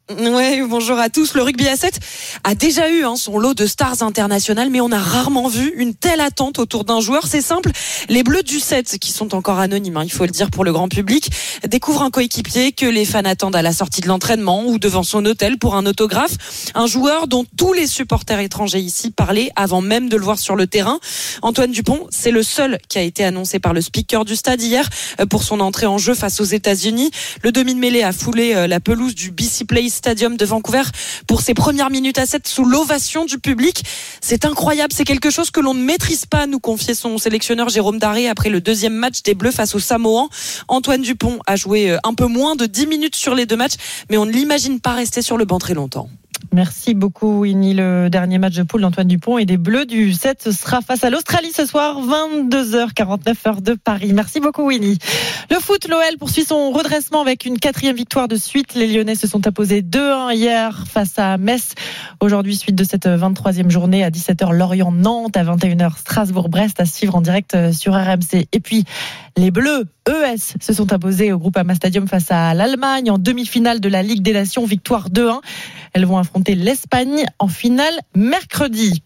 Ouais, 0.10 0.64
bonjour 0.66 0.98
à 0.98 1.10
tous. 1.10 1.34
Le 1.34 1.42
rugby 1.42 1.68
à 1.68 1.76
7 1.76 2.00
a 2.46 2.56
déjà 2.56 2.90
eu 2.90 3.04
hein, 3.04 3.18
son 3.18 3.38
lot 3.38 3.54
de 3.54 3.66
stars 3.66 4.04
internationales, 4.04 4.70
mais 4.70 4.80
on 4.80 4.90
a 4.94 5.00
rarement 5.00 5.50
vu 5.50 5.74
une 5.76 5.94
telle 5.96 6.22
attente 6.22 6.60
autour 6.60 6.86
d'un 6.86 7.02
joueur. 7.02 7.28
C'est 7.28 7.42
simple, 7.42 7.72
les 8.08 8.24
Bleus 8.24 8.44
du 8.44 8.62
7, 8.62 9.00
qui 9.00 9.12
sont 9.12 9.36
encore 9.36 9.60
anonymes, 9.60 9.98
hein, 9.98 10.04
il 10.06 10.12
faut 10.12 10.24
le 10.24 10.32
dire 10.32 10.50
pour 10.50 10.64
le 10.64 10.72
grand 10.72 10.88
public, 10.88 11.30
découvrent 11.68 12.04
un 12.04 12.10
coéquipier 12.10 12.72
que 12.72 12.86
les 12.86 13.04
fans 13.04 13.26
attendent 13.26 13.58
à 13.58 13.62
la 13.62 13.74
sortie 13.74 14.00
de 14.00 14.08
l'entraînement 14.08 14.66
ou 14.66 14.80
devant 14.80 15.04
son 15.04 15.26
hôtel 15.26 15.58
pour 15.58 15.76
un 15.76 15.86
autographe. 15.86 16.72
Un 16.74 16.88
joueur 16.88 17.28
dont 17.28 17.46
tous 17.58 17.74
les 17.74 17.86
supporters 17.86 18.40
étrangers 18.40 18.80
ici 18.80 19.12
parlaient 19.12 19.52
avant 19.58 19.82
même 19.82 20.08
de 20.08 20.16
le 20.16 20.24
voir 20.24 20.40
sur 20.40 20.56
le 20.56 20.68
terrain. 20.68 21.02
Antoine 21.42 21.72
Dupont, 21.72 22.08
c'est 22.12 22.32
le 22.32 22.44
seul 22.44 22.78
qui 22.88 22.98
a 22.98 23.02
été 23.02 23.26
annoncé 23.26 23.60
par 23.60 23.74
le 23.74 23.82
speaker 23.82 24.24
du 24.24 24.38
stade 24.38 24.62
hier 24.62 24.88
euh, 25.20 25.26
pour 25.26 25.44
son 25.44 25.60
entrée 25.60 25.86
en 25.86 25.98
jeu 25.98 26.14
face 26.14 26.40
aux 26.40 26.46
États-Unis. 26.46 27.12
Le 27.44 27.52
demi 27.52 27.76
de 27.76 27.80
mêlée 27.80 28.04
a 28.04 28.14
foulé 28.14 28.56
euh, 28.56 28.68
la 28.68 28.80
pelouse 28.80 29.14
du 29.14 29.32
BC 29.32 29.66
Place 29.66 29.97
Stadium 29.98 30.38
de 30.38 30.46
Vancouver 30.46 30.84
pour 31.28 31.42
ses 31.42 31.54
premières 31.54 31.90
minutes 31.90 32.18
à 32.20 32.26
7 32.26 32.48
sous 32.48 32.64
l'ovation 32.64 33.26
du 33.26 33.40
public. 33.40 33.84
C'est 34.22 34.46
incroyable, 34.46 34.94
c'est 34.94 35.04
quelque 35.04 35.30
chose 35.30 35.52
que 35.52 35.60
l'on 35.60 35.74
ne 35.74 35.84
maîtrise 35.84 36.26
pas, 36.26 36.48
nous 36.48 36.60
confiait 36.60 36.94
son 36.94 37.18
sélectionneur 37.18 37.70
Jérôme 37.70 38.00
Daré 38.00 38.30
après 38.30 38.50
le 38.50 38.62
deuxième 38.62 38.94
match 38.94 39.24
des 39.24 39.34
Bleus 39.34 39.52
face 39.52 39.76
aux 39.76 39.80
Samoans. 39.80 40.30
Antoine 40.68 41.02
Dupont 41.02 41.40
a 41.46 41.56
joué 41.56 41.92
euh, 41.92 41.98
un 42.04 42.14
peu 42.14 42.28
moins 42.28 42.56
de 42.56 42.66
10 42.66 42.88
minutes 42.88 43.16
sur 43.16 43.36
les 43.36 43.46
deux 43.46 43.58
matchs, 43.58 43.76
mais 44.10 44.18
on 44.18 44.26
ne 44.26 44.32
l'imagine 44.32 44.80
pas 44.80 44.94
rester 44.94 45.22
sur 45.22 45.38
le 45.38 45.46
banc 45.46 45.60
très 45.60 45.74
longtemps. 45.74 46.10
Merci 46.54 46.94
beaucoup, 46.94 47.42
Winnie. 47.42 47.74
Le 47.74 48.10
dernier 48.10 48.38
match 48.38 48.56
de 48.56 48.64
poule 48.64 48.82
d'Antoine 48.82 49.08
Dupont 49.08 49.38
et 49.38 49.46
des 49.46 49.58
Bleus 49.58 49.86
du 49.86 50.14
7 50.14 50.52
sera 50.52 50.82
face 50.82 51.04
à 51.04 51.10
l'Australie 51.10 51.52
ce 51.52 51.66
soir, 51.66 52.00
22h49 52.02 53.36
heure 53.48 53.62
de 53.62 53.74
Paris. 53.74 54.14
Merci 54.14 54.40
beaucoup, 54.40 54.68
Winnie. 54.68 54.98
Le 55.52 55.58
foot, 55.58 55.88
l'OL 55.88 56.18
poursuit 56.18 56.46
son 56.46 56.72
redressement 56.72 57.22
avec 57.22 57.46
une 57.46 57.60
quatrième 57.60 57.96
victoire 57.96 58.28
de 58.28 58.36
suite. 58.36 58.76
Les 58.76 58.88
Lyonnais 58.88 59.16
se 59.16 59.28
sont 59.28 59.46
imposés 59.46 59.82
2-1 59.82 60.34
hier 60.36 60.86
face 60.88 61.20
à 61.20 61.38
Metz. 61.38 61.74
Aujourd'hui, 62.20 62.56
suite 62.56 62.76
de 62.76 62.84
cette 62.84 63.08
23e 63.08 63.70
journée 63.70 64.04
à 64.04 64.10
17h, 64.10 64.52
Lorient-Nantes, 64.54 65.38
à 65.38 65.44
21h, 65.44 65.98
Strasbourg-Brest 65.98 66.80
à 66.80 66.86
suivre 66.86 67.16
en 67.16 67.22
direct 67.22 67.72
sur 67.72 67.94
RMC. 67.94 68.48
Et 68.52 68.60
puis, 68.60 68.86
les 69.38 69.52
Bleus, 69.52 69.86
ES, 70.10 70.56
se 70.60 70.74
sont 70.74 70.92
imposés 70.94 71.32
au 71.32 71.38
groupe 71.38 71.58
Ama 71.58 71.76
Stadium 71.76 72.08
face 72.08 72.32
à 72.32 72.56
l'Allemagne 72.56 73.12
en 73.12 73.20
demi-finale 73.20 73.80
de 73.80 73.88
la 73.88 74.02
Ligue 74.02 74.24
des 74.24 74.34
Nations, 74.34 74.66
victoire 74.66 75.10
2-1. 75.12 75.42
Elles 75.94 76.06
vont 76.06 76.18
affronter 76.18 76.56
l'Espagne 76.56 77.26
en 77.38 77.48
finale 77.48 77.94
mercredi. 78.16 79.04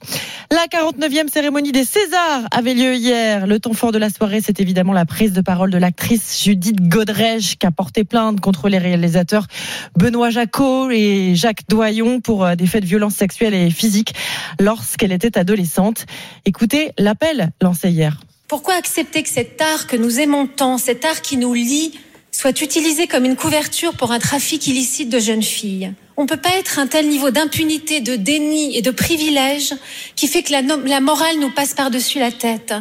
La 0.50 0.66
49e 0.68 1.28
cérémonie 1.28 1.74
des 1.74 1.84
Césars 1.84 2.44
avait 2.52 2.74
lieu 2.74 2.96
hier. 2.96 3.46
Le 3.46 3.60
temps 3.60 3.74
fort 3.74 3.92
de 3.92 3.98
la 3.98 4.10
soirée, 4.10 4.40
c'est 4.42 4.62
évidemment 4.62 4.94
la 4.94 5.06
prise 5.06 5.34
de 5.34 5.42
parole 5.42 5.70
de 5.70 5.78
l'actrice 5.78 6.42
Judith 6.42 6.82
Godrèche 6.88 7.58
qui 7.58 7.68
a 7.68 7.72
porté 7.72 8.06
plainte 8.06 8.40
contre 8.40 8.70
les 8.70 8.78
réalisateurs 8.78 9.48
Benoît 9.98 10.30
Jacot 10.30 10.92
et 10.92 11.36
Jacques 11.36 11.68
Doyon 11.68 12.22
pour 12.22 12.46
euh, 12.46 12.56
des 12.56 12.68
faits 12.68 12.84
de 12.84 12.88
violence 12.88 13.16
sexuelle 13.16 13.54
et 13.54 13.70
physique 13.70 14.14
lorsqu'elle 14.60 15.12
était 15.12 15.38
adolescente. 15.38 16.06
Écoutez 16.46 16.92
l'appel 16.98 17.52
lancé 17.62 17.90
hier. 17.90 18.18
Pourquoi 18.52 18.74
accepter 18.74 19.24
que 19.24 19.30
cet 19.30 19.62
art 19.62 19.88
que 19.88 19.96
nous 19.96 20.20
aimons 20.20 20.46
tant, 20.46 20.78
cet 20.78 21.06
art 21.06 21.22
qui 21.22 21.38
nous 21.38 21.54
lie, 21.54 21.98
soit 22.34 22.62
utilisé 22.62 23.08
comme 23.08 23.24
une 23.24 23.38
couverture 23.38 23.94
pour 23.94 24.12
un 24.12 24.20
trafic 24.20 24.68
illicite 24.68 25.08
de 25.08 25.20
jeunes 25.20 25.42
filles? 25.42 25.94
On 26.18 26.24
ne 26.24 26.28
peut 26.28 26.36
pas 26.36 26.58
être 26.58 26.78
un 26.78 26.86
tel 26.86 27.08
niveau 27.08 27.32
d'impunité, 27.32 28.02
de 28.02 28.18
déni 28.18 28.76
et 28.76 28.82
de 28.82 28.92
privilège 28.92 29.74
qui 30.18 30.28
fait 30.28 30.44
que 30.44 30.52
la, 30.52 30.62
la 30.64 31.00
morale 31.00 31.40
nous 31.40 31.50
passe 31.50 31.74
par-dessus 31.74 32.20
la 32.20 32.34
tête. 32.34 32.74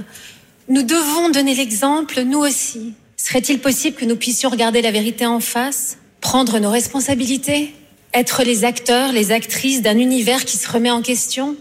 Nous 0.69 0.83
devons 0.83 1.31
donner 1.31 1.55
l'exemple, 1.55 2.23
nous 2.23 2.41
aussi. 2.41 2.95
Serait-il 3.17 3.61
possible 3.61 3.97
que 3.97 4.05
nous 4.05 4.17
puissions 4.17 4.51
regarder 4.51 4.83
la 4.83 4.91
vérité 4.91 5.25
en 5.25 5.39
face, 5.39 5.99
prendre 6.21 6.59
nos 6.59 6.71
responsabilités, 6.73 7.73
être 8.13 8.43
les 8.43 8.65
acteurs, 8.65 9.13
les 9.13 9.31
actrices 9.31 9.83
d'un 9.83 9.99
univers 9.99 10.45
qui 10.45 10.57
se 10.57 10.69
remet 10.69 10.91
en 10.91 11.01
question? 11.01 11.55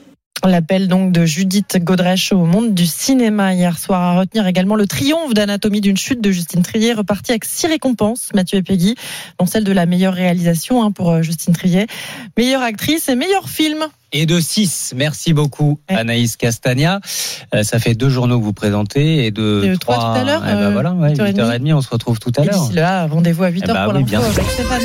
L'appel 0.46 0.88
donc 0.88 1.12
de 1.12 1.26
Judith 1.26 1.78
Godrèche 1.84 2.32
au 2.32 2.46
monde 2.46 2.74
du 2.74 2.86
cinéma 2.88 3.54
hier 3.54 3.78
soir. 3.78 4.02
À 4.02 4.20
retenir 4.20 4.48
également 4.48 4.76
le 4.76 4.88
triomphe 4.88 5.34
d'Anatomie 5.34 5.82
d'une 5.82 5.98
chute 5.98 6.22
de 6.22 6.32
Justine 6.32 6.62
Trier, 6.62 6.94
reparti 6.94 7.32
avec 7.32 7.44
six 7.46 7.68
récompenses, 7.68 8.30
Mathieu 8.34 8.58
et 8.58 8.64
Peggy, 8.64 8.96
dont 9.38 9.46
celle 9.46 9.66
de 9.66 9.72
la 9.74 9.86
meilleure 9.86 10.14
réalisation 10.14 10.82
hein, 10.84 10.92
pour 10.92 11.12
euh, 11.12 11.22
Justine 11.22 11.54
Trier, 11.54 11.88
meilleure 12.38 12.62
actrice 12.62 13.10
et 13.10 13.16
meilleur 13.16 13.50
film. 13.50 13.80
Et 14.12 14.26
de 14.26 14.40
6. 14.40 14.94
Merci 14.96 15.34
beaucoup, 15.34 15.80
Anaïs 15.88 16.36
Castagna. 16.38 17.00
Euh, 17.54 17.64
ça 17.64 17.78
fait 17.78 17.94
deux 17.94 18.10
journaux 18.10 18.40
que 18.40 18.44
vous 18.46 18.54
présentez 18.54 19.26
et 19.26 19.32
de 19.32 19.74
Et 19.74 19.78
trois 19.78 19.98
tout 19.98 20.20
à 20.22 20.24
l'heure, 20.24 20.42
Eh 20.48 20.52
ben 20.54 20.58
euh, 20.62 20.72
voilà, 20.72 20.94
ouais, 20.94 21.14
8h30. 21.14 21.34
8h30, 21.60 21.74
on 21.74 21.82
se 21.82 21.90
retrouve 21.90 22.18
tout 22.20 22.32
à 22.38 22.44
l'heure. 22.46 22.60
d'ici 22.60 22.74
là, 22.74 23.06
rendez-vous 23.08 23.44
à 23.44 23.52
8h 23.52 23.62
Eh 23.66 23.68
bah 23.68 23.84
pour 23.84 23.94
oui, 23.94 24.00
l'info 24.00 24.10
bien 24.10 24.22
sûr. 24.22 24.40
avec 24.40 24.52
Stéphane. 24.52 24.82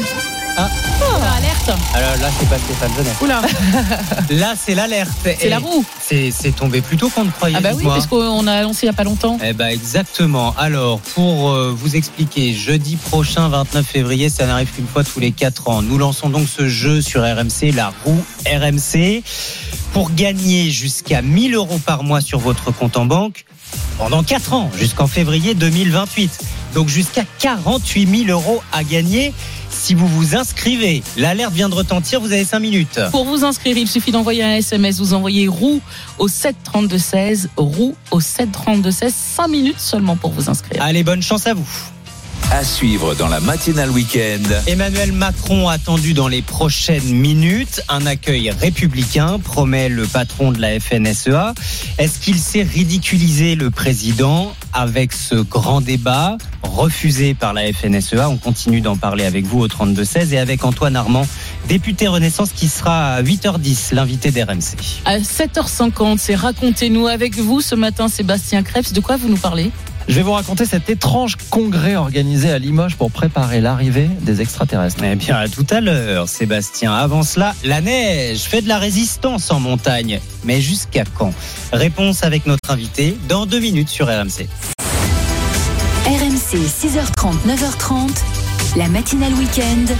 Ah. 0.56 0.68
alerte. 1.36 1.70
Alors 1.94 2.16
là, 2.18 2.28
c'est 2.38 2.48
pas 2.48 2.58
Stéphane 2.58 2.90
Genet. 2.96 3.10
Oula. 3.20 3.42
Là, 4.30 4.54
c'est 4.56 4.74
l'alerte. 4.74 5.10
C'est 5.24 5.48
la 5.48 5.58
roue. 5.58 5.84
C'est 6.00 6.30
c'est 6.30 6.52
tombé 6.52 6.80
plus 6.80 6.96
tôt 6.96 7.08
qu'on 7.08 7.24
ne 7.24 7.30
croyait. 7.30 7.56
Ah 7.58 7.60
bah 7.60 7.70
oui, 7.74 7.84
parce 7.84 8.06
qu'on 8.06 8.46
a 8.46 8.52
annoncé 8.52 8.80
il 8.84 8.86
y 8.86 8.90
a 8.90 8.92
pas 8.92 9.04
longtemps. 9.04 9.38
Eh 9.44 9.52
ben 9.52 9.66
exactement. 9.66 10.54
Alors 10.56 11.00
pour 11.00 11.50
euh, 11.50 11.74
vous 11.76 11.96
expliquer, 11.96 12.54
jeudi 12.54 12.96
prochain, 12.96 13.48
29 13.48 13.84
février, 13.84 14.28
ça 14.28 14.46
n'arrive 14.46 14.70
qu'une 14.70 14.86
fois 14.86 15.02
tous 15.02 15.20
les 15.20 15.32
4 15.32 15.68
ans. 15.68 15.82
Nous 15.82 15.98
lançons 15.98 16.28
donc 16.28 16.46
ce 16.48 16.68
jeu 16.68 17.00
sur 17.00 17.22
RMC, 17.22 17.72
la 17.74 17.92
roue 18.04 18.24
RMC, 18.46 19.22
pour 19.92 20.12
gagner 20.12 20.70
jusqu'à 20.70 21.22
1000 21.22 21.54
euros 21.54 21.80
par 21.84 22.04
mois 22.04 22.20
sur 22.20 22.38
votre 22.38 22.70
compte 22.70 22.96
en 22.96 23.06
banque 23.06 23.44
pendant 23.98 24.22
4 24.22 24.52
ans, 24.52 24.70
jusqu'en 24.78 25.06
février 25.06 25.54
2028. 25.54 26.38
Donc 26.74 26.88
jusqu'à 26.88 27.24
48 27.38 28.26
000 28.26 28.30
euros 28.30 28.62
à 28.72 28.82
gagner 28.82 29.32
si 29.74 29.94
vous 29.94 30.06
vous 30.06 30.36
inscrivez. 30.36 31.02
L'alerte 31.16 31.52
vient 31.52 31.68
de 31.68 31.74
retentir, 31.74 32.20
vous 32.20 32.32
avez 32.32 32.44
5 32.44 32.60
minutes. 32.60 33.00
Pour 33.10 33.24
vous 33.24 33.44
inscrire, 33.44 33.76
il 33.76 33.88
suffit 33.88 34.12
d'envoyer 34.12 34.42
un 34.42 34.54
SMS. 34.56 34.98
Vous 34.98 35.14
envoyez 35.14 35.48
roue 35.48 35.80
au 36.18 36.28
732 36.28 36.98
16, 36.98 37.50
roue 37.56 37.94
au 38.10 38.20
732 38.20 38.90
16, 38.90 39.14
5 39.14 39.48
minutes 39.48 39.80
seulement 39.80 40.16
pour 40.16 40.30
vous 40.30 40.48
inscrire. 40.48 40.82
Allez, 40.82 41.02
bonne 41.02 41.22
chance 41.22 41.46
à 41.46 41.54
vous. 41.54 41.68
À 42.50 42.62
suivre 42.62 43.14
dans 43.14 43.28
la 43.28 43.40
matinale 43.40 43.90
week-end. 43.90 44.42
Emmanuel 44.66 45.12
Macron 45.12 45.68
attendu 45.68 46.14
dans 46.14 46.28
les 46.28 46.42
prochaines 46.42 47.12
minutes. 47.12 47.82
Un 47.88 48.06
accueil 48.06 48.50
républicain, 48.50 49.38
promet 49.42 49.88
le 49.88 50.06
patron 50.06 50.52
de 50.52 50.60
la 50.60 50.78
FNSEA. 50.78 51.54
Est-ce 51.98 52.20
qu'il 52.20 52.38
sait 52.38 52.62
ridiculiser 52.62 53.56
le 53.56 53.70
président 53.70 54.54
avec 54.72 55.12
ce 55.12 55.36
grand 55.36 55.80
débat 55.80 56.36
refusé 56.62 57.34
par 57.34 57.54
la 57.54 57.72
FNSEA 57.72 58.28
On 58.28 58.36
continue 58.36 58.80
d'en 58.80 58.96
parler 58.96 59.24
avec 59.24 59.46
vous 59.46 59.60
au 59.60 59.68
32-16 59.68 60.32
et 60.32 60.38
avec 60.38 60.64
Antoine 60.64 60.96
Armand, 60.96 61.26
député 61.68 62.08
Renaissance 62.08 62.50
qui 62.52 62.68
sera 62.68 63.14
à 63.14 63.22
8h10, 63.22 63.94
l'invité 63.94 64.30
d'RMC. 64.30 64.76
À 65.04 65.18
7h50, 65.18 66.18
c'est 66.18 66.34
Racontez-nous 66.34 67.06
avec 67.06 67.36
vous 67.36 67.60
ce 67.60 67.74
matin, 67.74 68.08
Sébastien 68.08 68.62
Krebs. 68.62 68.92
De 68.92 69.00
quoi 69.00 69.16
vous 69.16 69.28
nous 69.28 69.36
parlez? 69.36 69.70
Je 70.06 70.14
vais 70.16 70.22
vous 70.22 70.32
raconter 70.32 70.66
cet 70.66 70.90
étrange 70.90 71.36
congrès 71.50 71.96
organisé 71.96 72.50
à 72.50 72.58
Limoges 72.58 72.96
pour 72.96 73.10
préparer 73.10 73.60
l'arrivée 73.60 74.08
des 74.20 74.42
extraterrestres. 74.42 75.02
Eh 75.02 75.14
bien, 75.14 75.36
à 75.36 75.48
tout 75.48 75.66
à 75.70 75.80
l'heure, 75.80 76.28
Sébastien. 76.28 76.92
Avant 76.92 77.22
cela, 77.22 77.54
la 77.64 77.80
neige 77.80 78.40
fait 78.40 78.60
de 78.60 78.68
la 78.68 78.78
résistance 78.78 79.50
en 79.50 79.60
montagne. 79.60 80.20
Mais 80.44 80.60
jusqu'à 80.60 81.04
quand? 81.16 81.32
Réponse 81.72 82.22
avec 82.22 82.46
notre 82.46 82.70
invité 82.70 83.16
dans 83.28 83.46
deux 83.46 83.60
minutes 83.60 83.88
sur 83.88 84.06
RMC. 84.06 84.46
RMC 86.06 86.58
6h30, 86.58 87.32
9h30, 87.48 88.10
la 88.76 88.88
matinale 88.88 89.32
week-end. 89.32 89.94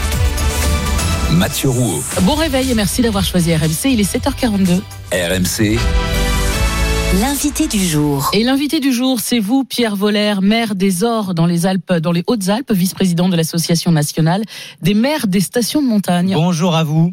Mathieu 1.30 1.70
Rouault. 1.70 2.04
Bon 2.22 2.34
réveil 2.34 2.70
et 2.70 2.74
merci 2.74 3.00
d'avoir 3.00 3.24
choisi 3.24 3.54
RMC. 3.54 3.86
Il 3.86 4.00
est 4.00 4.16
7h42. 4.16 4.82
RMC, 5.12 5.78
L'invité 7.20 7.68
du 7.68 7.78
jour. 7.78 8.30
Et 8.32 8.42
l'invité 8.42 8.80
du 8.80 8.92
jour, 8.92 9.20
c'est 9.20 9.38
vous, 9.38 9.64
Pierre 9.64 9.94
Voller, 9.94 10.34
maire 10.42 10.74
des 10.74 11.04
Ors 11.04 11.34
dans 11.34 11.46
les 11.46 11.66
Alpes, 11.66 11.92
dans 11.92 12.12
les 12.12 12.24
Hautes-Alpes, 12.26 12.72
vice-président 12.72 13.28
de 13.28 13.36
l'association 13.36 13.92
nationale 13.92 14.42
des 14.82 14.94
maires 14.94 15.26
des 15.28 15.40
stations 15.40 15.80
de 15.82 15.86
montagne. 15.86 16.32
Bonjour 16.34 16.74
à 16.74 16.82
vous. 16.82 17.12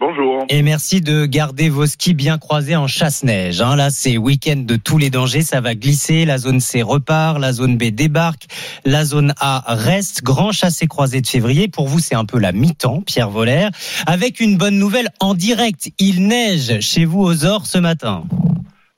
Bonjour. 0.00 0.44
Et 0.48 0.62
merci 0.62 1.00
de 1.00 1.26
garder 1.26 1.68
vos 1.68 1.86
skis 1.86 2.12
bien 2.12 2.38
croisés 2.38 2.76
en 2.76 2.86
chasse-neige. 2.86 3.60
hein. 3.60 3.76
Là, 3.76 3.90
c'est 3.90 4.18
week-end 4.18 4.56
de 4.66 4.76
tous 4.76 4.98
les 4.98 5.10
dangers. 5.10 5.42
Ça 5.42 5.60
va 5.60 5.74
glisser. 5.74 6.24
La 6.24 6.38
zone 6.38 6.60
C 6.60 6.82
repart. 6.82 7.38
La 7.38 7.52
zone 7.52 7.76
B 7.76 7.84
débarque. 7.84 8.46
La 8.84 9.04
zone 9.04 9.32
A 9.38 9.62
reste. 9.68 10.22
Grand 10.22 10.52
chassé-croisé 10.52 11.20
de 11.20 11.26
février. 11.26 11.68
Pour 11.68 11.88
vous, 11.88 11.98
c'est 11.98 12.14
un 12.14 12.24
peu 12.24 12.38
la 12.38 12.52
mi-temps, 12.52 13.02
Pierre 13.02 13.30
Voller. 13.30 13.68
Avec 14.06 14.40
une 14.40 14.56
bonne 14.58 14.78
nouvelle 14.78 15.08
en 15.20 15.34
direct. 15.34 15.90
Il 15.98 16.26
neige 16.26 16.80
chez 16.80 17.04
vous 17.04 17.20
aux 17.22 17.44
Ors 17.44 17.66
ce 17.66 17.78
matin. 17.78 18.24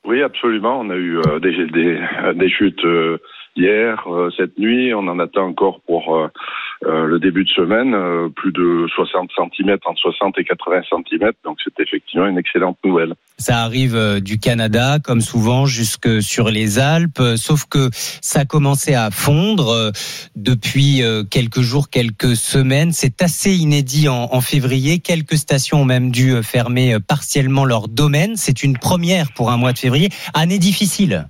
Oui, 0.05 0.21
absolument. 0.23 0.79
On 0.79 0.89
a 0.89 0.95
eu 0.95 1.17
euh, 1.19 1.39
des, 1.39 1.65
des, 1.67 1.99
des 2.35 2.49
chutes 2.49 2.83
euh, 2.85 3.17
hier, 3.55 4.03
euh, 4.07 4.29
cette 4.37 4.57
nuit. 4.57 4.93
On 4.93 5.07
en 5.07 5.19
attend 5.19 5.47
encore 5.47 5.81
pour 5.81 6.15
euh, 6.17 6.27
le 6.85 7.19
début 7.19 7.43
de 7.43 7.49
semaine, 7.49 7.93
euh, 7.93 8.29
plus 8.29 8.51
de 8.51 8.87
60 8.95 9.29
cm, 9.35 9.77
entre 9.85 9.99
60 9.99 10.37
et 10.37 10.43
80 10.45 10.81
cm. 10.89 11.31
Donc 11.43 11.57
c'est 11.63 11.77
effectivement 11.83 12.25
une 12.27 12.37
excellente 12.37 12.77
nouvelle. 12.85 13.13
Ça 13.37 13.63
arrive 13.63 13.95
euh, 13.95 14.19
du 14.19 14.39
Canada, 14.39 14.97
comme 15.03 15.21
souvent, 15.21 15.65
jusque 15.65 16.21
sur 16.21 16.49
les 16.49 16.79
Alpes. 16.79 17.19
euh, 17.19 17.35
Sauf 17.37 17.65
que 17.65 17.89
ça 17.93 18.41
a 18.41 18.45
commencé 18.45 18.95
à 18.95 19.11
fondre 19.11 19.69
euh, 19.69 19.91
depuis 20.35 21.03
euh, 21.03 21.23
quelques 21.23 21.61
jours, 21.61 21.89
quelques 21.89 22.35
semaines. 22.35 22.91
C'est 22.91 23.21
assez 23.21 23.53
inédit 23.55 24.07
en, 24.07 24.29
en 24.31 24.41
février. 24.41 24.99
Quelques 24.99 25.35
stations 25.37 25.81
ont 25.81 25.85
même 25.85 26.11
dû 26.11 26.31
euh, 26.31 26.41
fermer 26.41 26.93
euh, 26.93 26.99
partiellement 26.99 27.65
leur 27.65 27.87
domaine. 27.89 28.35
C'est 28.35 28.63
une 28.63 28.77
première 28.77 29.31
pour 29.33 29.51
un 29.51 29.57
mois 29.57 29.73
de 29.73 29.79
février. 29.79 30.09
Année 30.33 30.59
difficile. 30.59 31.27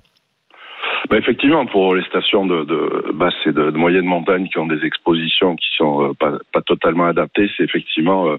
Bah, 1.08 1.16
effectivement, 1.16 1.64
pour 1.66 1.94
les 1.94 2.04
stations 2.04 2.46
de, 2.46 2.64
de 2.64 3.12
basse 3.12 3.34
et 3.46 3.52
de, 3.52 3.70
de 3.70 3.76
moyenne 3.78 4.04
montagne 4.04 4.48
qui 4.48 4.58
ont 4.58 4.66
des 4.66 4.84
expositions 4.84 5.56
qui 5.56 5.66
sont 5.76 6.10
euh, 6.10 6.12
pas, 6.14 6.32
pas 6.52 6.60
totalement 6.62 7.06
adaptées, 7.06 7.48
c'est 7.56 7.64
effectivement 7.64 8.28
euh, 8.28 8.36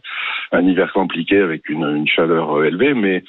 un 0.52 0.66
hiver 0.66 0.94
compliqué 0.94 1.40
avec 1.40 1.70
une, 1.70 1.84
une 1.84 2.08
chaleur 2.08 2.58
euh, 2.60 2.66
élevée, 2.66 2.94
mais 2.94 3.24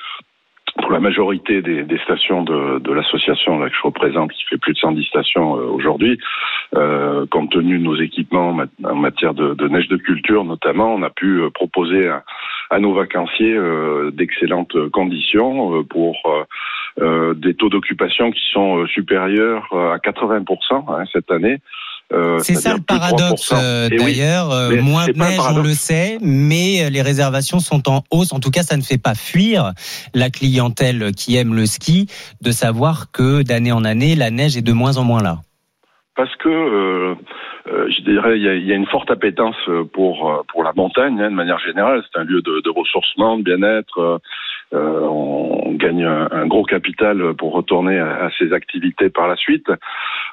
pour 0.80 0.90
la 0.92 1.00
majorité 1.00 1.60
des, 1.60 1.82
des 1.82 1.98
stations 1.98 2.42
de, 2.44 2.78
de 2.78 2.92
l'association 2.92 3.58
que 3.60 3.68
je 3.74 3.82
représente, 3.82 4.32
qui 4.32 4.42
fait 4.48 4.56
plus 4.58 4.72
de 4.72 4.78
110 4.78 5.04
stations 5.04 5.52
aujourd'hui, 5.52 6.18
euh, 6.76 7.26
compte 7.26 7.50
tenu 7.50 7.78
de 7.78 7.84
nos 7.84 7.96
équipements 7.96 8.50
en 8.50 8.54
mat- 8.54 8.70
en 8.84 8.94
matière 8.94 9.34
de, 9.34 9.52
de 9.54 9.68
neige 9.68 9.88
de 9.88 9.96
culture 9.98 10.44
notamment, 10.44 10.94
on 10.94 11.02
a 11.02 11.10
pu 11.10 11.42
proposer 11.54 12.08
à, 12.08 12.24
à 12.70 12.78
nos 12.78 12.94
vacanciers 12.94 13.54
euh, 13.54 14.10
d'excellentes 14.12 14.88
conditions 14.90 15.84
pour 15.84 16.16
euh, 16.26 16.44
des 17.00 17.54
taux 17.54 17.68
d'occupation 17.70 18.30
qui 18.30 18.40
sont 18.52 18.78
euh, 18.82 18.86
supérieurs 18.86 19.66
euh, 19.72 19.92
à 19.94 19.98
80% 19.98 20.44
hein, 20.88 21.04
cette 21.12 21.30
année. 21.30 21.58
Euh, 22.12 22.38
C'est 22.40 22.56
ça 22.56 22.74
le 22.74 22.82
paradoxe 22.82 23.50
3%. 23.52 23.56
euh, 23.56 23.88
Et 23.90 23.98
oui, 23.98 24.16
d'ailleurs. 24.18 24.50
euh, 24.52 24.82
moins 24.82 25.06
de 25.06 25.12
neige, 25.12 25.40
on 25.56 25.62
le 25.62 25.70
sait, 25.72 26.18
mais 26.20 26.90
les 26.90 27.00
réservations 27.00 27.58
sont 27.58 27.88
en 27.88 28.02
hausse. 28.10 28.34
En 28.34 28.40
tout 28.40 28.50
cas, 28.50 28.62
ça 28.62 28.76
ne 28.76 28.82
fait 28.82 29.00
pas 29.02 29.14
fuir 29.14 29.72
la 30.12 30.28
clientèle 30.28 31.12
qui 31.16 31.36
aime 31.36 31.54
le 31.54 31.64
ski 31.64 32.08
de 32.42 32.50
savoir 32.50 33.10
que 33.12 33.42
d'année 33.42 33.72
en 33.72 33.84
année, 33.84 34.14
la 34.14 34.30
neige 34.30 34.58
est 34.58 34.62
de 34.62 34.72
moins 34.72 34.98
en 34.98 35.04
moins 35.04 35.22
là. 35.22 35.38
parce 36.14 36.34
que 36.36 36.48
euh, 36.50 37.14
euh, 37.72 37.88
je 37.96 38.02
dirais 38.02 38.36
il 38.36 38.42
y 38.42 38.48
a, 38.48 38.54
il 38.54 38.66
y 38.66 38.72
a 38.72 38.76
une 38.76 38.86
forte 38.88 39.10
appétence 39.10 39.56
euh, 39.68 39.84
pour 39.84 40.30
euh, 40.30 40.42
pour 40.52 40.62
la 40.64 40.72
montagne 40.76 41.18
hein, 41.22 41.30
de 41.30 41.34
manière 41.34 41.60
générale. 41.60 42.02
C'est 42.12 42.20
un 42.20 42.24
lieu 42.24 42.42
de, 42.42 42.60
de 42.60 42.70
ressourcement, 42.70 43.38
de 43.38 43.42
bien-être. 43.44 44.20
Euh, 44.74 45.00
on 45.02 45.72
gagne 45.72 46.04
un, 46.04 46.28
un 46.30 46.46
gros 46.46 46.64
capital 46.64 47.34
pour 47.34 47.52
retourner 47.52 47.98
à, 47.98 48.24
à 48.24 48.30
ses 48.38 48.52
activités 48.52 49.10
par 49.10 49.28
la 49.28 49.36
suite. 49.36 49.70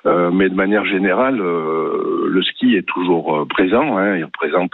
Euh, 0.05 0.31
mais 0.31 0.49
de 0.49 0.55
manière 0.55 0.85
générale, 0.85 1.41
euh, 1.41 2.25
le 2.27 2.43
ski 2.43 2.75
est 2.75 2.87
toujours 2.87 3.45
présent. 3.49 3.97
Hein, 3.97 4.15
il 4.15 4.23
représente, 4.23 4.71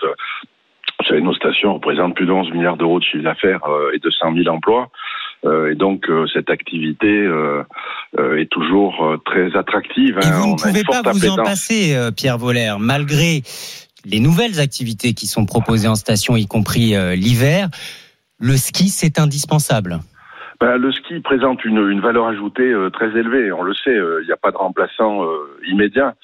vous 0.99 1.05
savez, 1.07 1.21
nos 1.21 1.33
stations 1.33 1.73
représentent 1.73 2.15
plus 2.15 2.27
de 2.27 2.31
11 2.31 2.51
milliards 2.51 2.77
d'euros 2.77 2.99
de 2.99 3.05
chiffre 3.05 3.23
d'affaires 3.23 3.61
et 3.93 3.99
200 3.99 4.33
000 4.35 4.55
emplois. 4.55 4.89
Et 5.43 5.75
donc 5.75 6.09
cette 6.33 6.49
activité 6.49 7.29
est 8.17 8.49
toujours 8.49 9.15
très 9.25 9.55
attractive. 9.55 10.17
Et 10.19 10.25
hein. 10.25 10.31
vous 10.41 10.49
On 10.49 10.55
ne 10.55 10.57
pouvez 10.57 10.83
pas 10.83 11.03
vous 11.11 11.29
en 11.29 11.35
passer, 11.35 11.95
Pierre 12.17 12.39
Voller, 12.39 12.73
malgré 12.79 13.43
les 14.05 14.19
nouvelles 14.19 14.59
activités 14.59 15.13
qui 15.13 15.27
sont 15.27 15.45
proposées 15.45 15.87
en 15.87 15.95
station, 15.95 16.35
y 16.35 16.47
compris 16.47 16.95
l'hiver. 17.15 17.69
Le 18.39 18.57
ski, 18.57 18.89
c'est 18.89 19.19
indispensable. 19.19 19.99
Ben, 20.59 20.77
le 20.77 20.91
ski 20.91 21.19
présente 21.19 21.63
une, 21.65 21.99
valeur 21.99 22.27
ajoutée 22.27 22.71
euh, 22.71 22.89
très 22.89 23.07
élevée. 23.17 23.51
On 23.51 23.61
le 23.61 23.73
sait, 23.73 23.95
euh, 23.95 24.21
il 24.21 24.25
n'y 24.25 24.31
a 24.31 24.37
pas 24.37 24.51
de 24.51 24.57
remplaçant 24.57 25.23
euh, 25.23 25.57
immédiat. 25.67 26.15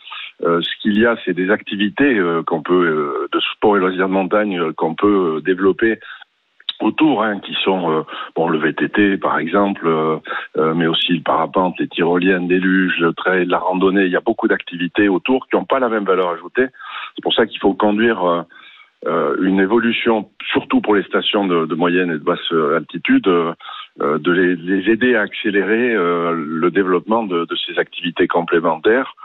Ce 0.43 0.82
qu'il 0.82 0.97
y 0.97 1.05
a, 1.05 1.16
c'est 1.24 1.36
des 1.36 1.51
activités 1.51 2.20
qu'on 2.47 2.64
peut, 2.64 3.30
de 3.32 3.39
sport 3.53 3.78
et 3.78 3.80
loisirs 3.80 4.07
de 4.07 4.14
montagne, 4.14 4.74
qu'on 4.74 4.95
peut 4.95 5.39
développer 5.45 5.99
autour, 6.80 7.24
hein, 7.24 7.39
qui 7.41 7.53
sont 7.64 8.03
bon 8.36 8.49
le 8.49 8.57
VTT 8.57 9.18
par 9.18 9.38
exemple, 9.38 9.88
mais 10.57 10.88
aussi 10.88 11.14
le 11.14 11.22
parapente, 11.22 11.76
les 11.80 11.88
tyroliennes, 11.88 12.47
les 12.47 12.59
luges, 12.59 12.97
le 13.01 13.14
trail, 13.14 13.45
la 13.45 13.59
randonnée. 13.59 14.05
Il 14.05 14.12
y 14.12 14.16
a 14.16 14.22
beaucoup 14.22 14.47
d'activités 14.47 15.09
autour 15.09 15.45
qui 15.47 15.55
n'ont 15.55 15.66
pas 15.66 15.78
la 15.78 15.89
même 15.89 16.05
valeur 16.05 16.32
ajoutée. 16.32 16.66
C'est 17.16 17.22
pour 17.22 17.36
ça 17.36 17.45
qu'il 17.45 17.59
faut 17.59 17.76
conduire 17.76 18.45
une 19.06 19.60
évolution, 19.60 20.30
surtout 20.52 20.82
pour 20.82 20.95
les 20.95 21.04
stations 21.04 21.45
de, 21.47 21.66
de 21.66 21.76
moyenne 21.76 22.12
et 22.12 22.20
de 22.20 22.24
basse 22.24 22.39
euh, 22.52 22.78
altitude, 22.78 23.28
euh, 23.28 23.54
euh, 24.02 24.18
de 24.20 24.32
les, 24.32 24.56
les 24.56 24.91
aider 24.91 25.16
à 25.16 25.22
accélérer 25.22 25.93
euh, 25.95 26.34
le 26.34 26.72
développement 26.72 27.24
de, 27.24 27.45
de 27.45 27.56
ces 27.56 27.80
activités 27.80 28.28
complémentaires. 28.28 29.16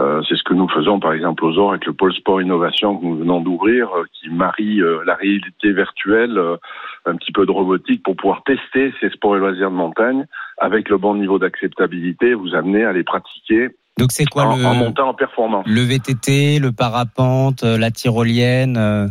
Euh, 0.00 0.22
c'est 0.26 0.36
ce 0.36 0.42
que 0.42 0.54
nous 0.54 0.68
faisons 0.70 1.00
par 1.00 1.12
exemple 1.12 1.44
aux 1.44 1.58
Ors 1.58 1.70
avec 1.70 1.84
le 1.84 1.92
pôle 1.92 2.14
sport 2.14 2.40
innovation 2.40 2.96
que 2.96 3.04
nous 3.04 3.18
venons 3.18 3.40
d'ouvrir, 3.40 3.90
euh, 3.94 4.04
qui 4.12 4.30
marie 4.30 4.80
euh, 4.80 5.02
la 5.04 5.14
réalité 5.14 5.72
virtuelle, 5.72 6.38
euh, 6.38 6.56
un 7.04 7.16
petit 7.16 7.32
peu 7.32 7.44
de 7.44 7.50
robotique 7.50 8.02
pour 8.02 8.16
pouvoir 8.16 8.42
tester 8.44 8.92
ces 9.00 9.10
sports 9.10 9.36
et 9.36 9.38
loisirs 9.38 9.70
de 9.70 9.76
montagne 9.76 10.24
avec 10.58 10.88
le 10.88 10.96
bon 10.96 11.14
niveau 11.14 11.38
d'acceptabilité, 11.38 12.32
vous 12.32 12.54
amener 12.54 12.84
à 12.84 12.92
les 12.92 13.04
pratiquer 13.04 13.68
Donc 13.98 14.10
c'est 14.10 14.24
quoi 14.24 14.44
en, 14.44 14.56
le, 14.56 14.64
en 14.64 14.74
montant 14.74 15.08
en 15.08 15.14
performance. 15.14 15.66
le 15.66 15.80
VTT, 15.82 16.58
le 16.58 16.72
parapente, 16.72 17.62
euh, 17.62 17.76
la 17.78 17.90
tyrolienne 17.90 18.76
euh, 18.76 19.06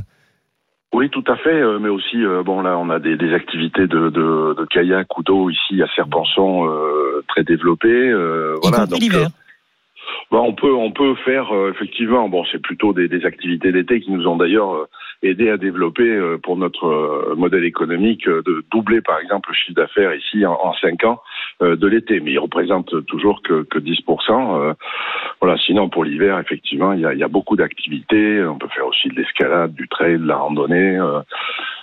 Oui, 0.93 1.09
tout 1.09 1.23
à 1.27 1.35
fait, 1.37 1.49
euh, 1.53 1.79
mais 1.79 1.89
aussi, 1.89 2.17
bon 2.45 2.61
là, 2.61 2.77
on 2.77 2.89
a 2.89 2.99
des, 2.99 3.15
des 3.15 3.33
activités 3.33 3.87
de, 3.87 4.09
de, 4.09 4.55
de 4.57 4.65
kayak 4.69 5.17
ou 5.17 5.23
d'eau 5.23 5.49
ici 5.49 5.81
à 5.81 5.87
Serpenson 5.95 6.67
euh, 6.67 7.23
très 7.27 7.43
développées. 7.43 7.87
euh, 7.87 8.57
y 8.63 8.67
voilà, 8.67 8.85
compris 8.85 8.99
l'hiver. 8.99 9.29
Bah, 10.31 10.39
on 10.41 10.53
peut 10.53 10.73
on 10.73 10.91
peut 10.91 11.15
faire 11.25 11.51
effectivement 11.69 12.27
bon 12.27 12.43
c'est 12.51 12.61
plutôt 12.61 12.91
des, 12.93 13.07
des 13.07 13.25
activités 13.25 13.71
d'été 13.71 14.01
qui 14.01 14.11
nous 14.11 14.25
ont 14.27 14.35
d'ailleurs 14.35 14.87
aidé 15.23 15.49
à 15.49 15.57
développer 15.57 16.09
euh, 16.09 16.37
pour 16.37 16.57
notre 16.57 16.85
euh, 16.85 17.35
modèle 17.35 17.65
économique 17.65 18.27
euh, 18.27 18.41
de 18.45 18.63
doubler 18.71 19.01
par 19.01 19.19
exemple 19.19 19.49
le 19.49 19.55
chiffre 19.55 19.75
d'affaires 19.75 20.13
ici 20.15 20.45
en, 20.45 20.53
en 20.53 20.73
cinq 20.73 21.03
ans 21.03 21.21
de 21.61 21.87
l'été. 21.87 22.19
Mais 22.21 22.31
il 22.31 22.39
représente 22.39 23.05
toujours 23.05 23.43
que, 23.43 23.63
que 23.63 23.77
10%. 23.77 24.01
euh, 24.31 24.73
voilà. 25.39 25.57
Sinon 25.59 25.89
pour 25.89 26.03
l'hiver 26.03 26.39
effectivement 26.39 26.93
il 26.93 27.01
y 27.01 27.05
a, 27.05 27.13
il 27.13 27.19
y 27.19 27.23
a 27.23 27.27
beaucoup 27.27 27.55
d'activités. 27.55 28.43
On 28.43 28.57
peut 28.57 28.69
faire 28.69 28.87
aussi 28.87 29.09
de 29.09 29.15
l'escalade 29.15 29.73
du 29.73 29.87
trail 29.87 30.17
de 30.17 30.25
la 30.25 30.37
randonnée 30.37 30.97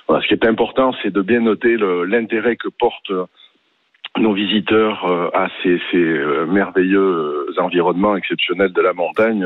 voilà, 0.07 0.23
ce 0.23 0.29
qui 0.29 0.35
est 0.35 0.47
important 0.47 0.95
c'est 1.03 1.13
de 1.13 1.23
bien 1.23 1.41
noter 1.41 1.77
l'intérêt 2.07 2.57
que 2.57 2.69
porte 2.69 3.13
nos 4.21 4.35
visiteurs 4.35 5.05
euh, 5.05 5.31
à 5.35 5.49
ces, 5.63 5.81
ces 5.91 5.97
euh, 5.97 6.47
merveilleux 6.47 7.47
environnements 7.59 8.17
exceptionnels 8.17 8.73
de 8.73 8.81
la 8.81 8.93
montagne, 8.93 9.45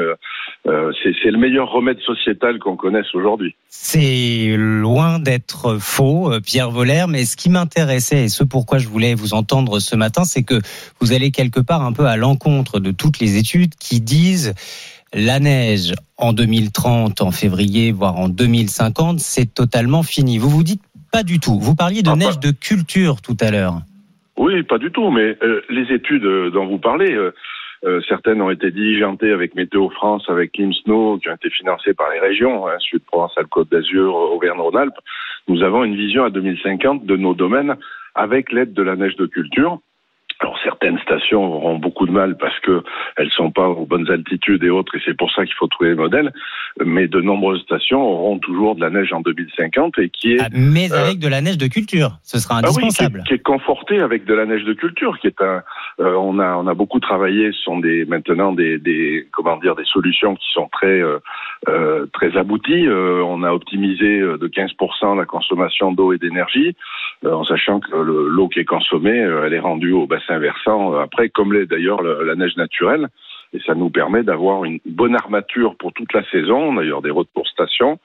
euh, 0.67 0.93
c'est 1.03 1.31
le 1.31 1.39
meilleur 1.39 1.71
remède 1.71 1.99
sociétal 2.01 2.59
qu'on 2.59 2.77
connaisse 2.77 3.15
aujourd'hui. 3.15 3.55
C'est 3.69 4.55
loin 4.57 5.19
d'être 5.19 5.79
faux, 5.79 6.31
Pierre 6.45 6.71
Voller, 6.71 7.05
mais 7.09 7.25
ce 7.25 7.37
qui 7.37 7.51
m'intéressait 7.51 8.25
et 8.25 8.29
ce 8.29 8.45
pourquoi 8.45 8.79
je 8.79 8.89
voulais 8.89 9.15
vous 9.15 9.35
entendre 9.35 9.81
ce 9.81 9.97
matin, 9.97 10.25
c'est 10.25 10.43
que 10.43 10.61
vous 11.01 11.13
allez 11.13 11.31
quelque 11.31 11.61
part 11.61 11.83
un 11.83 11.93
peu 11.93 12.07
à 12.07 12.17
l'encontre 12.17 12.81
de 12.81 12.91
toutes 12.91 13.19
les 13.19 13.39
études 13.39 13.75
qui 13.75 14.01
disent 14.01 14.55
la 15.15 15.41
neige 15.41 15.95
en 16.17 16.33
2030, 16.33 17.21
en 17.21 17.31
février, 17.31 17.93
voire 17.93 18.19
en 18.19 18.29
2050, 18.29 19.21
c'est 19.21 19.53
totalement 19.53 20.03
fini. 20.03 20.39
Vous 20.39 20.49
vous 20.49 20.63
dites 20.63 20.83
pas 21.11 21.23
du 21.23 21.39
tout. 21.39 21.59
Vous 21.61 21.75
parliez 21.75 22.03
de 22.03 22.11
Ah, 22.11 22.17
neige 22.17 22.39
de 22.41 22.51
culture 22.51 23.21
tout 23.21 23.37
à 23.41 23.51
l'heure. 23.51 23.83
Oui, 24.43 24.65
pas 24.65 24.79
du 24.79 24.91
tout, 24.91 25.09
mais 25.11 25.39
euh, 25.45 25.61
les 25.71 25.93
études 25.95 26.25
euh, 26.25 26.51
dont 26.51 26.67
vous 26.67 26.81
parlez, 26.81 27.15
euh, 27.15 28.01
certaines 28.09 28.43
ont 28.43 28.51
été 28.51 28.73
diligentées 28.73 29.31
avec 29.31 29.55
Météo 29.55 29.89
France, 29.91 30.25
avec 30.29 30.57
Snow, 30.57 31.19
qui 31.19 31.29
ont 31.31 31.35
été 31.37 31.49
financées 31.49 31.95
par 31.95 32.11
les 32.11 32.19
régions, 32.19 32.67
hein, 32.67 32.77
Sud-Provence-Alpes-Côte 32.81 33.71
d'Azur, 33.71 34.13
Auvergne-Rhône-Alpes. 34.13 34.99
Nous 35.47 35.63
avons 35.63 35.85
une 35.85 35.95
vision 35.95 36.25
à 36.25 36.31
2050 36.31 37.07
de 37.07 37.17
nos 37.17 37.35
domaines 37.35 37.77
avec 38.17 38.51
l'aide 38.51 38.73
de 38.73 38.83
la 38.83 38.97
neige 38.97 39.15
de 39.15 39.27
culture. 39.27 39.79
Alors 40.43 40.59
certaines 40.65 40.99
stations 40.99 41.45
auront 41.55 41.79
beaucoup 41.79 42.05
de 42.07 42.11
mal 42.11 42.37
parce 42.37 42.59
que 42.61 42.83
elles 43.17 43.31
sont 43.31 43.53
pas 43.53 43.69
aux 43.69 43.87
bonnes 43.87 44.11
altitudes 44.11 44.65
et 44.65 44.71
autres, 44.71 44.97
et 44.97 45.01
c'est 45.05 45.17
pour 45.17 45.31
ça 45.33 45.45
qu'il 45.45 45.55
faut 45.55 45.69
trouver 45.69 45.91
des 45.91 45.97
modèles. 45.97 46.33
Mais 46.85 47.07
de 47.07 47.21
nombreuses 47.21 47.61
stations 47.63 48.01
auront 48.03 48.39
toujours 48.41 48.75
de 48.75 48.81
la 48.81 48.91
neige 48.91 49.13
en 49.13 49.21
2050 49.21 49.99
et 49.99 50.09
qui 50.11 50.33
est 50.35 50.39
Ah, 50.41 50.49
mais 50.53 50.91
euh, 50.93 51.05
avec 51.05 51.19
de 51.21 51.29
la 51.29 51.41
neige 51.43 51.59
de 51.59 51.69
culture, 51.69 52.19
ce 52.25 52.39
sera 52.41 52.57
ah 52.59 52.69
oui, 52.69 52.75
qui, 52.75 52.83
indispensable. 52.83 53.21
est, 53.21 53.29
qui 53.29 53.35
est 53.35 53.39
conforté 53.43 54.01
avec 54.01 54.25
de 54.25 54.35
la 54.35 54.47
neige 54.47 54.65
de 54.65 54.73
culture, 54.73 55.17
qui 55.21 55.29
est 55.29 55.41
un. 55.41 55.63
euh, 56.01 56.15
on 56.15 56.39
a 56.41 56.57
on 56.57 56.67
a 56.67 56.75
beaucoup 56.75 56.99
travaillé. 56.99 57.53
Ce 57.53 57.63
sont 57.63 57.79
des 57.79 58.05
maintenant 58.05 58.53
des, 58.53 58.79
des 58.79 59.29
comment 59.33 59.59
dire 59.59 59.77
des 59.77 59.85
solutions 59.85 60.35
qui 60.35 60.47
sont 60.53 60.69
très 60.73 61.01
euh, 61.69 62.07
très 62.13 62.37
abouties. 62.37 62.89
On 62.89 63.43
a 63.45 63.53
optimisé 63.53 64.21
de 64.21 64.49
15% 64.49 65.17
la 65.17 65.25
consommation 65.25 65.93
d'eau 65.93 66.13
et 66.13 66.19
d'énergie, 66.19 66.75
en 67.25 67.45
sachant 67.45 67.79
que 67.81 67.95
le- 67.95 68.29
l'eau 68.29 68.49
qui 68.49 68.59
est 68.61 68.65
consommée, 68.65 69.17
elle 69.45 69.55
est 69.55 69.61
rendue 69.61 69.93
au 69.93 70.07
bassin 70.07 70.32
versant 70.39 70.95
euh, 70.95 71.01
après, 71.03 71.29
comme 71.29 71.53
l'est 71.53 71.67
d'ailleurs 71.67 72.03
le- 72.03 72.25
la 72.25 72.35
neige 72.35 72.57
naturelle. 72.57 73.09
Et 73.55 73.61
ça 73.67 73.75
nous 73.75 73.91
permet 73.91 74.23
d'avoir 74.23 74.65
une 74.65 74.79
bonne 74.87 75.15
armature 75.15 75.77
pour 75.79 75.93
toute 75.93 76.13
la 76.15 76.25
saison, 76.31 76.73
d'ailleurs 76.75 77.03
des 77.03 77.11
retours 77.11 77.47
stations, 77.49 77.99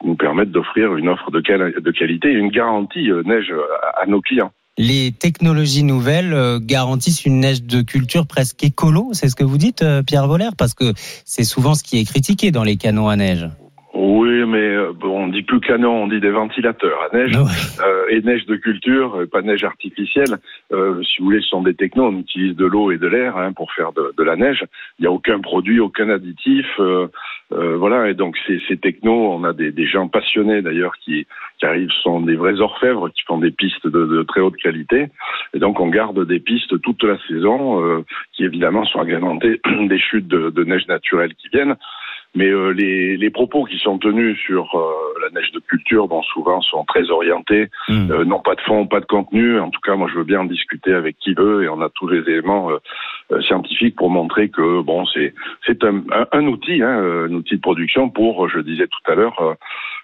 qui 0.00 0.08
nous 0.08 0.14
permettent 0.14 0.50
d'offrir 0.50 0.94
une 0.96 1.08
offre 1.08 1.30
de, 1.30 1.40
quali- 1.40 1.80
de 1.80 1.90
qualité 1.90 2.28
et 2.28 2.34
une 2.34 2.50
garantie 2.50 3.10
euh, 3.10 3.22
neige 3.24 3.52
à- 3.96 4.04
nos 4.06 4.20
clients. 4.20 4.52
Les 4.78 5.10
technologies 5.12 5.84
nouvelles 5.84 6.32
euh, 6.34 6.58
garantissent 6.60 7.24
une 7.24 7.40
neige 7.40 7.62
de 7.62 7.80
culture 7.82 8.26
presque 8.26 8.62
écolo, 8.62 9.08
c'est 9.12 9.28
ce 9.28 9.36
que 9.36 9.44
vous 9.44 9.58
dites, 9.58 9.84
Pierre 10.06 10.26
Voller 10.26 10.50
Parce 10.58 10.74
que 10.74 10.92
c'est 11.24 11.44
souvent 11.44 11.74
ce 11.74 11.82
qui 11.82 11.98
est 11.98 12.04
critiqué 12.04 12.50
dans 12.50 12.62
les 12.64 12.76
canons 12.76 13.08
à 13.08 13.16
neige. 13.16 13.48
Oui, 13.92 14.44
mais 14.46 14.58
euh, 14.76 14.92
bon, 14.92 15.24
on 15.24 15.28
dit 15.28 15.42
plus 15.42 15.58
canon, 15.60 16.04
on 16.04 16.06
dit 16.06 16.20
des 16.20 16.30
ventilateurs 16.30 16.98
à 17.10 17.16
neige 17.16 17.36
euh, 17.36 18.06
et 18.08 18.20
neige 18.22 18.46
de 18.46 18.54
culture, 18.54 19.16
euh, 19.16 19.26
pas 19.26 19.42
neige 19.42 19.64
artificielle. 19.64 20.36
Euh, 20.72 21.02
si 21.02 21.18
vous 21.18 21.24
voulez, 21.24 21.40
ce 21.40 21.48
sont 21.48 21.62
des 21.62 21.74
technos. 21.74 22.06
On 22.06 22.18
utilise 22.18 22.54
de 22.54 22.66
l'eau 22.66 22.92
et 22.92 22.98
de 22.98 23.08
l'air 23.08 23.36
hein, 23.36 23.52
pour 23.52 23.72
faire 23.72 23.92
de, 23.92 24.14
de 24.16 24.22
la 24.22 24.36
neige. 24.36 24.64
Il 24.98 25.02
n'y 25.02 25.08
a 25.08 25.10
aucun 25.10 25.40
produit, 25.40 25.80
aucun 25.80 26.08
additif. 26.08 26.66
euh, 26.78 27.08
euh, 27.52 27.76
voilà. 27.76 28.08
Et 28.08 28.14
donc 28.14 28.36
ces, 28.46 28.60
ces 28.68 28.76
technos, 28.76 29.32
on 29.32 29.42
a 29.42 29.52
des, 29.52 29.72
des 29.72 29.86
gens 29.86 30.06
passionnés 30.06 30.62
d'ailleurs 30.62 30.94
qui, 31.04 31.26
qui 31.58 31.66
arrivent, 31.66 31.90
sont 32.02 32.20
des 32.20 32.36
vrais 32.36 32.60
orfèvres 32.60 33.08
qui 33.08 33.22
font 33.26 33.38
des 33.38 33.50
pistes 33.50 33.86
de, 33.88 34.06
de 34.06 34.22
très 34.22 34.40
haute 34.40 34.56
qualité. 34.56 35.08
Et 35.52 35.58
donc 35.58 35.80
on 35.80 35.88
garde 35.88 36.24
des 36.26 36.38
pistes 36.38 36.80
toute 36.80 37.02
la 37.02 37.18
saison, 37.26 37.84
euh, 37.84 38.04
qui 38.34 38.44
évidemment 38.44 38.84
sont 38.84 39.00
agrémentées 39.00 39.60
des 39.88 39.98
chutes 39.98 40.28
de, 40.28 40.50
de 40.50 40.62
neige 40.64 40.86
naturelle 40.86 41.34
qui 41.34 41.48
viennent. 41.48 41.74
Mais 42.34 42.48
euh, 42.48 42.70
les, 42.70 43.16
les 43.16 43.30
propos 43.30 43.64
qui 43.64 43.78
sont 43.78 43.98
tenus 43.98 44.38
sur 44.38 44.64
euh, 44.74 45.20
la 45.22 45.30
neige 45.30 45.50
de 45.52 45.58
culture, 45.58 46.06
bon, 46.06 46.22
souvent 46.22 46.60
sont 46.60 46.84
très 46.84 47.10
orientés, 47.10 47.68
Hmm. 47.88 48.10
euh, 48.10 48.24
non 48.24 48.40
pas 48.40 48.54
de 48.54 48.60
fond, 48.60 48.86
pas 48.86 49.00
de 49.00 49.06
contenu. 49.06 49.58
En 49.58 49.70
tout 49.70 49.80
cas, 49.80 49.96
moi, 49.96 50.08
je 50.12 50.18
veux 50.18 50.24
bien 50.24 50.40
en 50.40 50.44
discuter 50.44 50.92
avec 50.94 51.16
qui 51.18 51.34
veut, 51.34 51.64
et 51.64 51.68
on 51.68 51.80
a 51.80 51.88
tous 51.90 52.06
les 52.08 52.20
éléments 52.20 52.70
euh, 53.30 53.36
euh, 53.36 53.40
scientifiques 53.42 53.96
pour 53.96 54.10
montrer 54.10 54.48
que 54.48 54.82
bon, 54.82 55.04
c'est 55.06 55.34
c'est 55.66 55.82
un, 55.84 56.02
un, 56.12 56.26
un 56.32 56.46
outil, 56.46 56.82
hein, 56.82 57.00
euh, 57.00 57.28
un 57.28 57.32
outil 57.34 57.56
de 57.56 57.60
production 57.60 58.10
pour, 58.10 58.48
je 58.48 58.58
disais 58.60 58.86
tout 58.86 59.12
à 59.12 59.14
l'heure, 59.14 59.36
euh, 59.40 59.54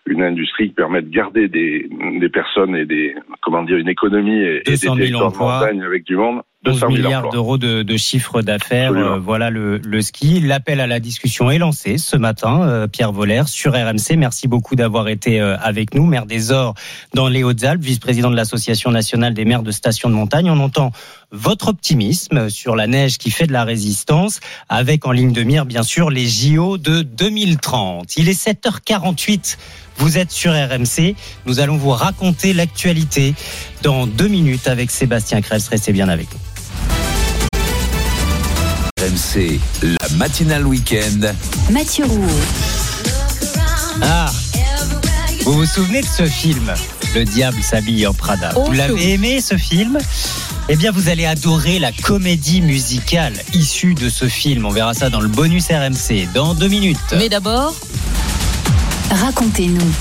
une 0.06 0.22
industrie 0.22 0.68
qui 0.68 0.74
permet 0.74 1.02
de 1.02 1.10
garder 1.10 1.48
des, 1.48 1.88
des 2.20 2.28
personnes 2.28 2.76
et 2.76 2.86
des 2.86 3.14
comment 3.42 3.62
dire 3.62 3.76
une 3.78 3.88
économie 3.88 4.38
et, 4.40 4.58
et 4.58 4.62
des 4.62 4.70
200 4.72 4.94
000 4.94 4.96
territoires 4.96 5.32
de 5.32 5.36
montagne 5.38 5.82
avec 5.82 6.04
du 6.04 6.16
monde. 6.16 6.42
11 6.64 6.74
200 6.74 6.88
000 6.90 7.02
milliards 7.02 7.28
d'euros 7.30 7.58
de, 7.58 7.82
de 7.84 7.96
chiffre 7.96 8.42
d'affaires. 8.42 8.92
Euh, 8.92 9.18
voilà 9.18 9.50
le, 9.50 9.78
le 9.78 10.02
ski. 10.02 10.40
L'appel 10.40 10.80
à 10.80 10.88
la 10.88 10.98
discussion 10.98 11.48
est 11.50 11.58
lancé 11.58 11.96
ce 11.96 12.16
matin. 12.16 12.62
euh, 12.68 12.86
Pierre 12.88 13.12
Voller 13.12 13.42
sur 13.46 13.72
RMC. 13.72 14.16
Merci 14.16 14.48
beaucoup 14.48 14.74
d'avoir 14.74 15.06
été 15.08 15.40
euh, 15.40 15.56
avec 15.58 15.94
nous, 15.94 16.06
maire 16.06 16.26
des 16.26 16.50
Ors 16.50 16.74
dans 17.14 17.28
les 17.28 17.44
Hautes-Alpes, 17.44 17.82
vice-président 17.82 18.30
de 18.30 18.36
l'Association 18.36 18.90
nationale 18.90 19.32
des 19.34 19.44
maires 19.44 19.62
de 19.62 19.70
stations 19.70 20.08
de 20.08 20.14
montagne. 20.14 20.50
On 20.50 20.58
entend 20.58 20.90
votre 21.32 21.68
optimisme 21.68 22.48
sur 22.50 22.76
la 22.76 22.86
neige 22.86 23.18
qui 23.18 23.30
fait 23.30 23.46
de 23.46 23.52
la 23.52 23.64
résistance, 23.64 24.40
avec 24.68 25.06
en 25.06 25.12
ligne 25.12 25.32
de 25.32 25.42
mire 25.42 25.66
bien 25.66 25.82
sûr 25.82 26.10
les 26.10 26.26
JO 26.26 26.78
de 26.78 27.02
2030. 27.02 28.16
Il 28.16 28.28
est 28.28 28.46
7h48. 28.46 29.56
Vous 29.98 30.18
êtes 30.18 30.30
sur 30.30 30.52
RMC. 30.52 31.14
Nous 31.46 31.60
allons 31.60 31.76
vous 31.76 31.90
raconter 31.90 32.52
l'actualité 32.52 33.34
dans 33.82 34.06
deux 34.06 34.28
minutes 34.28 34.68
avec 34.68 34.90
Sébastien 34.90 35.40
Krebs. 35.40 35.68
Restez 35.70 35.92
bien 35.92 36.08
avec 36.08 36.28
nous. 36.32 36.40
RMC, 38.98 39.60
la 39.82 40.08
matinale 40.16 40.66
week-end. 40.66 41.32
Mathieu 41.70 42.06
Rouault. 42.06 42.28
Ah 44.02 44.30
Vous 45.46 45.52
vous 45.52 45.64
souvenez 45.64 46.00
de 46.00 46.06
ce 46.06 46.26
film 46.26 46.74
Le 47.14 47.24
diable 47.24 47.62
s'habille 47.62 48.04
en 48.08 48.12
Prada 48.12 48.50
Oh, 48.56 48.64
Vous 48.64 48.72
l'avez 48.72 49.12
aimé 49.12 49.40
ce 49.40 49.56
film? 49.56 49.96
Eh 50.68 50.74
bien, 50.74 50.90
vous 50.90 51.08
allez 51.08 51.24
adorer 51.24 51.78
la 51.78 51.92
comédie 51.92 52.60
musicale 52.60 53.32
issue 53.54 53.94
de 53.94 54.08
ce 54.08 54.26
film. 54.26 54.66
On 54.66 54.70
verra 54.70 54.92
ça 54.92 55.08
dans 55.08 55.20
le 55.20 55.28
bonus 55.28 55.68
RMC 55.68 56.26
dans 56.34 56.54
deux 56.54 56.66
minutes. 56.66 56.98
Mais 57.16 57.28
d'abord, 57.28 57.76
Racontez-nous. 59.08 59.92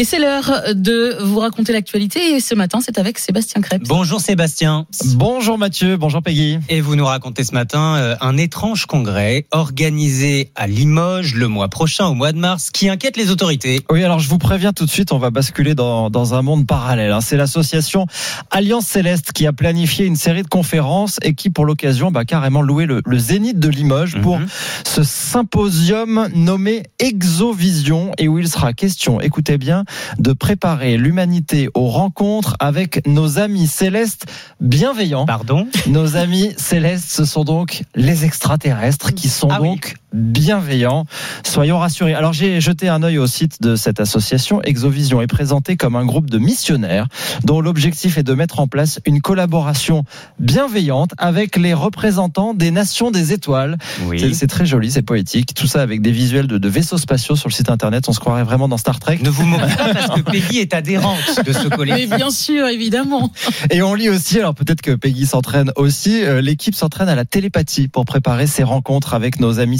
Et 0.00 0.04
c'est 0.04 0.18
l'heure 0.18 0.62
de 0.74 1.18
vous 1.22 1.40
raconter 1.40 1.74
l'actualité. 1.74 2.34
Et 2.34 2.40
ce 2.40 2.54
matin, 2.54 2.78
c'est 2.82 2.96
avec 2.98 3.18
Sébastien 3.18 3.60
Krebs. 3.60 3.86
Bonjour 3.86 4.18
Sébastien. 4.18 4.86
Bonjour 5.16 5.58
Mathieu, 5.58 5.98
bonjour 5.98 6.22
Peggy. 6.22 6.58
Et 6.70 6.80
vous 6.80 6.96
nous 6.96 7.04
racontez 7.04 7.44
ce 7.44 7.52
matin 7.52 7.96
euh, 7.96 8.16
un 8.22 8.38
étrange 8.38 8.86
congrès 8.86 9.46
organisé 9.50 10.52
à 10.56 10.66
Limoges 10.66 11.34
le 11.34 11.48
mois 11.48 11.68
prochain, 11.68 12.06
au 12.06 12.14
mois 12.14 12.32
de 12.32 12.38
mars, 12.38 12.70
qui 12.70 12.88
inquiète 12.88 13.18
les 13.18 13.30
autorités. 13.30 13.82
Oui, 13.90 14.02
alors 14.02 14.20
je 14.20 14.28
vous 14.30 14.38
préviens 14.38 14.72
tout 14.72 14.86
de 14.86 14.90
suite, 14.90 15.12
on 15.12 15.18
va 15.18 15.28
basculer 15.28 15.74
dans, 15.74 16.08
dans 16.08 16.32
un 16.32 16.40
monde 16.40 16.66
parallèle. 16.66 17.12
hein. 17.12 17.20
C'est 17.20 17.36
l'association 17.36 18.06
Alliance 18.50 18.86
Céleste 18.86 19.32
qui 19.32 19.46
a 19.46 19.52
planifié 19.52 20.06
une 20.06 20.16
série 20.16 20.42
de 20.42 20.48
conférences 20.48 21.18
et 21.20 21.34
qui, 21.34 21.50
pour 21.50 21.66
l'occasion, 21.66 22.10
bah, 22.10 22.24
carrément 22.24 22.62
loué 22.62 22.86
le, 22.86 23.02
le 23.04 23.18
Zénith 23.18 23.58
de 23.58 23.68
Limoges 23.68 24.18
pour 24.22 24.38
Mhm. 24.38 24.46
ce 24.86 25.02
symposium 25.02 26.28
nommé 26.34 26.84
Exovision 27.00 28.12
et 28.16 28.28
où 28.28 28.38
il 28.38 28.48
sera 28.48 28.72
question, 28.72 29.20
écoutez 29.20 29.58
bien, 29.58 29.84
de 30.18 30.32
préparer 30.32 30.96
l'humanité 30.96 31.68
aux 31.74 31.88
rencontres 31.88 32.56
avec 32.60 33.06
nos 33.06 33.38
amis 33.38 33.66
célestes 33.66 34.26
bienveillants. 34.60 35.26
Pardon? 35.26 35.68
Nos 35.86 36.16
amis 36.16 36.54
célestes, 36.56 37.10
ce 37.10 37.24
sont 37.24 37.44
donc 37.44 37.82
les 37.94 38.24
extraterrestres 38.24 39.14
qui 39.14 39.28
sont 39.28 39.48
Ah 39.50 39.60
oui. 39.60 39.78
Donc 40.12 40.40
bienveillants. 40.40 41.04
Soyons 41.44 41.78
rassurés. 41.78 42.14
Alors 42.14 42.32
j'ai 42.32 42.60
jeté 42.60 42.88
un 42.88 43.02
œil 43.02 43.18
au 43.18 43.26
site 43.26 43.62
de 43.62 43.76
cette 43.76 44.00
association. 44.00 44.62
Exovision 44.62 45.20
est 45.20 45.26
présenté 45.26 45.76
comme 45.76 45.96
un 45.96 46.04
groupe 46.04 46.30
de 46.30 46.38
missionnaires 46.38 47.06
dont 47.44 47.60
l'objectif 47.60 48.18
est 48.18 48.22
de 48.22 48.34
mettre 48.34 48.60
en 48.60 48.66
place 48.66 49.00
une 49.06 49.20
collaboration 49.20 50.04
bienveillante 50.38 51.10
avec 51.18 51.56
les 51.56 51.74
représentants 51.74 52.54
des 52.54 52.70
nations 52.70 53.10
des 53.10 53.32
étoiles. 53.32 53.76
C'est- 53.80 54.04
Oui. 54.06 54.34
C'est 54.34 54.46
très 54.46 54.64
joli, 54.66 54.90
c'est 54.90 55.02
poétique. 55.02 55.54
Tout 55.54 55.66
ça 55.66 55.82
avec 55.82 56.00
des 56.02 56.12
visuels 56.12 56.46
de, 56.46 56.56
de 56.58 56.68
vaisseaux 56.68 56.98
spatiaux 56.98 57.36
sur 57.36 57.48
le 57.48 57.54
site 57.54 57.68
internet. 57.70 58.08
On 58.08 58.12
se 58.12 58.20
croirait 58.20 58.44
vraiment 58.44 58.68
dans 58.68 58.78
Star 58.78 58.98
Trek. 58.98 59.18
Ne 59.22 59.28
vous 59.30 59.44
moquez 59.44 59.74
pas 59.76 59.92
parce 59.94 60.08
que 60.20 60.20
Peggy 60.30 60.58
est 60.58 60.72
adhérente 60.74 61.18
de 61.44 61.52
ce 61.52 61.64
Mais 61.68 61.76
collectif. 61.76 62.16
bien 62.16 62.30
sûr, 62.30 62.66
évidemment. 62.68 63.30
Et 63.70 63.82
on 63.82 63.94
lit 63.94 64.08
aussi, 64.08 64.38
alors 64.38 64.54
peut-être 64.54 64.80
que 64.82 64.92
Peggy 64.92 65.26
s'entraîne 65.26 65.72
aussi, 65.76 66.24
euh, 66.24 66.40
l'équipe 66.40 66.74
s'entraîne 66.74 67.08
à 67.08 67.14
la 67.14 67.24
télépathie 67.24 67.88
pour 67.88 68.04
préparer 68.04 68.46
ses 68.46 68.62
rencontres 68.62 69.14
avec 69.14 69.40
nos 69.40 69.58
amis 69.60 69.78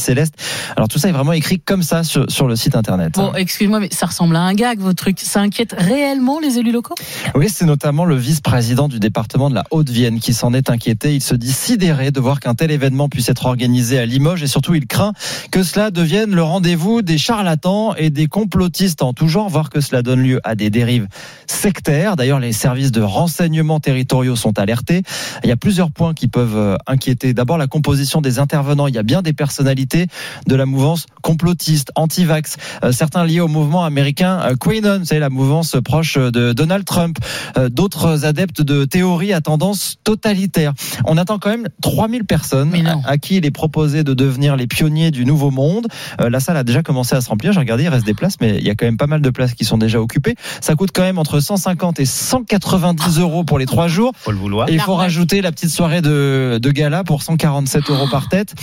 Alors 0.77 0.89
tout 0.89 0.99
ça 0.99 1.09
est 1.09 1.13
vraiment 1.13 1.33
écrit 1.33 1.61
comme 1.61 1.83
ça 1.83 2.03
sur, 2.05 2.31
sur 2.31 2.47
le 2.47 2.57
site 2.57 2.77
internet. 2.77 3.15
Bon, 3.15 3.33
excuse-moi, 3.35 3.81
mais 3.81 3.89
ça 3.91 4.07
ressemble 4.07 4.37
à 4.37 4.41
un 4.41 4.55
gag, 4.55 4.79
vos 4.79 4.93
trucs. 4.93 5.21
Ça 5.21 5.41
inquiète 5.41 5.75
réellement 5.77 6.41
les 6.41 6.59
élus 6.59 6.73
locaux? 6.73 6.95
Oui, 7.35 7.49
c'est 7.49 7.67
notamment 7.67 8.05
le 8.05 8.17
vice-président 8.17 8.89
du 8.89 8.99
département 8.99 9.51
de 9.51 9.55
la 9.55 9.65
Haute-Vienne 9.71 10.21
qui 10.21 10.35
s'en 10.35 10.53
est 10.55 10.71
inquiété. 10.71 11.15
Il 11.15 11.23
se 11.23 11.35
dit 11.35 11.53
sidéré 11.53 12.11
de 12.11 12.21
voir 12.21 12.41
qu'un 12.41 12.55
tel 12.55 12.71
événement 12.71 13.09
puisse 13.09 13.29
être 13.29 13.47
organisé 13.47 13.99
à 13.99 14.07
Limoges 14.07 14.43
et 14.43 14.47
surtout 14.47 14.75
il 14.75 14.87
craint 14.87 15.13
que 15.51 15.63
cela 15.63 15.91
devienne 15.91 16.35
le 16.35 16.43
rendez-vous 16.43 17.03
des 17.03 17.19
charlatans 17.19 17.95
et 17.97 18.11
des 18.11 18.27
complotistes 18.27 19.03
en 19.03 19.13
tout 19.13 19.29
genre, 19.29 19.49
voire 19.49 19.71
que 19.71 19.81
cela 19.81 20.03
donne 20.03 20.23
lieu 20.23 20.41
à 20.45 20.55
des 20.55 20.71
dérives 20.71 21.09
sectaires. 21.47 22.17
D'ailleurs, 22.17 22.41
les 22.41 22.53
services 22.53 22.93
de 22.93 23.03
renseignement 23.03 23.81
territoriaux 23.81 24.37
sont 24.37 24.59
alertés. 24.59 25.03
Il 25.43 25.49
y 25.49 25.53
a 25.53 25.57
plusieurs 25.57 25.91
points 25.91 26.15
qui 26.15 26.29
peuvent 26.29 26.57
euh, 26.57 26.77
inquiéter. 26.87 27.35
D'abord, 27.35 27.59
la 27.59 27.67
composition 27.67 28.21
des 28.21 28.39
intervenants. 28.39 28.87
Il 28.87 28.95
y 28.95 28.99
a 28.99 29.03
bien 29.03 29.23
des 29.23 29.33
personnalités 29.33 30.07
de 30.47 30.55
la 30.55 30.67
mouvance 30.67 31.07
complotiste, 31.23 31.91
anti-vax, 31.97 32.57
euh, 32.85 32.93
certains 32.93 33.25
liés 33.25 33.41
au 33.41 33.49
mouvement 33.49 33.85
américain 33.85 34.41
euh, 34.45 34.55
QAnon, 34.57 35.01
vous 35.01 35.05
savez, 35.05 35.21
la 35.21 35.31
mouvance 35.31 35.77
proche 35.85 36.17
de 36.17 36.53
Donald 36.53 36.85
Trump, 36.85 37.19
euh, 37.57 37.69
d'autres 37.69 38.25
adeptes 38.25 38.63
de 38.63 38.85
théories 38.85 39.33
à 39.33 39.41
tendance 39.41 39.97
totalitaire. 40.05 40.73
On 41.05 41.17
attend 41.17 41.39
quand 41.39 41.51
même 41.51 41.69
3000 41.83 42.25
personnes 42.25 42.75
à, 42.87 43.11
à 43.11 43.19
qui 43.19 43.37
il 43.37 43.47
est 43.47 43.51
proposé 43.51 44.05
de 44.05 44.15
devenir 44.15 44.57
les 44.57 44.67
pionniers 44.67 45.11
du 45.11 45.25
nouveau 45.25 45.51
monde. 45.51 45.87
Euh, 46.21 46.31
la 46.31 46.41
salle 46.41 46.57
a 46.57 46.65
déjà 46.65 46.83
commencé 46.83 47.15
à 47.15 47.21
se 47.21 47.29
remplir. 47.29 47.53
J'ai 47.53 47.61
regardé, 47.61 47.85
il 47.85 47.89
reste 47.89 48.07
des 48.07 48.15
places, 48.15 48.37
mais 48.41 48.59
il 48.59 48.67
y 48.67 48.71
a 48.71 48.75
quand 48.75 48.87
même 48.87 48.97
pas 48.97 49.07
mal 49.07 49.21
de 49.21 49.31
places 49.31 49.55
qui 49.55 49.65
sont 49.65 49.79
déjà 49.79 50.01
occupées. 50.01 50.35
Ça 50.61 50.75
coûte 50.75 50.91
quand 50.95 51.03
même 51.03 51.19
entre 51.19 51.41
150 51.41 52.01
et 52.01 52.05
190 52.05 53.19
euros 53.19 53.45
pour 53.45 53.59
les 53.59 53.67
trois 53.67 53.89
jours. 53.89 54.13
Faut 54.17 54.33
le 54.33 54.39
vouloir. 54.39 54.69
Et 54.69 54.75
il 54.75 54.81
faut 54.81 54.95
rajouter 54.95 55.41
la 55.41 55.53
petite 55.53 55.71
soirée 55.71 56.03
de, 56.03 56.59
de 56.61 56.71
gala 56.71 57.05
pour 57.05 57.23
147 57.23 57.91
euros 57.91 58.09
par 58.11 58.29
tête. 58.29 58.55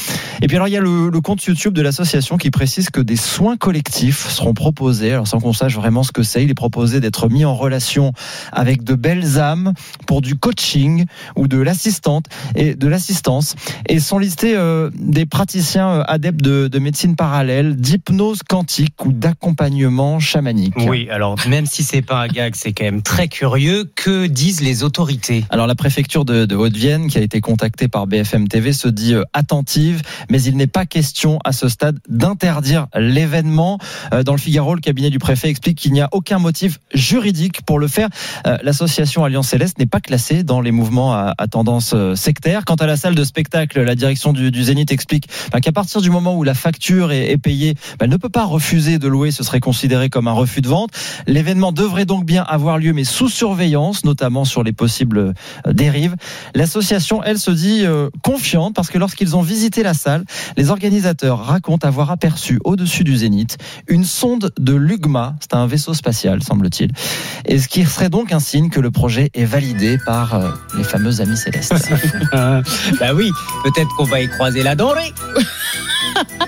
Et 0.42 0.48
puis 0.48 0.56
alors 0.56 0.68
il 0.68 0.72
y 0.72 0.78
a 0.78 0.82
le, 0.82 1.10
le 1.10 1.22
compte 1.22 1.37
YouTube 1.46 1.74
de 1.74 1.82
l'association 1.82 2.38
qui 2.38 2.52
précise 2.52 2.90
que 2.90 3.02
des 3.02 3.16
soins 3.16 3.58
collectifs 3.58 4.28
seront 4.30 4.54
proposés. 4.54 5.14
Alors 5.14 5.28
sans 5.28 5.40
qu'on 5.40 5.54
sache 5.54 5.76
vraiment 5.76 6.04
ce 6.04 6.12
que 6.12 6.24
c'est, 6.24 6.44
il 6.44 6.50
est 6.50 6.56
proposé 6.56 7.00
d'être 7.00 7.30
mis 7.30 7.46
en 7.46 7.56
relation 7.56 8.14
avec 8.52 8.84
de 8.84 8.96
belles 8.96 9.40
âmes 9.40 9.74
pour 10.06 10.22
du 10.22 10.36
coaching 10.36 11.06
ou 11.36 11.48
de 11.48 11.58
l'assistante 11.58 12.26
et 12.56 12.76
de 12.76 12.88
l'assistance. 12.88 13.56
Et 13.88 14.00
sont 14.00 14.20
listés 14.20 14.56
euh, 14.56 14.90
des 14.96 15.26
praticiens 15.26 15.90
euh, 15.90 16.04
adeptes 16.08 16.42
de, 16.42 16.68
de 16.68 16.80
médecine 16.80 17.16
parallèle, 17.16 17.76
d'hypnose 17.76 18.42
quantique 18.44 19.06
ou 19.06 19.12
d'accompagnement 19.12 20.20
chamanique. 20.20 20.76
Oui, 20.78 21.10
alors 21.12 21.36
même 21.48 21.66
si 21.66 21.84
c'est 21.84 22.02
pas 22.02 22.22
un 22.22 22.28
gag, 22.28 22.56
c'est 22.56 22.72
quand 22.72 22.86
même 22.86 23.02
très 23.02 23.28
curieux. 23.28 23.86
Que 23.96 24.28
disent 24.28 24.62
les 24.62 24.84
autorités? 24.84 25.44
Alors 25.50 25.68
la 25.68 25.76
préfecture 25.76 26.24
de, 26.24 26.46
de 26.46 26.56
Haute-Vienne, 26.56 27.08
qui 27.08 27.18
a 27.18 27.22
été 27.22 27.42
contactée 27.42 27.88
par 27.88 28.08
BFM 28.08 28.48
TV, 28.48 28.72
se 28.72 28.88
dit 28.88 29.14
euh, 29.14 29.24
attentive, 29.34 30.02
mais 30.30 30.42
il 30.42 30.56
n'est 30.56 30.68
pas 30.68 30.86
question 30.86 31.27
à 31.44 31.52
ce 31.52 31.68
stade 31.68 32.00
d'interdire 32.10 32.88
l'événement. 32.96 33.78
Euh, 34.14 34.24
Dans 34.24 34.34
le 34.34 34.38
Figaro, 34.40 34.76
le 34.76 34.82
cabinet 34.82 35.10
du 35.10 35.20
préfet 35.20 35.50
explique 35.50 35.78
qu'il 35.78 35.94
n'y 35.94 36.02
a 36.02 36.10
aucun 36.12 36.40
motif 36.40 36.80
juridique 36.94 37.62
pour 37.64 37.80
le 37.80 37.88
faire. 37.88 38.10
Euh, 38.46 38.58
L'association 38.64 39.24
Alliance 39.24 39.50
Céleste 39.50 39.80
n'est 39.80 39.86
pas 39.86 40.00
classée 40.00 40.44
dans 40.44 40.62
les 40.62 40.72
mouvements 40.72 41.14
à, 41.14 41.48
tendance 41.50 41.92
euh, 41.94 42.16
sectaire. 42.16 42.66
Quant 42.66 42.76
à 42.76 42.86
la 42.86 42.98
salle 42.98 43.16
de 43.16 43.24
spectacle, 43.24 43.82
la 43.82 43.96
direction 43.96 44.34
du, 44.34 44.64
Zénith 44.64 44.92
explique 44.92 45.28
bah, 45.52 45.60
qu'à 45.60 45.72
partir 45.72 46.02
du 46.02 46.10
moment 46.10 46.36
où 46.36 46.44
la 46.44 46.54
facture 46.54 47.12
est, 47.12 47.38
payée, 47.38 47.74
bah, 47.74 48.06
elle 48.06 48.10
ne 48.10 48.18
peut 48.18 48.30
pas 48.30 48.46
refuser 48.46 49.00
de 49.00 49.08
louer, 49.08 49.32
ce 49.32 49.44
serait 49.44 49.60
considéré 49.60 50.10
comme 50.10 50.28
un 50.28 50.34
refus 50.34 50.62
de 50.62 50.68
vente. 50.68 50.92
L'événement 51.28 51.72
devrait 51.72 52.06
donc 52.06 52.26
bien 52.26 52.44
avoir 52.44 52.78
lieu, 52.78 52.94
mais 52.94 53.04
sous 53.04 53.30
surveillance, 53.30 54.06
notamment 54.06 54.46
sur 54.46 54.64
les 54.64 54.74
possibles 54.74 55.34
dérives. 55.68 56.16
L'association, 56.56 57.24
elle, 57.24 57.40
se 57.40 57.52
dit 57.52 57.86
confiante 58.24 58.76
parce 58.76 58.90
que 58.90 58.98
lorsqu'ils 58.98 59.36
ont 59.36 59.42
visité 59.42 59.84
la 59.84 59.94
salle, 59.94 60.24
les 60.56 60.70
organisateurs 60.70 61.17
racontent 61.24 61.88
avoir 61.88 62.12
aperçu 62.12 62.60
au-dessus 62.64 63.04
du 63.04 63.18
Zénith 63.18 63.58
une 63.88 64.04
sonde 64.04 64.52
de 64.60 64.74
l'UGMA, 64.74 65.36
c'est 65.40 65.54
un 65.54 65.68
vaisseau 65.68 65.94
spatial, 65.94 66.44
semble-t-il, 66.44 66.92
et 67.46 67.60
ce 67.60 67.68
qui 67.68 67.86
serait 67.86 68.10
donc 68.10 68.32
un 68.32 68.40
signe 68.40 68.70
que 68.70 68.80
le 68.80 68.92
projet 68.92 69.30
est 69.34 69.46
validé 69.46 69.98
par 70.06 70.36
euh, 70.36 70.50
les 70.76 70.84
fameux 70.84 71.22
amis 71.22 71.38
célestes. 71.38 71.74
bah 72.34 73.14
oui, 73.14 73.32
peut-être 73.64 73.90
qu'on 73.96 74.06
va 74.06 74.22
y 74.22 74.28
croiser 74.28 74.64
la 74.64 74.76
dorée. 74.76 75.14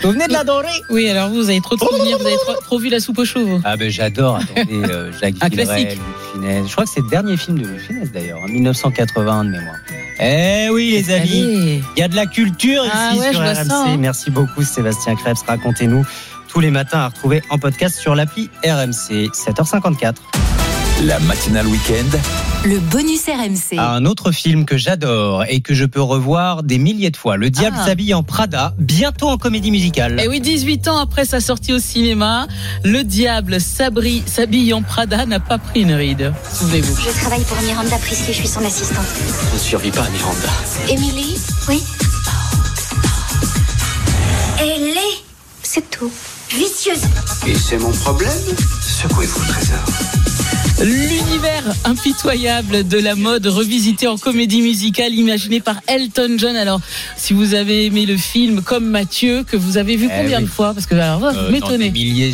Vous 0.01 0.11
venez 0.11 0.27
de 0.27 0.33
la 0.33 0.43
dorée 0.43 0.67
Oui, 0.89 1.09
alors 1.09 1.29
vous, 1.29 1.35
vous 1.35 1.49
avez 1.49 1.61
trop 1.61 1.75
de 1.75 1.81
souvenirs, 1.81 2.17
vous 2.17 2.25
avez 2.25 2.37
trop, 2.37 2.53
trop 2.61 2.79
vu 2.79 2.89
la 2.89 2.99
soupe 2.99 3.19
aux 3.19 3.25
chevaux. 3.25 3.59
Ah 3.63 3.77
ben 3.77 3.89
j'adore, 3.89 4.37
attendez, 4.37 4.83
euh, 4.83 5.11
Jacques 5.19 5.35
Villeray. 5.35 5.97
Louis. 6.35 6.67
Je 6.67 6.71
crois 6.71 6.85
que 6.85 6.89
c'est 6.89 7.01
le 7.01 7.09
dernier 7.09 7.37
film 7.37 7.59
de 7.59 7.67
Louis 7.67 7.79
Funès 7.79 8.11
d'ailleurs, 8.11 8.39
en 8.41 8.47
1981 8.47 9.45
de 9.45 9.49
mémoire. 9.49 9.75
Eh 10.21 10.67
oui 10.69 10.91
les 10.91 11.13
amis, 11.13 11.81
il 11.95 11.99
y 11.99 12.03
a 12.03 12.07
de 12.09 12.15
la 12.15 12.25
culture 12.25 12.83
Ah 12.91 13.11
ici 13.13 13.19
ouais, 13.21 13.31
sur 13.31 13.39
RMC. 13.41 13.71
hein. 13.71 13.97
Merci 13.97 14.31
beaucoup 14.31 14.63
Sébastien 14.63 15.15
Krebs, 15.15 15.37
racontez-nous 15.47 16.05
tous 16.49 16.59
les 16.59 16.71
matins 16.71 16.99
à 16.99 17.07
retrouver 17.07 17.41
en 17.49 17.57
podcast 17.57 17.97
sur 17.99 18.15
l'appli 18.15 18.49
RMC 18.63 19.29
7h54. 19.33 20.15
La 21.03 21.17
matinale 21.19 21.65
week-end. 21.67 22.17
Le 22.65 22.77
bonus 22.79 23.21
RMC. 23.27 23.77
Un 23.79 24.05
autre 24.05 24.31
film 24.33 24.65
que 24.65 24.77
j'adore 24.77 25.45
et 25.47 25.61
que 25.61 25.73
je 25.73 25.85
peux 25.85 26.01
revoir 26.01 26.61
des 26.63 26.77
milliers 26.77 27.09
de 27.09 27.15
fois. 27.15 27.37
Le 27.37 27.49
Diable 27.49 27.77
Ah. 27.79 27.85
s'habille 27.85 28.13
en 28.13 28.21
Prada, 28.23 28.73
bientôt 28.79 29.29
en 29.29 29.37
comédie 29.37 29.71
musicale. 29.71 30.19
Et 30.19 30.27
oui, 30.27 30.41
18 30.41 30.89
ans 30.89 30.97
après 30.97 31.23
sa 31.23 31.39
sortie 31.39 31.71
au 31.71 31.79
cinéma, 31.79 32.47
le 32.83 33.03
diable 33.03 33.59
s'habille 33.61 34.73
en 34.73 34.81
Prada 34.81 35.25
n'a 35.25 35.39
pas 35.39 35.57
pris 35.57 35.81
une 35.81 35.93
ride. 35.93 36.33
Souvenez-vous. 36.53 36.95
Je 37.01 37.19
travaille 37.21 37.43
pour 37.45 37.61
Miranda 37.61 37.97
Priestley, 37.97 38.33
je 38.33 38.39
suis 38.39 38.47
son 38.47 38.65
assistante. 38.65 39.05
On 39.51 39.53
ne 39.55 39.59
survit 39.59 39.91
pas 39.91 40.03
à 40.03 40.09
Miranda. 40.09 40.49
Émilie 40.89 41.37
Oui. 41.69 41.81
Elle 44.59 44.89
est, 44.97 45.23
c'est 45.63 45.89
tout, 45.89 46.11
vicieuse. 46.49 46.99
Et 47.47 47.55
c'est 47.55 47.77
mon 47.77 47.91
problème? 47.91 48.29
Secouez-vous 49.01 49.39
le 49.41 49.47
trésor. 49.47 49.79
L'univers 50.81 51.63
impitoyable 51.83 52.87
de 52.87 52.97
la 52.97 53.15
mode 53.15 53.45
revisité 53.47 54.07
en 54.07 54.17
comédie 54.17 54.61
musicale 54.61 55.13
imaginé 55.13 55.59
par 55.59 55.81
Elton 55.87 56.35
John. 56.37 56.55
Alors, 56.55 56.79
si 57.17 57.33
vous 57.33 57.53
avez 57.53 57.85
aimé 57.87 58.05
le 58.05 58.15
film 58.15 58.61
comme 58.61 58.85
Mathieu, 58.85 59.43
que 59.43 59.57
vous 59.57 59.77
avez 59.77 59.97
vu 59.97 60.07
Eh 60.09 60.21
combien 60.21 60.37
oui. 60.37 60.43
de 60.45 60.49
fois? 60.49 60.73
Parce 60.73 60.85
que 60.85 60.95
alors, 60.95 61.23
Euh, 61.25 61.31
vous 61.31 61.45
dans 61.45 61.51
m'étonnez. 61.51 61.89
des 61.89 61.91
milliers, 61.91 62.33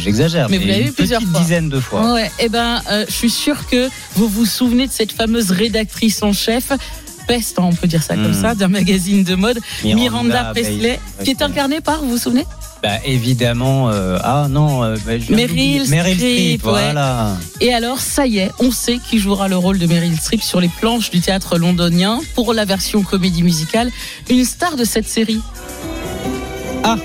j'exagère. 0.00 0.48
Mais 0.48 0.58
vous 0.58 0.68
l'avez 0.68 0.84
vu 0.84 0.92
plusieurs 0.92 1.20
fois. 1.22 1.40
dizaine 1.40 1.68
de 1.68 1.80
fois. 1.80 2.14
Ouais, 2.14 2.30
eh 2.38 2.48
ben, 2.48 2.80
euh, 2.92 3.04
je 3.08 3.12
suis 3.12 3.30
sûre 3.30 3.66
que 3.68 3.88
vous 4.14 4.28
vous 4.28 4.46
souvenez 4.46 4.86
de 4.86 4.92
cette 4.92 5.12
fameuse 5.12 5.50
rédactrice 5.50 6.22
en 6.22 6.32
chef. 6.32 6.70
Peste, 7.30 7.60
hein, 7.60 7.62
on 7.66 7.72
peut 7.72 7.86
dire 7.86 8.02
ça 8.02 8.14
comme 8.14 8.32
Hmm. 8.32 8.42
ça, 8.42 8.54
d'un 8.56 8.66
magazine 8.66 9.22
de 9.22 9.36
mode, 9.36 9.60
Miranda 9.84 10.00
Miranda, 10.02 10.44
Presley, 10.52 10.98
qui 11.22 11.30
est 11.30 11.42
incarnée 11.42 11.80
par, 11.80 12.00
vous 12.02 12.10
vous 12.10 12.18
souvenez? 12.18 12.44
Bah 12.82 12.96
évidemment, 13.04 13.88
euh, 13.90 14.18
ah 14.24 14.46
non, 14.50 14.82
euh, 14.82 14.96
bah, 15.06 15.12
Meryl 15.12 15.26
d'oublier. 15.28 15.78
Meryl 15.86 15.86
Streep, 15.86 16.16
Streep, 16.18 16.62
voilà. 16.62 17.36
Et 17.60 17.72
alors, 17.72 18.00
ça 18.00 18.26
y 18.26 18.38
est, 18.38 18.50
on 18.58 18.72
sait 18.72 18.98
qui 19.08 19.18
jouera 19.20 19.46
le 19.46 19.56
rôle 19.56 19.78
de 19.78 19.86
Meryl 19.86 20.16
Streep 20.18 20.42
sur 20.42 20.60
les 20.60 20.68
planches 20.80 21.10
du 21.10 21.20
théâtre 21.20 21.56
londonien 21.56 22.18
pour 22.34 22.52
la 22.52 22.64
version 22.64 23.02
comédie 23.02 23.44
musicale. 23.44 23.90
Une 24.28 24.44
star 24.44 24.74
de 24.76 24.82
cette 24.84 25.08
série. 25.08 25.40
Ah 26.82 26.96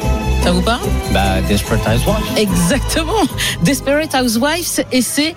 Ça 0.43 0.51
vous 0.51 0.61
parle? 0.61 0.87
Bah 1.13 1.41
Desperate 1.47 1.81
Housewives. 1.87 2.37
Exactement. 2.37 3.21
Desperate 3.63 4.15
Housewives 4.15 4.85
et 4.91 5.01
c'est 5.01 5.35